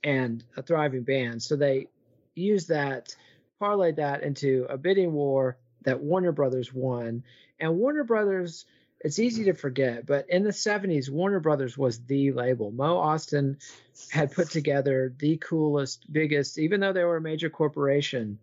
and 0.02 0.44
a 0.56 0.62
thriving 0.62 1.02
band. 1.02 1.42
So 1.42 1.56
they 1.56 1.88
used 2.34 2.68
that, 2.68 3.14
parlayed 3.60 3.96
that 3.96 4.22
into 4.22 4.66
a 4.68 4.76
bidding 4.76 5.12
war 5.12 5.56
that 5.82 6.00
Warner 6.00 6.32
Brothers 6.32 6.72
won. 6.72 7.24
And 7.58 7.76
Warner 7.76 8.04
Brothers, 8.04 8.66
it's 9.00 9.18
easy 9.18 9.44
to 9.44 9.54
forget, 9.54 10.06
but 10.06 10.28
in 10.28 10.42
the 10.42 10.50
70s, 10.50 11.10
Warner 11.10 11.40
Brothers 11.40 11.76
was 11.76 11.98
the 12.00 12.32
label. 12.32 12.70
Mo 12.70 12.96
Ostin 12.96 13.56
had 14.10 14.32
put 14.32 14.50
together 14.50 15.14
the 15.18 15.36
coolest, 15.36 16.10
biggest, 16.10 16.58
even 16.58 16.80
though 16.80 16.92
they 16.92 17.04
were 17.04 17.16
a 17.16 17.20
major 17.20 17.50
corporation 17.50 18.38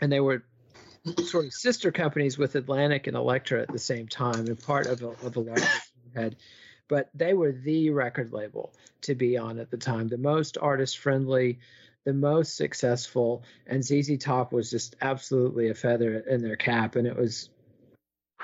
and 0.00 0.10
they 0.10 0.20
were 0.20 0.44
sort 1.24 1.46
of 1.46 1.52
sister 1.52 1.90
companies 1.90 2.38
with 2.38 2.54
Atlantic 2.54 3.06
and 3.06 3.16
Elektra 3.16 3.62
at 3.62 3.72
the 3.72 3.78
same 3.78 4.08
time 4.08 4.46
and 4.46 4.60
part 4.60 4.86
of 4.86 5.02
a, 5.02 5.08
of 5.08 5.36
a 5.36 5.40
larger 5.40 5.66
head 6.14 6.36
but 6.88 7.08
they 7.14 7.34
were 7.34 7.52
the 7.52 7.90
record 7.90 8.32
label 8.32 8.72
to 9.02 9.14
be 9.14 9.36
on 9.36 9.58
at 9.58 9.70
the 9.70 9.76
time, 9.76 10.08
the 10.08 10.18
most 10.18 10.58
artist 10.60 10.98
friendly, 10.98 11.58
the 12.04 12.12
most 12.12 12.56
successful, 12.56 13.42
and 13.66 13.84
ZZ 13.84 14.18
Top 14.18 14.52
was 14.52 14.70
just 14.70 14.96
absolutely 15.00 15.70
a 15.70 15.74
feather 15.74 16.18
in 16.18 16.42
their 16.42 16.56
cap, 16.56 16.96
and 16.96 17.06
it 17.06 17.16
was 17.16 17.50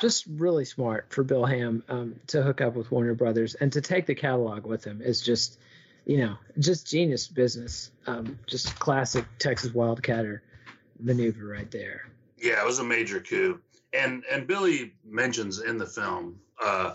just 0.01 0.27
really 0.27 0.65
smart 0.65 1.07
for 1.13 1.25
Bill 1.25 1.45
Ham 1.45 1.83
um, 1.89 2.21
to 2.29 2.43
hook 2.43 2.61
up 2.61 2.75
with 2.75 2.91
Warner 2.91 3.15
Brothers 3.15 3.55
and 3.55 3.73
to 3.73 3.81
take 3.81 4.07
the 4.07 4.15
catalog 4.15 4.65
with 4.65 4.85
him 4.85 5.03
is 5.03 5.21
just, 5.21 5.59
you 6.07 6.19
know, 6.19 6.37
just 6.59 6.87
genius 6.87 7.27
business. 7.27 7.91
Um, 8.07 8.39
just 8.47 8.79
classic 8.79 9.25
Texas 9.39 9.73
Wildcatter 9.73 10.41
maneuver 11.01 11.47
right 11.47 11.71
there. 11.71 12.09
Yeah, 12.37 12.61
it 12.63 12.67
was 12.67 12.79
a 12.79 12.85
major 12.85 13.21
coup, 13.21 13.61
and 13.93 14.23
and 14.31 14.47
Billy 14.47 14.95
mentions 15.05 15.61
in 15.61 15.79
the 15.79 15.87
film 15.87 16.39
uh, 16.63 16.95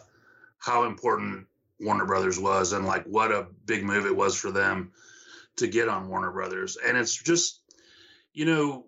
how 0.64 0.86
important 0.86 1.46
Warner 1.82 2.06
Brothers 2.06 2.40
was 2.40 2.72
and 2.72 2.86
like 2.86 3.04
what 3.06 3.32
a 3.32 3.48
big 3.66 3.84
move 3.84 4.06
it 4.06 4.16
was 4.16 4.34
for 4.34 4.50
them 4.50 4.94
to 5.58 5.68
get 5.68 5.90
on 5.90 6.08
Warner 6.08 6.32
Brothers. 6.32 6.78
And 6.78 6.98
it's 6.98 7.22
just, 7.22 7.60
you 8.34 8.46
know, 8.46 8.86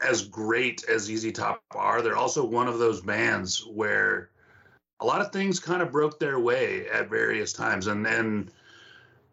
as 0.00 0.26
great 0.26 0.84
as 0.88 1.04
ZZ 1.04 1.30
Top 1.30 1.62
are, 1.70 2.02
they're 2.02 2.16
also 2.16 2.44
one 2.44 2.66
of 2.66 2.80
those 2.80 3.00
bands 3.00 3.64
where 3.64 4.30
a 4.98 5.06
lot 5.06 5.20
of 5.20 5.30
things 5.30 5.60
kind 5.60 5.82
of 5.82 5.92
broke 5.92 6.18
their 6.18 6.40
way 6.40 6.88
at 6.88 7.08
various 7.08 7.52
times, 7.52 7.86
and 7.86 8.04
then 8.04 8.50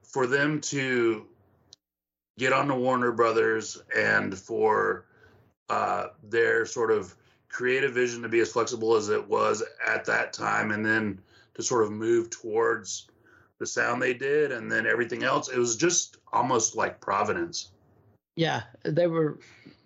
for 0.04 0.28
them 0.28 0.62
to 0.62 1.26
get 2.38 2.54
on 2.54 2.68
the 2.68 2.76
Warner 2.76 3.12
Brothers 3.12 3.82
and 3.96 4.38
for 4.38 5.06
uh, 5.70 6.08
their 6.22 6.66
sort 6.66 6.92
of 6.92 7.16
creative 7.54 7.94
vision 7.94 8.24
to 8.24 8.30
be 8.30 8.40
as 8.40 8.52
flexible 8.52 8.96
as 8.96 9.10
it 9.10 9.30
was 9.30 9.64
at 9.88 10.04
that 10.06 10.34
time, 10.34 10.72
and 10.72 10.86
then 10.86 11.20
to 11.54 11.64
sort 11.64 11.84
of 11.84 11.92
move 11.92 12.30
towards 12.30 13.08
the 13.60 13.66
sound 13.66 14.02
they 14.02 14.14
did, 14.14 14.52
and 14.52 14.70
then 14.70 14.86
everything 14.86 15.24
else. 15.24 15.48
It 15.48 15.58
was 15.58 15.78
just 15.78 16.18
almost 16.34 16.76
like 16.76 17.00
providence. 17.00 17.72
Yeah, 18.36 18.64
they 18.84 19.08
were 19.08 19.40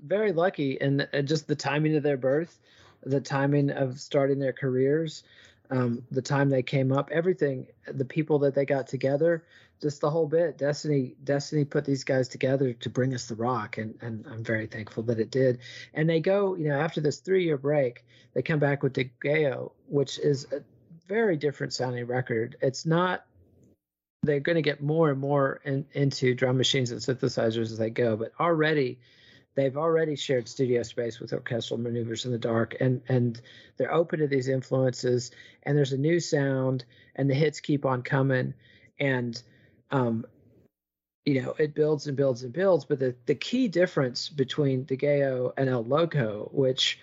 very 0.03 0.31
lucky, 0.31 0.79
and 0.79 1.07
just 1.25 1.47
the 1.47 1.55
timing 1.55 1.95
of 1.97 2.03
their 2.03 2.17
birth, 2.17 2.57
the 3.03 3.19
timing 3.19 3.69
of 3.69 3.99
starting 3.99 4.39
their 4.39 4.53
careers, 4.53 5.23
um, 5.69 6.01
the 6.09 6.21
time 6.21 6.49
they 6.49 6.63
came 6.63 6.93
up, 6.93 7.09
everything, 7.11 7.67
the 7.85 8.05
people 8.05 8.39
that 8.39 8.55
they 8.55 8.65
got 8.65 8.87
together, 8.87 9.43
just 9.81 10.01
the 10.01 10.09
whole 10.09 10.27
bit. 10.27 10.57
Destiny, 10.57 11.15
Destiny 11.23 11.65
put 11.65 11.85
these 11.85 12.03
guys 12.03 12.27
together 12.27 12.73
to 12.73 12.89
bring 12.89 13.13
us 13.13 13.27
the 13.27 13.35
rock, 13.35 13.77
and 13.77 13.95
and 14.01 14.25
I'm 14.27 14.43
very 14.43 14.67
thankful 14.67 15.03
that 15.03 15.19
it 15.19 15.31
did. 15.31 15.59
And 15.93 16.09
they 16.09 16.19
go, 16.19 16.55
you 16.55 16.69
know, 16.69 16.79
after 16.79 17.01
this 17.01 17.19
three 17.19 17.43
year 17.43 17.57
break, 17.57 18.05
they 18.33 18.41
come 18.41 18.59
back 18.59 18.83
with 18.83 18.93
Degüello, 18.93 19.71
which 19.87 20.19
is 20.19 20.47
a 20.51 20.61
very 21.07 21.37
different 21.37 21.73
sounding 21.73 22.05
record. 22.05 22.57
It's 22.61 22.85
not. 22.85 23.25
They're 24.23 24.39
going 24.39 24.55
to 24.55 24.63
get 24.63 24.81
more 24.81 25.11
and 25.11 25.19
more 25.19 25.61
in, 25.63 25.85
into 25.93 26.33
drum 26.33 26.57
machines 26.57 26.91
and 26.91 26.99
synthesizers 26.99 27.71
as 27.71 27.77
they 27.77 27.91
go, 27.91 28.17
but 28.17 28.33
already 28.39 28.99
they've 29.55 29.77
already 29.77 30.15
shared 30.15 30.47
studio 30.47 30.83
space 30.83 31.19
with 31.19 31.33
orchestral 31.33 31.79
maneuvers 31.79 32.25
in 32.25 32.31
the 32.31 32.37
dark 32.37 32.75
and 32.79 33.01
and 33.09 33.41
they're 33.75 33.93
open 33.93 34.19
to 34.19 34.27
these 34.27 34.47
influences 34.47 35.31
and 35.63 35.75
there's 35.75 35.93
a 35.93 35.97
new 35.97 36.19
sound 36.19 36.85
and 37.15 37.27
the 37.27 37.33
hits 37.33 37.59
keep 37.59 37.83
on 37.83 38.03
coming 38.03 38.53
and 38.99 39.41
um 39.91 40.25
you 41.25 41.41
know 41.41 41.53
it 41.59 41.75
builds 41.75 42.07
and 42.07 42.15
builds 42.15 42.43
and 42.43 42.53
builds 42.53 42.85
but 42.85 42.99
the 42.99 43.15
the 43.25 43.35
key 43.35 43.67
difference 43.67 44.29
between 44.29 44.85
the 44.85 44.97
Degüello 44.97 45.53
and 45.57 45.69
El 45.69 45.83
Loco 45.83 46.49
which 46.53 46.99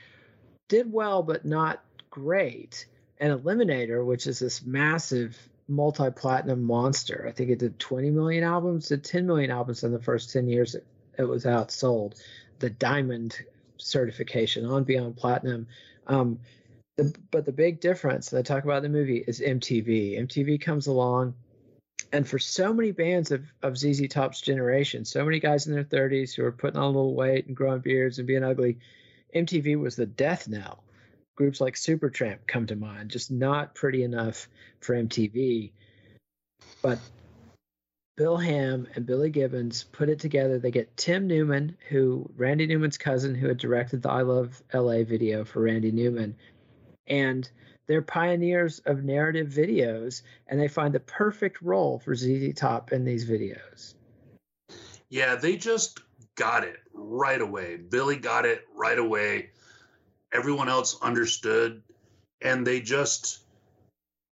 did 0.69 0.91
well 0.93 1.23
but 1.23 1.45
not 1.45 1.85
great 2.11 2.87
and 3.19 3.33
Eliminator 3.39 4.05
which 4.05 4.27
is 4.27 4.39
this 4.39 4.65
massive 4.65 5.37
multi-platinum 5.69 6.63
monster. 6.63 7.27
I 7.29 7.33
think 7.33 7.51
it 7.51 7.59
did 7.59 7.79
20 7.79 8.11
million 8.11 8.45
albums 8.45 8.89
did 8.89 9.05
10 9.05 9.27
million 9.27 9.51
albums 9.51 9.83
in 9.83 9.93
the 9.93 10.03
first 10.03 10.33
10 10.33 10.49
years 10.49 10.75
it, 10.75 10.87
it 11.19 11.25
was 11.25 11.45
outsold. 11.45 12.21
The 12.59 12.71
diamond 12.71 13.39
certification 13.79 14.65
on 14.67 14.85
beyond 14.85 15.17
platinum. 15.17 15.67
Um, 16.07 16.39
the, 16.97 17.15
but 17.31 17.45
the 17.45 17.53
big 17.53 17.81
difference 17.81 18.31
that 18.31 18.39
i 18.39 18.43
talk 18.43 18.63
about 18.63 18.85
in 18.85 18.93
the 18.93 18.99
movie 18.99 19.25
is 19.27 19.41
mtv 19.41 20.17
mtv 20.21 20.61
comes 20.61 20.87
along 20.87 21.35
and 22.13 22.29
for 22.29 22.39
so 22.39 22.73
many 22.73 22.91
bands 22.91 23.31
of, 23.31 23.45
of 23.63 23.75
zz 23.75 24.09
top's 24.11 24.41
generation 24.41 25.05
so 25.05 25.25
many 25.25 25.41
guys 25.41 25.67
in 25.67 25.75
their 25.75 25.85
30s 25.85 26.35
who 26.35 26.45
are 26.45 26.53
putting 26.53 26.79
on 26.79 26.85
a 26.85 26.87
little 26.87 27.15
weight 27.15 27.47
and 27.47 27.57
growing 27.57 27.81
beards 27.81 28.19
and 28.19 28.27
being 28.27 28.45
ugly 28.45 28.79
mtv 29.35 29.79
was 29.79 29.97
the 29.97 30.07
death 30.07 30.49
knell 30.49 30.83
groups 31.37 31.61
like 31.61 31.75
supertramp 31.75 32.39
come 32.47 32.67
to 32.67 32.77
mind 32.77 33.11
just 33.11 33.31
not 33.31 33.75
pretty 33.75 34.03
enough 34.03 34.49
for 34.81 34.95
mtv 34.95 35.71
but 36.83 36.99
Bill 38.17 38.37
Ham 38.37 38.87
and 38.95 39.05
Billy 39.05 39.31
Gibbons 39.31 39.85
put 39.85 40.09
it 40.09 40.21
together. 40.21 40.59
They 40.59 40.71
get 40.71 40.97
Tim 40.97 41.27
Newman, 41.27 41.77
who 41.89 42.31
Randy 42.37 42.67
Newman's 42.67 42.97
cousin, 42.97 43.35
who 43.35 43.49
had 43.49 43.57
directed 43.57 44.03
the 44.03 44.11
I 44.11 44.23
Love 44.23 44.63
LA 44.73 45.03
video 45.03 45.45
for 45.45 45.63
Randy 45.63 45.91
Newman. 45.91 46.37
And 47.09 47.51
they're 47.87 48.03
pioneers 48.03 48.81
of 48.87 49.05
narrative 49.05 49.49
videos, 49.49 50.23
and 50.49 50.59
they 50.61 50.69
find 50.69 50.95
the 50.95 51.01
perfect 51.01 51.61
role 51.63 51.99
for 51.99 52.15
ZZ 52.15 52.55
Top 52.55 52.93
in 52.93 53.05
these 53.05 53.29
videos. 53.29 53.95
Yeah, 55.11 55.35
they 55.35 55.57
just 55.57 56.01
got 56.37 56.65
it 56.65 56.79
right 56.93 57.41
away. 57.41 57.77
Billy 57.77 58.17
got 58.17 58.47
it 58.47 58.67
right 58.75 58.99
away. 58.99 59.51
Everyone 60.33 60.69
else 60.69 60.99
understood, 61.01 61.83
and 62.41 62.67
they 62.67 62.81
just 62.81 63.45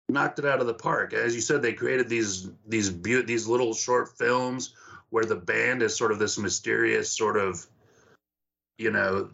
knocked 0.08 0.38
it 0.38 0.44
out 0.44 0.60
of 0.60 0.66
the 0.66 0.74
park. 0.74 1.12
As 1.12 1.34
you 1.34 1.40
said, 1.40 1.62
they 1.62 1.72
created 1.72 2.08
these 2.08 2.50
these 2.66 2.90
be- 2.90 3.22
these 3.22 3.46
little 3.46 3.74
short 3.74 4.16
films 4.16 4.74
where 5.10 5.24
the 5.24 5.36
band 5.36 5.82
is 5.82 5.94
sort 5.94 6.10
of 6.10 6.18
this 6.18 6.38
mysterious 6.38 7.10
sort 7.10 7.36
of, 7.36 7.66
you 8.78 8.90
know, 8.90 9.28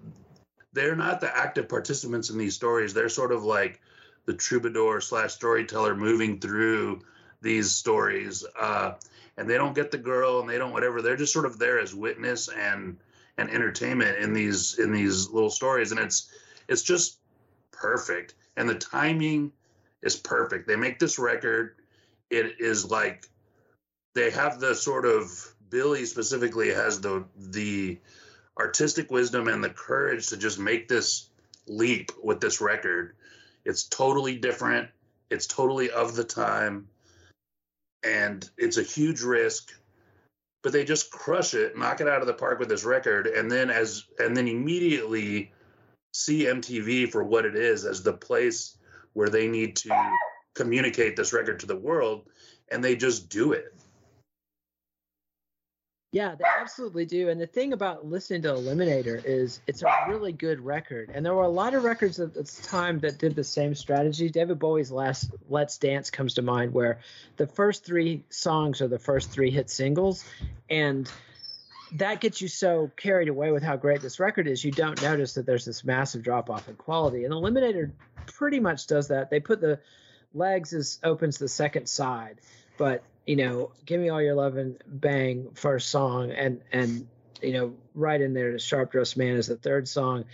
they're 0.72 0.96
not 0.96 1.20
the 1.20 1.36
active 1.36 1.68
participants 1.68 2.30
in 2.30 2.38
these 2.38 2.54
stories. 2.54 2.92
They're 2.92 3.08
sort 3.08 3.32
of 3.32 3.44
like 3.44 3.80
the 4.28 4.34
troubadour 4.34 5.00
slash 5.00 5.32
storyteller 5.32 5.96
moving 5.96 6.38
through 6.38 7.00
these 7.40 7.70
stories, 7.70 8.44
uh, 8.60 8.92
and 9.38 9.48
they 9.48 9.56
don't 9.56 9.74
get 9.74 9.90
the 9.90 9.96
girl 9.96 10.40
and 10.40 10.48
they 10.48 10.58
don't 10.58 10.74
whatever. 10.74 11.00
They're 11.00 11.16
just 11.16 11.32
sort 11.32 11.46
of 11.46 11.58
there 11.58 11.80
as 11.80 11.94
witness 11.94 12.48
and 12.48 12.98
and 13.38 13.48
entertainment 13.48 14.18
in 14.18 14.34
these 14.34 14.78
in 14.78 14.92
these 14.92 15.30
little 15.30 15.48
stories, 15.48 15.92
and 15.92 15.98
it's 15.98 16.30
it's 16.68 16.82
just 16.82 17.20
perfect. 17.72 18.34
And 18.58 18.68
the 18.68 18.74
timing 18.74 19.50
is 20.02 20.14
perfect. 20.14 20.68
They 20.68 20.76
make 20.76 20.98
this 20.98 21.18
record. 21.18 21.76
It 22.28 22.60
is 22.60 22.90
like 22.90 23.24
they 24.14 24.30
have 24.30 24.60
the 24.60 24.74
sort 24.74 25.06
of 25.06 25.54
Billy 25.70 26.04
specifically 26.04 26.68
has 26.68 27.00
the 27.00 27.24
the 27.34 27.98
artistic 28.60 29.10
wisdom 29.10 29.48
and 29.48 29.64
the 29.64 29.70
courage 29.70 30.26
to 30.26 30.36
just 30.36 30.58
make 30.58 30.86
this 30.86 31.30
leap 31.66 32.12
with 32.22 32.40
this 32.40 32.60
record. 32.60 33.14
It's 33.68 33.84
totally 33.84 34.36
different. 34.36 34.88
It's 35.30 35.46
totally 35.46 35.90
of 35.90 36.16
the 36.16 36.24
time. 36.24 36.88
And 38.02 38.48
it's 38.56 38.78
a 38.78 38.82
huge 38.82 39.20
risk, 39.20 39.72
but 40.62 40.72
they 40.72 40.84
just 40.84 41.10
crush 41.10 41.52
it, 41.52 41.76
knock 41.76 42.00
it 42.00 42.08
out 42.08 42.22
of 42.22 42.26
the 42.26 42.32
park 42.32 42.58
with 42.58 42.70
this 42.70 42.84
record, 42.84 43.26
and 43.26 43.50
then 43.50 43.68
as 43.68 44.04
and 44.18 44.34
then 44.34 44.48
immediately 44.48 45.52
see 46.14 46.46
MTV 46.46 47.12
for 47.12 47.22
what 47.22 47.44
it 47.44 47.56
is 47.56 47.84
as 47.84 48.02
the 48.02 48.14
place 48.14 48.78
where 49.12 49.28
they 49.28 49.46
need 49.46 49.76
to 49.76 49.90
communicate 50.54 51.14
this 51.14 51.34
record 51.34 51.60
to 51.60 51.66
the 51.66 51.76
world 51.76 52.24
and 52.70 52.82
they 52.82 52.96
just 52.96 53.28
do 53.28 53.52
it. 53.52 53.74
Yeah, 56.10 56.34
they 56.36 56.44
absolutely 56.58 57.04
do. 57.04 57.28
And 57.28 57.38
the 57.38 57.46
thing 57.46 57.74
about 57.74 58.06
listening 58.06 58.40
to 58.42 58.48
Eliminator 58.48 59.22
is 59.22 59.60
it's 59.66 59.82
a 59.82 60.06
really 60.08 60.32
good 60.32 60.58
record. 60.58 61.10
And 61.12 61.24
there 61.24 61.34
were 61.34 61.42
a 61.42 61.50
lot 61.50 61.74
of 61.74 61.84
records 61.84 62.18
at 62.18 62.32
the 62.32 62.44
time 62.44 63.00
that 63.00 63.18
did 63.18 63.34
the 63.34 63.44
same 63.44 63.74
strategy. 63.74 64.30
David 64.30 64.58
Bowie's 64.58 64.90
last 64.90 65.30
Let's 65.50 65.76
Dance 65.76 66.10
comes 66.10 66.34
to 66.34 66.42
mind, 66.42 66.72
where 66.72 67.00
the 67.36 67.46
first 67.46 67.84
three 67.84 68.24
songs 68.30 68.80
are 68.80 68.88
the 68.88 68.98
first 68.98 69.30
three 69.30 69.50
hit 69.50 69.68
singles. 69.68 70.24
And 70.70 71.10
that 71.92 72.20
gets 72.20 72.40
you 72.40 72.48
so 72.48 72.90
carried 72.96 73.28
away 73.28 73.50
with 73.50 73.62
how 73.62 73.76
great 73.76 74.00
this 74.00 74.18
record 74.18 74.46
is, 74.46 74.64
you 74.64 74.72
don't 74.72 75.00
notice 75.02 75.34
that 75.34 75.44
there's 75.44 75.64
this 75.66 75.84
massive 75.84 76.22
drop 76.22 76.48
off 76.48 76.68
in 76.68 76.76
quality. 76.76 77.24
And 77.24 77.34
Eliminator 77.34 77.90
pretty 78.26 78.60
much 78.60 78.86
does 78.86 79.08
that. 79.08 79.28
They 79.28 79.40
put 79.40 79.60
the 79.60 79.80
legs 80.32 80.72
as 80.72 80.98
opens 81.02 81.38
the 81.38 81.48
second 81.48 81.86
side, 81.86 82.40
but 82.78 83.02
you 83.28 83.36
know, 83.36 83.72
give 83.84 84.00
me 84.00 84.08
all 84.08 84.22
your 84.22 84.34
love 84.34 84.56
and 84.56 84.82
bang 84.86 85.50
first 85.52 85.90
song, 85.90 86.30
and 86.30 86.62
and 86.72 87.06
you 87.42 87.52
know, 87.52 87.74
right 87.94 88.18
in 88.18 88.32
there, 88.32 88.52
the 88.52 88.58
sharp 88.58 88.90
dressed 88.90 89.18
man 89.18 89.36
is 89.36 89.48
the 89.48 89.56
third 89.56 89.86
song. 89.86 90.24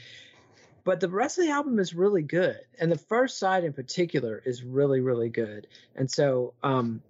But 0.84 1.00
the 1.00 1.08
rest 1.08 1.38
of 1.38 1.44
the 1.44 1.50
album 1.50 1.80
is 1.80 1.92
really 1.92 2.22
good, 2.22 2.60
and 2.78 2.92
the 2.92 2.98
first 2.98 3.40
side 3.40 3.64
in 3.64 3.72
particular 3.72 4.40
is 4.46 4.62
really 4.62 5.00
really 5.00 5.28
good. 5.28 5.66
And 5.96 6.08
so, 6.08 6.54
um, 6.62 7.02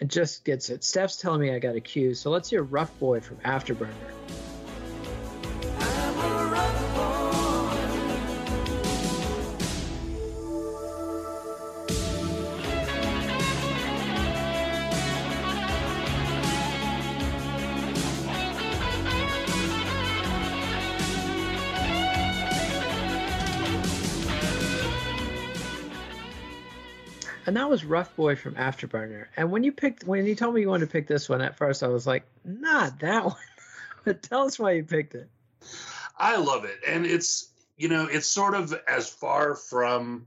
it 0.00 0.08
just 0.08 0.44
gets 0.44 0.70
it. 0.70 0.82
Steph's 0.82 1.18
telling 1.18 1.40
me 1.40 1.54
I 1.54 1.60
got 1.60 1.76
a 1.76 1.80
cue, 1.80 2.14
so 2.14 2.30
let's 2.30 2.50
hear 2.50 2.64
Rough 2.64 2.98
Boy 2.98 3.20
from 3.20 3.36
Afterburner. 3.36 4.47
And 27.48 27.56
that 27.56 27.70
was 27.70 27.82
Rough 27.82 28.14
Boy 28.14 28.36
from 28.36 28.56
Afterburner. 28.56 29.24
And 29.34 29.50
when 29.50 29.64
you 29.64 29.72
picked, 29.72 30.04
when 30.04 30.26
you 30.26 30.34
told 30.34 30.54
me 30.54 30.60
you 30.60 30.68
wanted 30.68 30.84
to 30.84 30.92
pick 30.92 31.06
this 31.06 31.30
one 31.30 31.40
at 31.40 31.56
first, 31.56 31.82
I 31.82 31.88
was 31.88 32.06
like, 32.06 32.24
not 32.44 32.98
that 32.98 33.24
one. 33.24 33.36
but 34.04 34.22
tell 34.22 34.42
us 34.42 34.58
why 34.58 34.72
you 34.72 34.84
picked 34.84 35.14
it. 35.14 35.30
I 36.14 36.36
love 36.36 36.66
it, 36.66 36.78
and 36.86 37.06
it's 37.06 37.48
you 37.78 37.88
know 37.88 38.06
it's 38.06 38.26
sort 38.26 38.54
of 38.54 38.78
as 38.86 39.08
far 39.08 39.54
from 39.54 40.26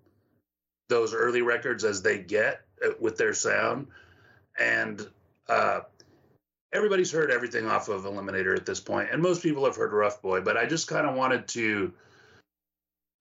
those 0.89 1.13
early 1.13 1.43
records 1.43 1.83
as 1.83 2.01
they 2.01 2.17
get 2.17 2.61
uh, 2.83 2.89
with 2.99 3.17
their 3.17 3.35
sound, 3.35 3.85
and 4.59 5.07
uh, 5.47 5.81
everybody's 6.73 7.11
heard 7.11 7.29
everything 7.29 7.67
off 7.67 7.87
of 7.87 8.05
Eliminator 8.05 8.57
at 8.57 8.65
this 8.65 8.79
point, 8.79 9.09
and 9.11 9.21
most 9.21 9.43
people 9.43 9.65
have 9.65 9.75
heard 9.75 9.93
Rough 9.93 10.23
Boy, 10.23 10.41
but 10.41 10.57
I 10.57 10.65
just 10.65 10.87
kind 10.87 11.05
of 11.05 11.15
wanted 11.15 11.47
to 11.49 11.93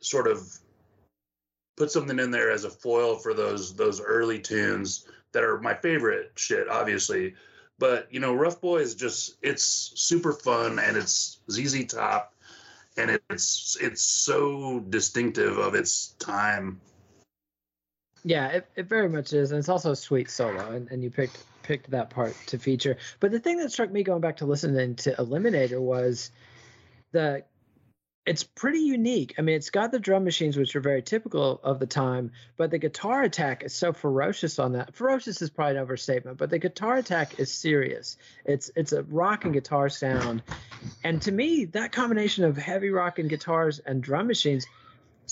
sort 0.01 0.27
of 0.27 0.41
put 1.81 1.91
something 1.91 2.19
in 2.19 2.31
there 2.31 2.51
as 2.51 2.65
a 2.65 2.71
foil 2.71 3.17
for 3.17 3.33
those 3.33 3.75
those 3.75 4.03
early 4.03 4.39
tunes 4.39 5.07
that 5.33 5.43
are 5.43 5.59
my 5.63 5.73
favorite 5.73 6.31
shit, 6.35 6.69
obviously. 6.69 7.35
But 7.79 8.07
you 8.11 8.21
know, 8.21 8.35
Rough 8.35 8.61
Boy 8.61 8.81
is 8.81 8.95
just 8.95 9.37
it's 9.41 9.65
super 9.95 10.35
fun 10.35 10.79
and 10.79 10.95
it's 10.99 11.39
ZZ 11.51 11.87
Top 11.87 12.35
and 12.99 13.19
it's 13.31 13.79
it's 13.81 14.03
so 14.03 14.81
distinctive 14.91 15.57
of 15.57 15.75
its 15.75 16.09
time. 16.19 16.83
Yeah, 18.25 18.49
it, 18.49 18.69
it 18.77 18.87
very 18.87 19.09
much 19.09 19.33
is, 19.33 19.51
and 19.51 19.59
it's 19.59 19.71
also 19.71 19.93
a 19.93 19.97
sweet 19.97 20.31
solo, 20.31 20.73
and, 20.73 20.87
and 20.91 21.03
you 21.03 21.09
picked 21.09 21.43
picked 21.63 21.91
that 21.93 22.11
part 22.11 22.37
to 22.49 22.59
feature. 22.59 22.99
But 23.21 23.33
the 23.33 23.41
thing 23.41 23.57
that 23.57 23.73
struck 23.73 23.91
me 23.91 24.03
going 24.03 24.21
back 24.21 24.37
to 24.39 24.45
listening 24.45 24.97
to 24.97 25.15
Eliminator 25.15 25.81
was 25.81 26.31
the 27.13 27.43
it's 28.27 28.45
pretty 28.45 28.81
unique. 28.81 29.35
I 29.39 29.43
mean, 29.43 29.57
it's 29.57 29.71
got 29.71 29.93
the 29.93 29.99
drum 29.99 30.25
machines, 30.25 30.57
which 30.57 30.77
are 30.77 30.81
very 30.81 31.03
typical 31.03 31.59
of 31.65 31.79
the 31.79 31.87
time, 31.87 32.33
but 32.57 32.71
the 32.71 32.79
guitar 32.79 33.23
attack 33.23 33.65
is 33.65 33.75
so 33.75 33.93
ferocious 33.93 34.59
on 34.59 34.73
that. 34.73 34.95
Ferocious 34.95 35.41
is 35.41 35.49
probably 35.49 35.77
an 35.77 35.83
overstatement, 35.83 36.37
but 36.37 36.51
the 36.51 36.59
guitar 36.59 36.97
attack 36.97 37.39
is 37.41 37.51
serious. 37.51 38.19
It's 38.45 38.71
it's 38.77 38.93
a 38.93 39.03
rock 39.05 39.45
and 39.47 39.55
guitar 39.55 39.89
sound, 39.89 40.43
and 41.03 41.23
to 41.23 41.33
me, 41.33 41.65
that 41.67 41.93
combination 41.93 42.45
of 42.45 42.57
heavy 42.57 42.91
rock 42.91 43.19
and 43.19 43.31
guitars 43.31 43.79
and 43.79 44.03
drum 44.03 44.27
machines, 44.27 44.67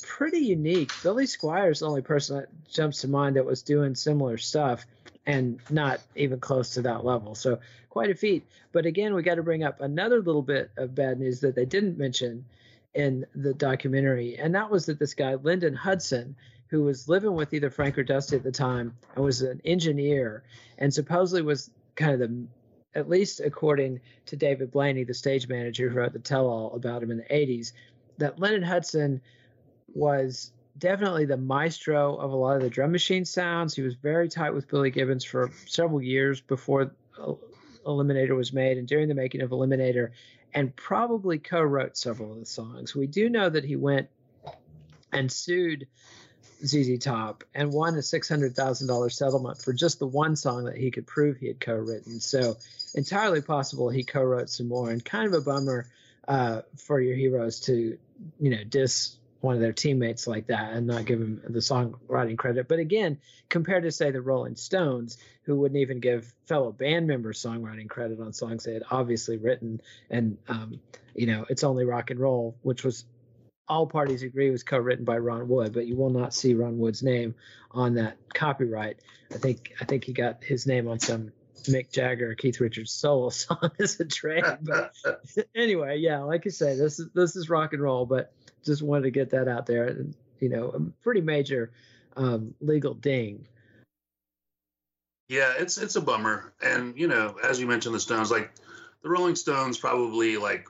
pretty 0.02 0.40
unique. 0.40 0.90
Billy 1.02 1.26
Squier's 1.26 1.80
the 1.80 1.86
only 1.88 2.02
person 2.02 2.38
that 2.38 2.48
jumps 2.70 3.02
to 3.02 3.08
mind 3.08 3.36
that 3.36 3.44
was 3.44 3.62
doing 3.62 3.94
similar 3.94 4.38
stuff, 4.38 4.86
and 5.26 5.60
not 5.68 6.00
even 6.16 6.40
close 6.40 6.70
to 6.70 6.82
that 6.82 7.04
level. 7.04 7.34
So 7.34 7.60
quite 7.90 8.10
a 8.10 8.14
feat. 8.14 8.46
But 8.72 8.86
again, 8.86 9.14
we 9.14 9.22
got 9.22 9.34
to 9.34 9.42
bring 9.42 9.62
up 9.62 9.80
another 9.82 10.22
little 10.22 10.42
bit 10.42 10.70
of 10.76 10.94
bad 10.94 11.20
news 11.20 11.40
that 11.40 11.54
they 11.54 11.66
didn't 11.66 11.98
mention 11.98 12.46
in 12.94 13.26
the 13.34 13.54
documentary, 13.54 14.36
and 14.38 14.54
that 14.54 14.70
was 14.70 14.86
that 14.86 14.98
this 14.98 15.14
guy 15.14 15.34
Linden 15.34 15.74
Hudson, 15.74 16.36
who 16.68 16.82
was 16.82 17.08
living 17.08 17.34
with 17.34 17.54
either 17.54 17.70
Frank 17.70 17.98
or 17.98 18.02
Dusty 18.02 18.36
at 18.36 18.42
the 18.42 18.52
time, 18.52 18.96
and 19.14 19.24
was 19.24 19.42
an 19.42 19.60
engineer, 19.64 20.42
and 20.78 20.92
supposedly 20.92 21.42
was 21.42 21.70
kind 21.94 22.12
of 22.12 22.18
the 22.20 22.46
at 22.94 23.08
least 23.08 23.40
according 23.40 24.00
to 24.26 24.36
David 24.36 24.72
Blayney, 24.72 25.04
the 25.04 25.14
stage 25.14 25.48
manager 25.48 25.88
who 25.88 25.96
wrote 25.96 26.12
the 26.12 26.18
tell-all 26.18 26.74
about 26.74 27.02
him 27.02 27.10
in 27.10 27.18
the 27.18 27.24
80s, 27.24 27.72
that 28.16 28.38
Linden 28.38 28.62
Hudson 28.62 29.20
was 29.94 30.52
definitely 30.78 31.24
the 31.24 31.36
maestro 31.36 32.16
of 32.16 32.32
a 32.32 32.36
lot 32.36 32.56
of 32.56 32.62
the 32.62 32.70
drum 32.70 32.92
machine 32.92 33.24
sounds. 33.24 33.74
He 33.74 33.82
was 33.82 33.94
very 33.94 34.28
tight 34.28 34.54
with 34.54 34.68
Billy 34.68 34.90
Gibbons 34.90 35.24
for 35.24 35.50
several 35.66 36.00
years 36.00 36.40
before 36.40 36.92
Eliminator 37.86 38.36
was 38.36 38.52
made 38.52 38.78
and 38.78 38.86
during 38.86 39.08
the 39.08 39.14
making 39.14 39.42
of 39.42 39.50
Eliminator 39.50 40.10
and 40.58 40.74
probably 40.74 41.38
co-wrote 41.38 41.96
several 41.96 42.32
of 42.32 42.40
the 42.40 42.44
songs. 42.44 42.92
We 42.92 43.06
do 43.06 43.28
know 43.28 43.48
that 43.48 43.62
he 43.62 43.76
went 43.76 44.08
and 45.12 45.30
sued 45.30 45.86
ZZ 46.66 46.98
Top 46.98 47.44
and 47.54 47.72
won 47.72 47.94
a 47.94 48.02
six 48.02 48.28
hundred 48.28 48.56
thousand 48.56 48.88
dollars 48.88 49.16
settlement 49.16 49.62
for 49.62 49.72
just 49.72 50.00
the 50.00 50.08
one 50.08 50.34
song 50.34 50.64
that 50.64 50.76
he 50.76 50.90
could 50.90 51.06
prove 51.06 51.36
he 51.36 51.46
had 51.46 51.60
co-written. 51.60 52.18
So 52.18 52.56
entirely 52.96 53.40
possible 53.40 53.88
he 53.88 54.02
co-wrote 54.02 54.50
some 54.50 54.66
more, 54.66 54.90
and 54.90 55.04
kind 55.04 55.28
of 55.28 55.32
a 55.32 55.40
bummer 55.40 55.86
uh, 56.26 56.62
for 56.76 57.00
your 57.00 57.14
heroes 57.14 57.60
to 57.60 57.96
you 58.40 58.50
know 58.50 58.64
diss 58.64 59.14
one 59.40 59.54
of 59.54 59.60
their 59.60 59.72
teammates 59.72 60.26
like 60.26 60.48
that 60.48 60.72
and 60.72 60.86
not 60.86 61.04
give 61.04 61.20
him 61.20 61.40
the 61.48 61.60
songwriting 61.60 62.36
credit. 62.36 62.66
But 62.66 62.80
again, 62.80 63.18
compared 63.48 63.84
to 63.84 63.92
say 63.92 64.10
the 64.10 64.20
Rolling 64.20 64.56
Stones, 64.56 65.18
who 65.42 65.56
wouldn't 65.56 65.80
even 65.80 66.00
give 66.00 66.32
fellow 66.46 66.72
band 66.72 67.06
members 67.06 67.40
songwriting 67.40 67.88
credit 67.88 68.20
on 68.20 68.32
songs 68.32 68.64
they 68.64 68.74
had 68.74 68.82
obviously 68.90 69.36
written, 69.36 69.80
and 70.10 70.38
um, 70.48 70.80
you 71.14 71.26
know, 71.26 71.46
it's 71.48 71.64
only 71.64 71.84
rock 71.84 72.10
and 72.10 72.20
roll, 72.20 72.56
which 72.62 72.84
was 72.84 73.04
all 73.68 73.86
parties 73.86 74.22
agree 74.22 74.50
was 74.50 74.62
co-written 74.62 75.04
by 75.04 75.18
Ron 75.18 75.48
Wood, 75.48 75.72
but 75.74 75.86
you 75.86 75.94
will 75.94 76.10
not 76.10 76.32
see 76.32 76.54
Ron 76.54 76.78
Wood's 76.78 77.02
name 77.02 77.34
on 77.70 77.94
that 77.94 78.16
copyright. 78.32 78.98
I 79.30 79.36
think 79.36 79.72
I 79.80 79.84
think 79.84 80.04
he 80.04 80.12
got 80.12 80.42
his 80.42 80.66
name 80.66 80.88
on 80.88 80.98
some 80.98 81.32
Mick 81.64 81.92
Jagger, 81.92 82.34
Keith 82.34 82.60
Richards 82.60 82.92
solo 82.92 83.28
song 83.30 83.70
as 83.78 84.00
a 84.00 84.06
trade. 84.06 84.44
But 84.62 84.94
anyway, 85.54 85.98
yeah, 85.98 86.20
like 86.20 86.44
you 86.44 86.50
say, 86.50 86.76
this 86.76 86.98
is 86.98 87.08
this 87.14 87.36
is 87.36 87.50
rock 87.50 87.72
and 87.72 87.82
roll, 87.82 88.06
but 88.06 88.32
just 88.64 88.82
wanted 88.82 89.04
to 89.04 89.10
get 89.10 89.30
that 89.30 89.48
out 89.48 89.66
there. 89.66 89.88
And 89.88 90.14
you 90.40 90.48
know, 90.48 90.68
a 90.68 90.80
pretty 91.02 91.20
major 91.20 91.70
um, 92.16 92.54
legal 92.60 92.94
ding. 92.94 93.46
Yeah, 95.28 95.52
it's 95.58 95.76
it's 95.78 95.96
a 95.96 96.00
bummer, 96.00 96.52
and 96.62 96.96
you 96.98 97.06
know, 97.06 97.36
as 97.42 97.60
you 97.60 97.66
mentioned, 97.66 97.94
the 97.94 98.00
Stones, 98.00 98.30
like 98.30 98.50
the 99.02 99.10
Rolling 99.10 99.36
Stones, 99.36 99.76
probably 99.76 100.38
like 100.38 100.68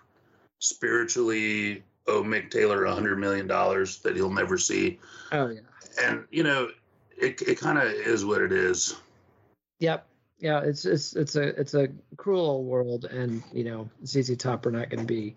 spiritually 0.58 1.84
owe 2.08 2.24
Mick 2.24 2.50
Taylor 2.50 2.84
a 2.84 2.92
hundred 2.92 3.18
million 3.18 3.46
dollars 3.46 3.98
that 4.00 4.16
he'll 4.16 4.32
never 4.32 4.58
see. 4.58 4.98
Oh 5.30 5.48
yeah, 5.48 5.60
and 6.02 6.24
you 6.30 6.42
know, 6.42 6.70
it 7.16 7.40
it 7.42 7.60
kind 7.60 7.78
of 7.78 7.84
is 7.84 8.24
what 8.24 8.42
it 8.42 8.52
is. 8.52 8.96
Yep. 9.78 10.06
Yeah, 10.40 10.60
it's 10.60 10.84
it's 10.84 11.14
it's 11.16 11.36
a 11.36 11.48
it's 11.60 11.74
a 11.74 11.88
cruel 12.16 12.64
world, 12.64 13.04
and 13.04 13.42
you 13.52 13.64
know, 13.64 13.88
ZZ 14.04 14.36
Top 14.36 14.66
are 14.66 14.70
not 14.70 14.88
going 14.88 15.00
to 15.00 15.06
be 15.06 15.34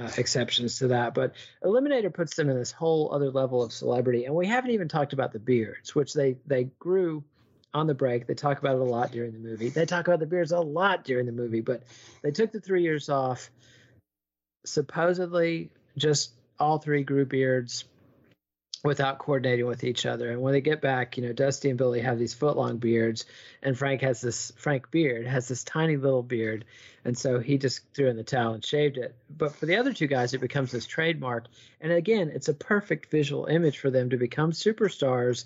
uh, 0.00 0.10
exceptions 0.16 0.78
to 0.78 0.88
that. 0.88 1.14
But 1.14 1.34
Eliminator 1.64 2.12
puts 2.12 2.34
them 2.34 2.48
in 2.48 2.56
this 2.56 2.72
whole 2.72 3.12
other 3.12 3.30
level 3.30 3.62
of 3.62 3.72
celebrity, 3.72 4.24
and 4.24 4.34
we 4.34 4.46
haven't 4.46 4.70
even 4.70 4.88
talked 4.88 5.12
about 5.12 5.32
the 5.32 5.38
beards, 5.38 5.94
which 5.94 6.14
they 6.14 6.36
they 6.46 6.64
grew 6.78 7.24
on 7.72 7.86
the 7.86 7.94
break. 7.94 8.26
They 8.26 8.34
talk 8.34 8.58
about 8.58 8.76
it 8.76 8.80
a 8.80 8.84
lot 8.84 9.12
during 9.12 9.32
the 9.32 9.38
movie. 9.38 9.68
They 9.68 9.86
talk 9.86 10.08
about 10.08 10.20
the 10.20 10.26
beards 10.26 10.52
a 10.52 10.60
lot 10.60 11.04
during 11.04 11.26
the 11.26 11.32
movie, 11.32 11.60
but 11.60 11.82
they 12.22 12.30
took 12.30 12.52
the 12.52 12.60
three 12.60 12.82
years 12.82 13.08
off. 13.08 13.50
Supposedly, 14.64 15.70
just 15.96 16.32
all 16.58 16.78
three 16.78 17.02
grew 17.02 17.24
beards 17.24 17.84
without 18.82 19.18
coordinating 19.18 19.66
with 19.66 19.84
each 19.84 20.06
other. 20.06 20.30
And 20.30 20.40
when 20.40 20.54
they 20.54 20.60
get 20.60 20.80
back, 20.80 21.16
you 21.16 21.22
know, 21.26 21.32
Dusty 21.32 21.68
and 21.68 21.78
Billy 21.78 22.00
have 22.00 22.18
these 22.18 22.32
foot 22.32 22.56
long 22.56 22.78
beards, 22.78 23.26
and 23.62 23.76
Frank 23.76 24.00
has 24.00 24.20
this 24.20 24.52
Frank 24.56 24.90
Beard 24.90 25.26
has 25.26 25.48
this 25.48 25.64
tiny 25.64 25.96
little 25.96 26.22
beard, 26.22 26.64
and 27.04 27.16
so 27.16 27.40
he 27.40 27.58
just 27.58 27.82
threw 27.94 28.08
in 28.08 28.16
the 28.16 28.24
towel 28.24 28.54
and 28.54 28.64
shaved 28.64 28.96
it. 28.96 29.14
But 29.28 29.54
for 29.54 29.66
the 29.66 29.76
other 29.76 29.92
two 29.92 30.06
guys, 30.06 30.32
it 30.32 30.40
becomes 30.40 30.72
this 30.72 30.86
trademark. 30.86 31.46
And 31.80 31.92
again, 31.92 32.30
it's 32.34 32.48
a 32.48 32.54
perfect 32.54 33.10
visual 33.10 33.46
image 33.46 33.78
for 33.78 33.90
them 33.90 34.10
to 34.10 34.16
become 34.16 34.52
superstars 34.52 35.44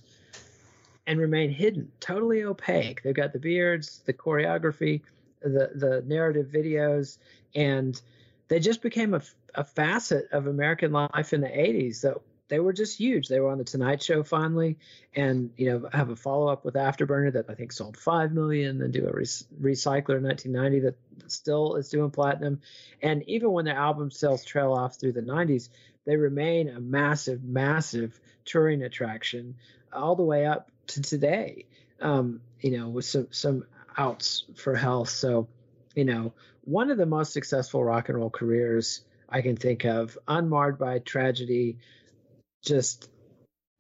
and 1.07 1.19
remain 1.19 1.51
hidden, 1.51 1.91
totally 2.01 2.45
opaque. 2.45 3.03
They've 3.03 3.15
got 3.15 3.33
the 3.33 3.41
beards, 3.41 4.01
the 4.07 4.13
choreography, 4.13 5.03
the 5.43 5.71
the 5.75 6.05
narrative 6.07 6.47
videos, 6.47 7.19
and 7.55 8.01
they 8.47 8.61
just 8.61 8.81
became 8.81 9.15
a, 9.15 9.23
a 9.55 9.65
facet 9.65 10.29
of 10.31 10.47
American 10.47 10.93
life 10.93 11.33
in 11.33 11.41
the 11.41 11.49
80s 11.49 12.03
that 12.03 12.19
they 12.55 12.61
were 12.61 12.73
just 12.73 12.97
huge. 12.97 13.27
They 13.27 13.41
were 13.41 13.51
on 13.51 13.59
the 13.59 13.65
Tonight 13.65 14.01
Show 14.01 14.23
finally, 14.23 14.79
and 15.13 15.51
you 15.57 15.67
know 15.71 15.89
have 15.93 16.11
a 16.11 16.15
follow 16.15 16.47
up 16.47 16.65
with 16.65 16.75
Afterburner 16.75 17.33
that 17.33 17.47
I 17.49 17.55
think 17.55 17.73
sold 17.73 17.97
five 17.97 18.31
million, 18.31 18.81
and 18.81 18.93
do 18.93 19.09
a 19.09 19.13
re- 19.13 19.25
Recycler 19.25 20.19
in 20.19 20.23
1990 20.23 20.79
that 20.81 20.95
still 21.27 21.75
is 21.75 21.89
doing 21.89 22.13
platinum, 22.13 22.61
and 23.03 23.29
even 23.29 23.51
when 23.51 23.65
their 23.65 23.77
album 23.77 24.13
sales 24.13 24.45
trail 24.45 24.73
off 24.73 25.01
through 25.01 25.15
the 25.15 25.21
90s, 25.21 25.69
they 26.05 26.15
remain 26.15 26.69
a 26.69 26.79
massive, 26.79 27.43
massive 27.43 28.21
touring 28.45 28.85
attraction 28.85 29.57
all 29.93 30.15
the 30.15 30.23
way 30.23 30.47
up 30.47 30.71
to 30.87 31.03
today. 31.03 31.67
Um, 32.01 32.41
you 32.61 32.79
know, 32.79 32.89
with 32.89 33.05
some 33.05 33.27
some 33.33 33.65
outs 33.97 34.45
for 34.55 34.77
health. 34.77 35.09
So, 35.09 35.49
you 35.97 36.05
know, 36.05 36.35
one 36.63 36.93
of 36.93 36.99
the 36.99 37.07
most 37.07 37.33
successful 37.33 37.83
rock 37.83 38.11
and 38.11 38.19
roll 38.19 38.31
careers 38.31 39.01
I 39.29 39.43
can 39.43 39.57
think 39.57 39.85
of, 39.85 40.17
unmarred 40.29 40.79
by 40.79 41.01
tragedy. 41.01 41.79
Just, 42.65 43.11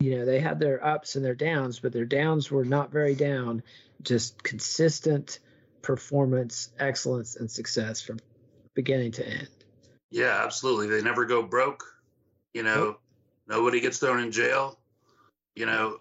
you 0.01 0.17
know, 0.17 0.25
they 0.25 0.41
had 0.41 0.59
their 0.59 0.85
ups 0.85 1.17
and 1.17 1.25
their 1.25 1.35
downs, 1.35 1.81
but 1.81 1.93
their 1.93 2.05
downs 2.05 2.51
were 2.51 2.65
not 2.65 2.93
very 2.93 3.15
down. 3.15 3.63
Just 4.03 4.43
consistent 4.43 5.39
performance, 5.83 6.71
excellence, 6.79 7.37
and 7.37 7.51
success 7.51 8.01
from 8.01 8.19
beginning 8.75 9.13
to 9.13 9.27
end. 9.27 9.49
Yeah, 10.11 10.43
absolutely. 10.45 10.89
They 10.89 11.03
never 11.03 11.25
go 11.25 11.43
broke. 11.43 11.85
You 12.53 12.63
know, 12.63 12.99
nobody 13.49 13.81
gets 13.81 13.99
thrown 13.99 14.21
in 14.21 14.31
jail. 14.31 14.79
You 15.57 15.67
know, 15.67 16.01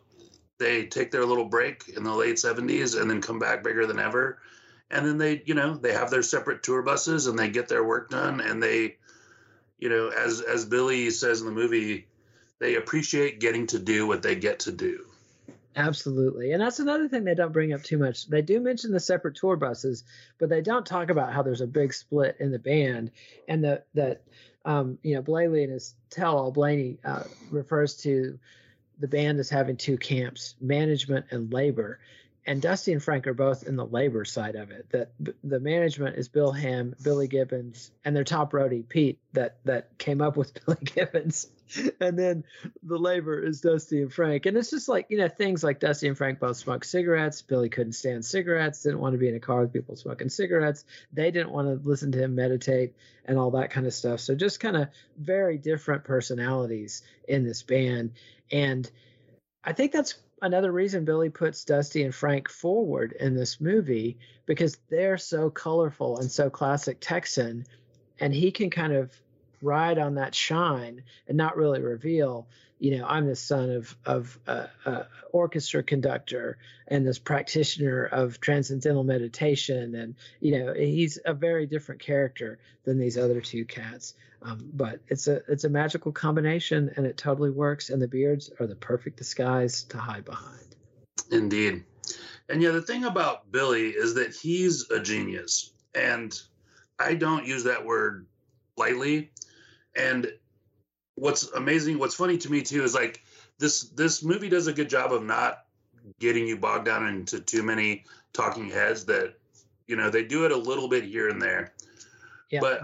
they 0.59 0.85
take 0.85 1.11
their 1.11 1.25
little 1.25 1.45
break 1.45 1.89
in 1.95 2.03
the 2.03 2.13
late 2.13 2.35
70s 2.35 2.99
and 2.99 3.09
then 3.09 3.21
come 3.21 3.39
back 3.39 3.63
bigger 3.63 3.85
than 3.85 3.99
ever 3.99 4.39
and 4.93 5.05
then 5.05 5.17
they 5.17 5.41
you 5.45 5.55
know 5.55 5.75
they 5.75 5.91
have 5.91 6.09
their 6.09 6.21
separate 6.21 6.63
tour 6.63 6.81
buses 6.81 7.27
and 7.27 7.37
they 7.37 7.49
get 7.49 7.67
their 7.67 7.83
work 7.83 8.09
done 8.09 8.39
and 8.39 8.61
they 8.61 8.95
you 9.79 9.89
know 9.89 10.09
as 10.09 10.39
as 10.41 10.65
billy 10.65 11.09
says 11.09 11.41
in 11.41 11.47
the 11.47 11.51
movie 11.51 12.07
they 12.63 12.75
appreciate 12.75 13.41
getting 13.41 13.67
to 13.67 13.77
do 13.77 14.07
what 14.07 14.23
they 14.23 14.35
get 14.35 14.59
to 14.61 14.71
do. 14.71 15.05
Absolutely. 15.75 16.53
And 16.53 16.61
that's 16.61 16.79
another 16.79 17.09
thing 17.09 17.25
they 17.25 17.35
don't 17.35 17.51
bring 17.51 17.73
up 17.73 17.83
too 17.83 17.97
much. 17.97 18.27
They 18.27 18.41
do 18.41 18.61
mention 18.61 18.91
the 18.91 18.99
separate 18.99 19.35
tour 19.35 19.57
buses 19.57 20.05
but 20.39 20.49
they 20.49 20.61
don't 20.61 20.85
talk 20.85 21.09
about 21.09 21.33
how 21.33 21.41
there's 21.41 21.61
a 21.61 21.67
big 21.67 21.93
split 21.93 22.37
in 22.39 22.51
the 22.51 22.59
band. 22.59 23.11
And 23.49 23.65
that 23.65 23.87
that 23.95 24.21
um, 24.63 24.97
you 25.03 25.15
know 25.15 25.21
Blayney 25.21 25.63
and 25.63 25.73
his 25.73 25.93
tell 26.09 26.37
all 26.37 26.53
blayney 26.53 26.99
uh, 27.03 27.23
refers 27.51 27.97
to 27.97 28.39
the 28.99 29.07
band 29.07 29.39
as 29.39 29.49
having 29.49 29.75
two 29.75 29.97
camps 29.97 30.55
management 30.61 31.25
and 31.31 31.51
labor 31.51 31.99
and 32.45 32.61
Dusty 32.61 32.91
and 32.91 33.01
Frank 33.01 33.25
are 33.27 33.33
both 33.33 33.63
in 33.63 33.75
the 33.75 33.85
labor 33.85 34.25
side 34.25 34.55
of 34.55 34.71
it. 34.71 34.87
That 34.91 35.11
the 35.43 35.59
management 35.59 36.17
is 36.17 36.27
Bill 36.27 36.51
Ham, 36.51 36.93
Billy 37.01 37.27
Gibbons, 37.27 37.91
and 38.03 38.15
their 38.15 38.25
top 38.25 38.51
roadie 38.51 38.87
Pete 38.87 39.19
that 39.31 39.57
that 39.65 39.97
came 39.97 40.21
up 40.21 40.35
with 40.35 40.53
Billy 40.65 40.77
Gibbons, 40.83 41.47
and 42.01 42.19
then 42.19 42.43
the 42.83 42.97
labor 42.97 43.41
is 43.41 43.61
Dusty 43.61 44.01
and 44.01 44.13
Frank. 44.13 44.45
And 44.45 44.57
it's 44.57 44.71
just 44.71 44.89
like 44.89 45.07
you 45.09 45.17
know 45.17 45.29
things 45.29 45.63
like 45.63 45.79
Dusty 45.79 46.07
and 46.07 46.17
Frank 46.17 46.39
both 46.39 46.57
smoke 46.57 46.83
cigarettes. 46.83 47.41
Billy 47.41 47.69
couldn't 47.69 47.93
stand 47.93 48.25
cigarettes, 48.25 48.83
didn't 48.83 48.99
want 48.99 49.13
to 49.13 49.19
be 49.19 49.29
in 49.29 49.35
a 49.35 49.39
car 49.39 49.61
with 49.61 49.73
people 49.73 49.95
smoking 49.95 50.29
cigarettes. 50.29 50.83
They 51.13 51.31
didn't 51.31 51.51
want 51.51 51.67
to 51.67 51.87
listen 51.87 52.11
to 52.11 52.23
him 52.23 52.35
meditate 52.35 52.93
and 53.25 53.37
all 53.37 53.51
that 53.51 53.71
kind 53.71 53.87
of 53.87 53.93
stuff. 53.93 54.19
So 54.19 54.35
just 54.35 54.59
kind 54.59 54.75
of 54.75 54.89
very 55.17 55.57
different 55.57 56.03
personalities 56.03 57.03
in 57.27 57.45
this 57.45 57.63
band, 57.63 58.11
and 58.51 58.89
I 59.63 59.71
think 59.71 59.93
that's 59.93 60.15
another 60.43 60.71
reason 60.71 61.05
Billy 61.05 61.29
puts 61.29 61.63
Dusty 61.63 62.03
and 62.03 62.13
Frank 62.13 62.49
forward 62.49 63.13
in 63.13 63.33
this 63.33 63.61
movie 63.61 64.17
because 64.45 64.77
they're 64.89 65.17
so 65.17 65.49
colorful 65.49 66.19
and 66.19 66.29
so 66.29 66.49
classic 66.49 66.97
Texan, 66.99 67.65
and 68.19 68.33
he 68.33 68.51
can 68.51 68.69
kind 68.69 68.93
of 68.93 69.09
ride 69.63 69.97
on 69.97 70.15
that 70.15 70.35
shine 70.35 71.03
and 71.27 71.37
not 71.37 71.57
really 71.57 71.81
reveal 71.81 72.47
you 72.79 72.97
know 72.97 73.05
i'm 73.07 73.27
the 73.27 73.35
son 73.35 73.69
of 73.69 73.95
of 74.05 74.37
a, 74.47 74.67
a, 74.85 75.07
orchestra 75.31 75.81
conductor 75.83 76.57
and 76.87 77.05
this 77.05 77.19
practitioner 77.19 78.05
of 78.05 78.39
transcendental 78.39 79.03
meditation. 79.03 79.95
And 79.95 80.15
you 80.39 80.59
know 80.59 80.73
he's 80.73 81.19
a 81.25 81.33
very 81.33 81.65
different 81.65 82.01
character 82.01 82.59
than 82.85 82.99
these 82.99 83.17
other 83.17 83.41
two 83.41 83.65
cats. 83.65 84.13
Um, 84.41 84.69
but 84.73 84.99
it's 85.07 85.27
a 85.27 85.41
it's 85.47 85.63
a 85.63 85.69
magical 85.69 86.11
combination 86.11 86.91
and 86.95 87.05
it 87.05 87.17
totally 87.17 87.49
works. 87.49 87.89
And 87.89 88.01
the 88.01 88.07
beards 88.07 88.51
are 88.59 88.67
the 88.67 88.75
perfect 88.75 89.17
disguise 89.17 89.83
to 89.85 89.97
hide 89.97 90.25
behind. 90.25 90.75
Indeed. 91.31 91.83
And 92.47 92.61
yeah 92.61 92.71
the 92.71 92.81
thing 92.81 93.05
about 93.05 93.51
billy 93.51 93.89
is 93.89 94.15
that 94.15 94.35
he's 94.35 94.89
a 94.91 94.99
genius. 94.99 95.73
And 95.95 96.33
i 96.99 97.15
don't 97.15 97.45
use 97.45 97.63
that 97.63 97.85
word 97.85 98.27
lightly 98.77 99.31
and 99.95 100.31
what's 101.15 101.51
amazing, 101.51 101.99
what's 101.99 102.15
funny 102.15 102.37
to 102.37 102.51
me 102.51 102.61
too 102.61 102.83
is 102.83 102.93
like 102.93 103.23
this 103.59 103.81
this 103.89 104.23
movie 104.23 104.49
does 104.49 104.67
a 104.67 104.73
good 104.73 104.89
job 104.89 105.13
of 105.13 105.23
not 105.23 105.65
getting 106.19 106.47
you 106.47 106.57
bogged 106.57 106.85
down 106.85 107.07
into 107.07 107.39
too 107.39 107.63
many 107.63 108.03
talking 108.33 108.69
heads 108.69 109.05
that 109.05 109.33
you 109.87 109.95
know 109.95 110.09
they 110.09 110.23
do 110.23 110.45
it 110.45 110.51
a 110.51 110.57
little 110.57 110.87
bit 110.87 111.03
here 111.03 111.29
and 111.29 111.41
there. 111.41 111.73
Yeah. 112.49 112.59
But 112.61 112.81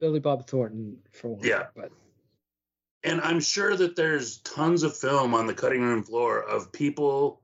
Billy 0.00 0.20
Bob 0.20 0.46
Thornton 0.46 0.98
for 1.12 1.28
one. 1.28 1.46
Yeah. 1.46 1.66
But 1.74 1.92
and 3.04 3.20
I'm 3.20 3.40
sure 3.40 3.76
that 3.76 3.96
there's 3.96 4.38
tons 4.38 4.82
of 4.82 4.96
film 4.96 5.34
on 5.34 5.46
the 5.46 5.54
cutting 5.54 5.82
room 5.82 6.02
floor 6.02 6.40
of 6.40 6.72
people 6.72 7.40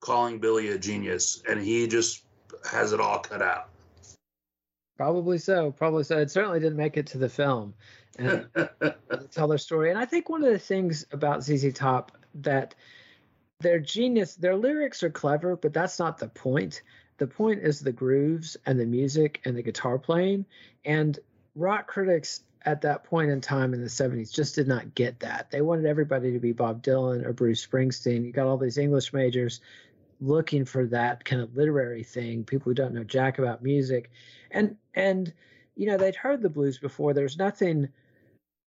calling 0.00 0.38
Billy 0.38 0.68
a 0.68 0.78
genius, 0.78 1.42
and 1.48 1.60
he 1.60 1.86
just 1.86 2.24
has 2.70 2.92
it 2.92 3.00
all 3.00 3.18
cut 3.18 3.42
out. 3.42 3.68
Probably 4.98 5.38
so. 5.38 5.70
Probably 5.70 6.02
so. 6.02 6.18
It 6.18 6.30
certainly 6.30 6.58
didn't 6.58 6.76
make 6.76 6.96
it 6.96 7.06
to 7.08 7.18
the 7.18 7.28
film 7.28 7.72
and 8.18 8.48
tell 9.30 9.46
their 9.46 9.56
story. 9.56 9.90
And 9.90 9.98
I 9.98 10.04
think 10.04 10.28
one 10.28 10.42
of 10.42 10.52
the 10.52 10.58
things 10.58 11.06
about 11.12 11.44
ZZ 11.44 11.72
Top 11.72 12.12
that 12.34 12.74
their 13.60 13.78
genius, 13.78 14.34
their 14.34 14.56
lyrics 14.56 15.04
are 15.04 15.10
clever, 15.10 15.56
but 15.56 15.72
that's 15.72 16.00
not 16.00 16.18
the 16.18 16.26
point. 16.26 16.82
The 17.18 17.28
point 17.28 17.60
is 17.62 17.80
the 17.80 17.92
grooves 17.92 18.56
and 18.66 18.78
the 18.78 18.86
music 18.86 19.40
and 19.44 19.56
the 19.56 19.62
guitar 19.62 19.98
playing. 19.98 20.46
And 20.84 21.16
rock 21.54 21.86
critics 21.86 22.42
at 22.62 22.80
that 22.82 23.04
point 23.04 23.30
in 23.30 23.40
time 23.40 23.74
in 23.74 23.80
the 23.80 23.88
70s 23.88 24.32
just 24.32 24.56
did 24.56 24.66
not 24.66 24.96
get 24.96 25.20
that. 25.20 25.50
They 25.52 25.60
wanted 25.60 25.86
everybody 25.86 26.32
to 26.32 26.40
be 26.40 26.52
Bob 26.52 26.82
Dylan 26.82 27.24
or 27.24 27.32
Bruce 27.32 27.64
Springsteen. 27.64 28.24
You 28.24 28.32
got 28.32 28.48
all 28.48 28.58
these 28.58 28.78
English 28.78 29.12
majors 29.12 29.60
looking 30.20 30.64
for 30.64 30.86
that 30.86 31.24
kind 31.24 31.42
of 31.42 31.56
literary 31.56 32.04
thing, 32.04 32.44
people 32.44 32.70
who 32.70 32.74
don't 32.74 32.94
know 32.94 33.04
jack 33.04 33.38
about 33.38 33.62
music. 33.62 34.10
And 34.50 34.76
and 34.94 35.32
you 35.76 35.86
know, 35.86 35.96
they'd 35.96 36.16
heard 36.16 36.42
the 36.42 36.48
blues 36.48 36.78
before. 36.78 37.14
There's 37.14 37.38
nothing 37.38 37.88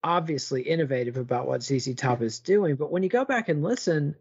obviously 0.04 0.62
innovative 0.62 1.16
about 1.16 1.46
what 1.46 1.62
ZZ 1.62 1.94
Top 1.94 2.22
is 2.22 2.40
doing, 2.40 2.76
but 2.76 2.92
when 2.92 3.02
you 3.02 3.08
go 3.08 3.24
back 3.24 3.48
and 3.48 3.62
listen, 3.62 4.14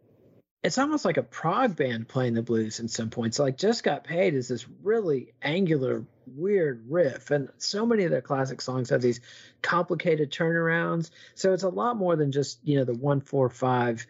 it's 0.64 0.78
almost 0.78 1.06
like 1.06 1.18
a 1.18 1.24
prog 1.24 1.76
band 1.76 2.08
playing 2.08 2.34
the 2.34 2.42
blues 2.42 2.80
in 2.80 2.88
some 2.88 3.10
points. 3.10 3.40
Like 3.40 3.58
Just 3.58 3.84
Got 3.84 4.04
Paid 4.04 4.34
is 4.34 4.48
this 4.48 4.66
really 4.84 5.34
angular, 5.42 6.06
weird 6.26 6.86
riff, 6.90 7.30
and 7.32 7.50
so 7.58 7.86
many 7.86 8.06
of 8.06 8.12
their 8.12 8.22
classic 8.22 8.62
songs 8.62 8.90
have 8.90 9.02
these 9.02 9.22
complicated 9.62 10.32
turnarounds. 10.32 11.12
So 11.36 11.54
it's 11.54 11.64
a 11.64 11.70
lot 11.70 11.96
more 11.96 12.16
than 12.16 12.32
just 12.32 12.60
you 12.64 12.78
know 12.78 12.86
the 12.86 12.94
one 12.94 13.22
four 13.22 13.50
five 13.50 14.08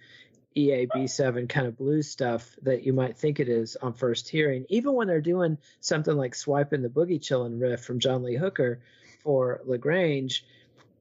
EAB7 0.58 1.48
kind 1.48 1.68
of 1.68 1.78
blues 1.78 2.10
stuff 2.10 2.56
that 2.64 2.84
you 2.84 2.92
might 2.92 3.16
think 3.16 3.40
it 3.40 3.48
is 3.48 3.76
on 3.76 3.94
first 3.94 4.28
hearing. 4.28 4.66
Even 4.70 4.94
when 4.94 5.08
they're 5.08 5.22
doing 5.22 5.58
something 5.82 6.18
like 6.18 6.34
swiping 6.34 6.82
the 6.82 6.90
boogie 6.90 7.22
chillin' 7.22 7.62
riff 7.62 7.82
from 7.82 8.00
John 8.00 8.24
Lee 8.24 8.36
Hooker 8.36 8.80
for 9.22 9.62
Lagrange, 9.66 10.44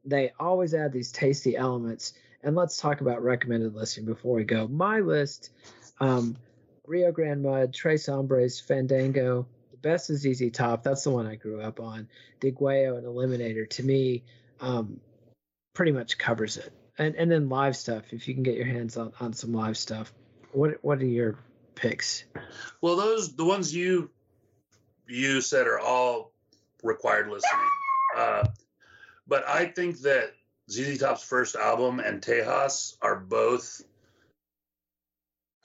they 0.04 0.32
always 0.38 0.74
add 0.74 0.92
these 0.92 1.10
tasty 1.10 1.56
elements. 1.56 2.12
And 2.42 2.54
let's 2.54 2.76
talk 2.76 3.00
about 3.00 3.22
recommended 3.22 3.74
listening 3.74 4.06
before 4.06 4.36
we 4.36 4.44
go. 4.44 4.68
My 4.68 5.00
list 5.00 5.50
um, 6.00 6.36
Rio 6.86 7.10
Grande 7.10 7.42
Mud, 7.42 7.72
Tres 7.72 8.06
Hombres, 8.06 8.60
Fandango. 8.60 9.46
The 9.70 9.78
best 9.78 10.10
is 10.10 10.20
ZZ 10.20 10.50
Top. 10.52 10.82
That's 10.82 11.02
the 11.04 11.10
one 11.10 11.26
I 11.26 11.36
grew 11.36 11.62
up 11.62 11.80
on. 11.80 12.08
Degüello 12.40 12.98
and 12.98 13.06
Eliminator, 13.06 13.68
to 13.70 13.82
me, 13.82 14.22
um, 14.60 15.00
pretty 15.72 15.92
much 15.92 16.18
covers 16.18 16.58
it 16.58 16.70
and 16.98 17.14
and 17.14 17.30
then 17.30 17.48
live 17.48 17.76
stuff 17.76 18.12
if 18.12 18.28
you 18.28 18.34
can 18.34 18.42
get 18.42 18.56
your 18.56 18.66
hands 18.66 18.96
on, 18.96 19.12
on 19.20 19.32
some 19.32 19.52
live 19.52 19.76
stuff. 19.76 20.12
What 20.52 20.78
what 20.82 21.00
are 21.00 21.06
your 21.06 21.38
picks? 21.74 22.24
Well 22.80 22.96
those 22.96 23.34
the 23.34 23.44
ones 23.44 23.74
you 23.74 24.10
you 25.06 25.40
said 25.40 25.66
are 25.66 25.80
all 25.80 26.32
required 26.82 27.28
listening. 27.28 27.68
Uh, 28.16 28.46
but 29.26 29.46
i 29.46 29.66
think 29.66 29.98
that 30.00 30.32
ZZ 30.70 30.98
Top's 30.98 31.22
first 31.22 31.54
album 31.54 32.00
and 32.00 32.20
Tejas 32.20 32.96
are 33.02 33.16
both 33.16 33.82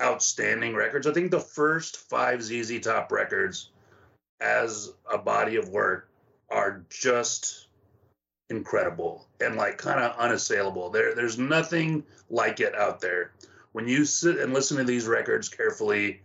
outstanding 0.02 0.76
records. 0.76 1.08
I 1.08 1.14
think 1.14 1.32
the 1.32 1.40
first 1.40 1.98
five 1.98 2.44
ZZ 2.44 2.80
Top 2.82 3.12
records 3.12 3.72
as 4.40 4.92
a 5.12 5.18
body 5.18 5.56
of 5.56 5.70
work 5.70 6.10
are 6.50 6.84
just 6.90 7.68
incredible 8.52 9.26
and 9.40 9.56
like 9.56 9.78
kind 9.78 10.00
of 10.00 10.16
unassailable. 10.20 10.92
There, 10.92 11.16
there's 11.16 11.40
nothing 11.40 12.04
like 12.30 12.60
it 12.60 12.76
out 12.76 13.02
there. 13.02 13.32
When 13.72 13.88
you 13.88 14.06
sit 14.06 14.38
and 14.38 14.54
listen 14.54 14.78
to 14.78 14.84
these 14.84 15.08
records 15.08 15.50
carefully, 15.50 16.22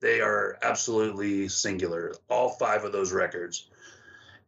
they 0.00 0.20
are 0.20 0.58
absolutely 0.62 1.48
singular. 1.48 2.12
All 2.28 2.50
five 2.50 2.84
of 2.84 2.92
those 2.92 3.12
records, 3.12 3.70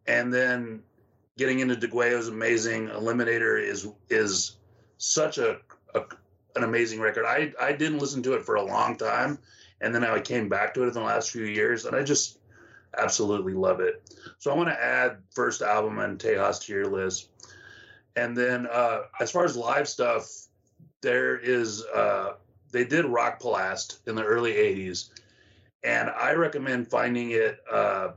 and 0.06 0.34
then 0.34 0.82
getting 1.38 1.60
into 1.60 1.76
Degüello's 1.76 2.28
amazing. 2.28 2.88
Eliminator 2.88 3.62
is 3.62 3.88
is 4.10 4.56
such 4.98 5.38
a, 5.38 5.58
a 5.94 6.02
an 6.56 6.64
amazing 6.64 7.00
record. 7.00 7.24
I 7.26 7.52
I 7.60 7.72
didn't 7.72 7.98
listen 7.98 8.22
to 8.24 8.32
it 8.34 8.44
for 8.44 8.56
a 8.56 8.64
long 8.64 8.96
time, 8.96 9.38
and 9.80 9.94
then 9.94 10.04
I 10.04 10.18
came 10.20 10.48
back 10.48 10.74
to 10.74 10.82
it 10.82 10.88
in 10.88 10.94
the 10.94 11.00
last 11.00 11.30
few 11.30 11.44
years, 11.44 11.84
and 11.84 11.94
I 11.94 12.02
just 12.02 12.38
absolutely 12.99 13.55
love 13.55 13.80
it. 13.80 14.03
So 14.38 14.51
I 14.51 14.55
want 14.55 14.68
to 14.68 14.84
add 14.84 15.18
first 15.30 15.62
album 15.62 15.99
and 15.99 16.18
Tejas 16.18 16.64
to 16.66 16.72
your 16.72 16.86
list. 16.86 17.28
And 18.16 18.36
then 18.36 18.66
uh, 18.70 19.03
as 19.20 19.30
far 19.30 19.45
as 19.45 19.57
live 19.57 19.88
stuff, 19.88 20.28
there 21.01 21.38
is 21.38 21.84
uh, 21.95 22.34
they 22.70 22.84
did 22.84 23.05
Rockpalast 23.05 24.07
in 24.07 24.14
the 24.14 24.22
early 24.22 24.53
'80s, 24.53 25.11
and 25.82 26.11
I 26.11 26.32
recommend 26.32 26.88
finding 26.88 27.30
it 27.30 27.61
uh, 27.70 28.11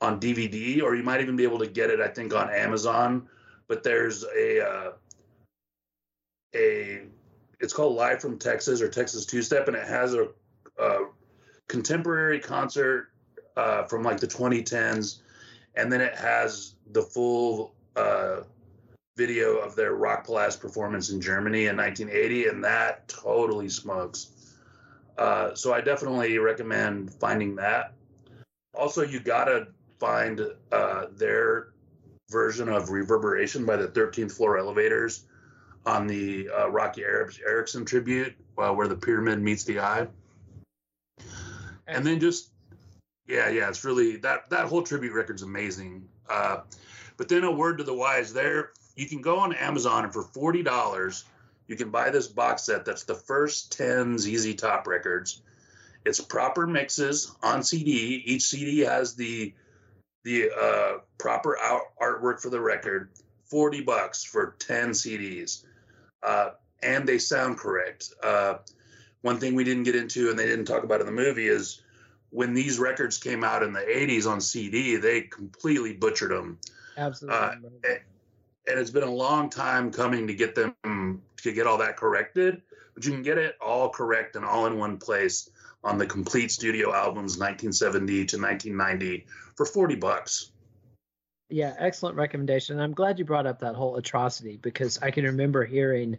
on 0.00 0.20
DVD, 0.20 0.82
or 0.82 0.94
you 0.94 1.02
might 1.02 1.20
even 1.20 1.36
be 1.36 1.44
able 1.44 1.58
to 1.58 1.66
get 1.66 1.90
it, 1.90 2.00
I 2.00 2.08
think, 2.08 2.34
on 2.34 2.50
Amazon. 2.50 3.28
But 3.68 3.82
there's 3.82 4.24
a 4.24 4.66
uh, 4.66 4.90
a 6.54 7.02
it's 7.60 7.72
called 7.72 7.96
Live 7.96 8.20
from 8.20 8.38
Texas 8.38 8.80
or 8.80 8.88
Texas 8.88 9.26
Two 9.26 9.42
Step, 9.42 9.68
and 9.68 9.76
it 9.76 9.86
has 9.86 10.14
a, 10.14 10.28
a 10.78 11.06
contemporary 11.68 12.40
concert 12.40 13.08
uh, 13.56 13.84
from 13.84 14.02
like 14.02 14.20
the 14.20 14.26
2010s, 14.26 15.18
and 15.74 15.92
then 15.92 16.00
it 16.00 16.14
has 16.16 16.74
the 16.92 17.02
full 17.02 17.74
uh, 17.96 18.40
video 19.16 19.58
of 19.58 19.76
their 19.76 19.96
Rockpalast 19.96 20.60
performance 20.60 21.10
in 21.10 21.20
Germany 21.20 21.66
in 21.66 21.76
1980, 21.76 22.48
and 22.48 22.64
that 22.64 23.08
totally 23.08 23.68
smokes. 23.68 24.30
Uh, 25.18 25.54
so 25.54 25.74
I 25.74 25.80
definitely 25.80 26.38
recommend 26.38 27.12
finding 27.14 27.56
that. 27.56 27.92
Also, 28.74 29.02
you 29.02 29.20
gotta 29.20 29.68
find 29.98 30.40
uh, 30.72 31.06
their 31.12 31.68
version 32.30 32.68
of 32.68 32.90
Reverberation 32.90 33.66
by 33.66 33.76
the 33.76 33.88
13th 33.88 34.32
Floor 34.32 34.56
Elevators 34.56 35.26
on 35.84 36.06
the 36.06 36.48
uh, 36.48 36.70
Roky 36.70 37.02
Erickson 37.02 37.84
tribute, 37.84 38.34
uh, 38.56 38.72
where 38.72 38.88
the 38.88 38.96
pyramid 38.96 39.40
meets 39.40 39.64
the 39.64 39.80
eye. 39.80 40.06
And 41.86 42.06
then 42.06 42.20
just 42.20 42.52
yeah, 43.30 43.48
yeah, 43.48 43.68
it's 43.68 43.84
really 43.84 44.16
that 44.18 44.50
that 44.50 44.66
whole 44.66 44.82
tribute 44.82 45.12
record's 45.12 45.42
amazing. 45.42 46.08
Uh, 46.28 46.60
but 47.16 47.28
then 47.28 47.44
a 47.44 47.50
word 47.50 47.78
to 47.78 47.84
the 47.84 47.94
wise, 47.94 48.32
there 48.32 48.70
you 48.96 49.06
can 49.06 49.22
go 49.22 49.38
on 49.38 49.54
Amazon 49.54 50.04
and 50.04 50.12
for 50.12 50.22
forty 50.22 50.62
dollars 50.62 51.24
you 51.70 51.76
can 51.76 51.90
buy 51.90 52.10
this 52.10 52.26
box 52.26 52.64
set 52.64 52.84
that's 52.84 53.04
the 53.04 53.14
first 53.14 53.76
ten 53.76 54.18
ZZ 54.18 54.56
Top 54.56 54.88
records, 54.88 55.42
It's 56.04 56.20
proper 56.20 56.66
mixes 56.66 57.32
on 57.44 57.62
CD. 57.62 58.22
Each 58.26 58.42
CD 58.42 58.80
has 58.80 59.14
the 59.14 59.54
the 60.24 60.50
uh, 60.50 60.98
proper 61.16 61.56
out, 61.60 61.82
artwork 62.02 62.40
for 62.40 62.50
the 62.50 62.60
record. 62.60 63.10
Forty 63.44 63.80
bucks 63.80 64.24
for 64.24 64.56
ten 64.58 64.90
CDs, 64.90 65.64
uh, 66.22 66.50
and 66.82 67.08
they 67.08 67.18
sound 67.18 67.58
correct. 67.58 68.12
Uh, 68.22 68.54
one 69.22 69.38
thing 69.38 69.54
we 69.54 69.64
didn't 69.64 69.84
get 69.84 69.94
into, 69.94 70.30
and 70.30 70.38
they 70.38 70.46
didn't 70.46 70.64
talk 70.64 70.82
about 70.82 71.00
in 71.00 71.06
the 71.06 71.12
movie, 71.12 71.46
is 71.46 71.82
when 72.30 72.54
these 72.54 72.78
records 72.78 73.18
came 73.18 73.44
out 73.44 73.62
in 73.62 73.72
the 73.72 73.80
80s 73.80 74.26
on 74.26 74.40
CD, 74.40 74.96
they 74.96 75.22
completely 75.22 75.92
butchered 75.94 76.30
them. 76.30 76.58
Absolutely. 76.96 77.38
Uh, 77.38 77.52
and, 77.52 78.00
and 78.66 78.78
it's 78.78 78.90
been 78.90 79.02
a 79.02 79.10
long 79.10 79.50
time 79.50 79.90
coming 79.90 80.26
to 80.28 80.34
get 80.34 80.54
them 80.54 81.22
to 81.38 81.52
get 81.52 81.66
all 81.66 81.78
that 81.78 81.96
corrected, 81.96 82.62
but 82.94 83.04
you 83.04 83.12
can 83.12 83.22
get 83.22 83.38
it 83.38 83.56
all 83.60 83.88
correct 83.88 84.36
and 84.36 84.44
all 84.44 84.66
in 84.66 84.78
one 84.78 84.98
place 84.98 85.50
on 85.82 85.98
the 85.98 86.06
complete 86.06 86.50
studio 86.50 86.92
albums 86.92 87.38
1970 87.38 88.26
to 88.26 88.36
1990 88.38 89.26
for 89.56 89.64
40 89.66 89.96
bucks. 89.96 90.50
Yeah, 91.48 91.74
excellent 91.78 92.16
recommendation. 92.16 92.78
I'm 92.78 92.92
glad 92.92 93.18
you 93.18 93.24
brought 93.24 93.46
up 93.46 93.60
that 93.60 93.74
whole 93.74 93.96
atrocity 93.96 94.56
because 94.56 94.98
I 95.02 95.10
can 95.10 95.24
remember 95.24 95.64
hearing 95.64 96.18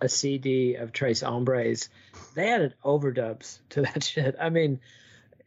a 0.00 0.08
CD 0.08 0.76
of 0.76 0.92
Tres 0.92 1.20
Hombres. 1.20 1.90
They 2.34 2.50
added 2.50 2.74
overdubs 2.84 3.58
to 3.70 3.82
that 3.82 4.02
shit. 4.04 4.36
I 4.40 4.48
mean, 4.48 4.80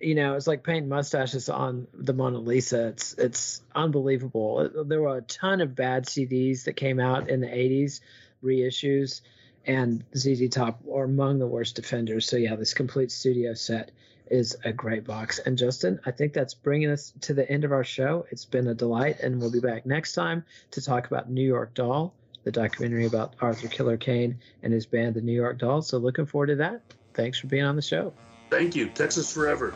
you 0.05 0.13
know, 0.13 0.35
it's 0.35 0.45
like 0.45 0.63
painting 0.63 0.87
mustaches 0.87 1.49
on 1.49 1.87
the 1.91 2.13
Mona 2.13 2.37
Lisa. 2.37 2.87
It's 2.89 3.13
it's 3.13 3.63
unbelievable. 3.73 4.85
There 4.85 5.01
were 5.01 5.17
a 5.17 5.21
ton 5.21 5.61
of 5.61 5.75
bad 5.75 6.05
CDs 6.05 6.65
that 6.65 6.73
came 6.73 6.99
out 6.99 7.29
in 7.29 7.39
the 7.39 7.47
80s, 7.47 8.01
reissues, 8.43 9.21
and 9.65 10.03
ZZ 10.15 10.49
Top 10.49 10.81
are 10.93 11.05
among 11.05 11.39
the 11.39 11.47
worst 11.47 11.75
defenders. 11.75 12.29
So 12.29 12.37
yeah, 12.37 12.55
this 12.55 12.75
complete 12.75 13.11
studio 13.11 13.55
set 13.55 13.91
is 14.29 14.55
a 14.63 14.71
great 14.71 15.05
box. 15.05 15.39
And 15.39 15.57
Justin, 15.57 15.99
I 16.05 16.11
think 16.11 16.33
that's 16.33 16.53
bringing 16.53 16.91
us 16.91 17.11
to 17.21 17.33
the 17.33 17.49
end 17.49 17.63
of 17.63 17.71
our 17.71 17.83
show. 17.83 18.27
It's 18.29 18.45
been 18.45 18.67
a 18.67 18.75
delight, 18.75 19.21
and 19.21 19.39
we'll 19.39 19.51
be 19.51 19.59
back 19.59 19.87
next 19.87 20.13
time 20.13 20.45
to 20.71 20.81
talk 20.81 21.07
about 21.07 21.31
New 21.31 21.45
York 21.45 21.73
Doll, 21.73 22.13
the 22.43 22.51
documentary 22.51 23.07
about 23.07 23.35
Arthur 23.41 23.69
Killer 23.69 23.97
Kane 23.97 24.37
and 24.61 24.71
his 24.71 24.85
band, 24.85 25.15
the 25.15 25.21
New 25.21 25.33
York 25.33 25.57
Dolls. 25.57 25.87
So 25.87 25.97
looking 25.97 26.27
forward 26.27 26.47
to 26.47 26.55
that. 26.57 26.81
Thanks 27.15 27.39
for 27.39 27.47
being 27.47 27.63
on 27.63 27.75
the 27.75 27.81
show. 27.81 28.13
Thank 28.49 28.75
you. 28.75 28.87
Texas 28.89 29.31
forever. 29.31 29.73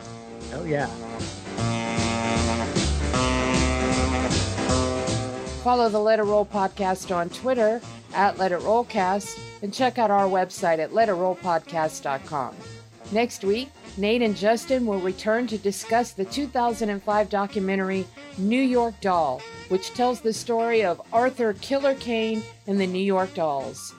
Oh, 0.54 0.64
yeah. 0.64 0.86
Follow 5.62 5.90
the 5.90 5.98
Let 5.98 6.18
It 6.18 6.22
Roll 6.22 6.46
podcast 6.46 7.14
on 7.14 7.28
Twitter 7.28 7.80
at 8.14 8.38
Let 8.38 8.50
It 8.50 8.60
Rollcast 8.60 9.38
and 9.62 9.72
check 9.74 9.98
out 9.98 10.10
our 10.10 10.26
website 10.26 10.78
at 10.78 10.90
letitrollpodcast.com. 10.92 12.56
Next 13.12 13.44
week, 13.44 13.70
Nate 13.96 14.22
and 14.22 14.36
Justin 14.36 14.86
will 14.86 15.00
return 15.00 15.46
to 15.48 15.58
discuss 15.58 16.12
the 16.12 16.24
2005 16.24 17.28
documentary 17.28 18.06
New 18.38 18.60
York 18.60 18.94
Doll, 19.00 19.42
which 19.68 19.92
tells 19.92 20.20
the 20.20 20.32
story 20.32 20.82
of 20.82 21.02
Arthur 21.12 21.52
Killer 21.54 21.94
Kane 21.94 22.42
and 22.66 22.80
the 22.80 22.86
New 22.86 23.02
York 23.02 23.34
Dolls. 23.34 23.94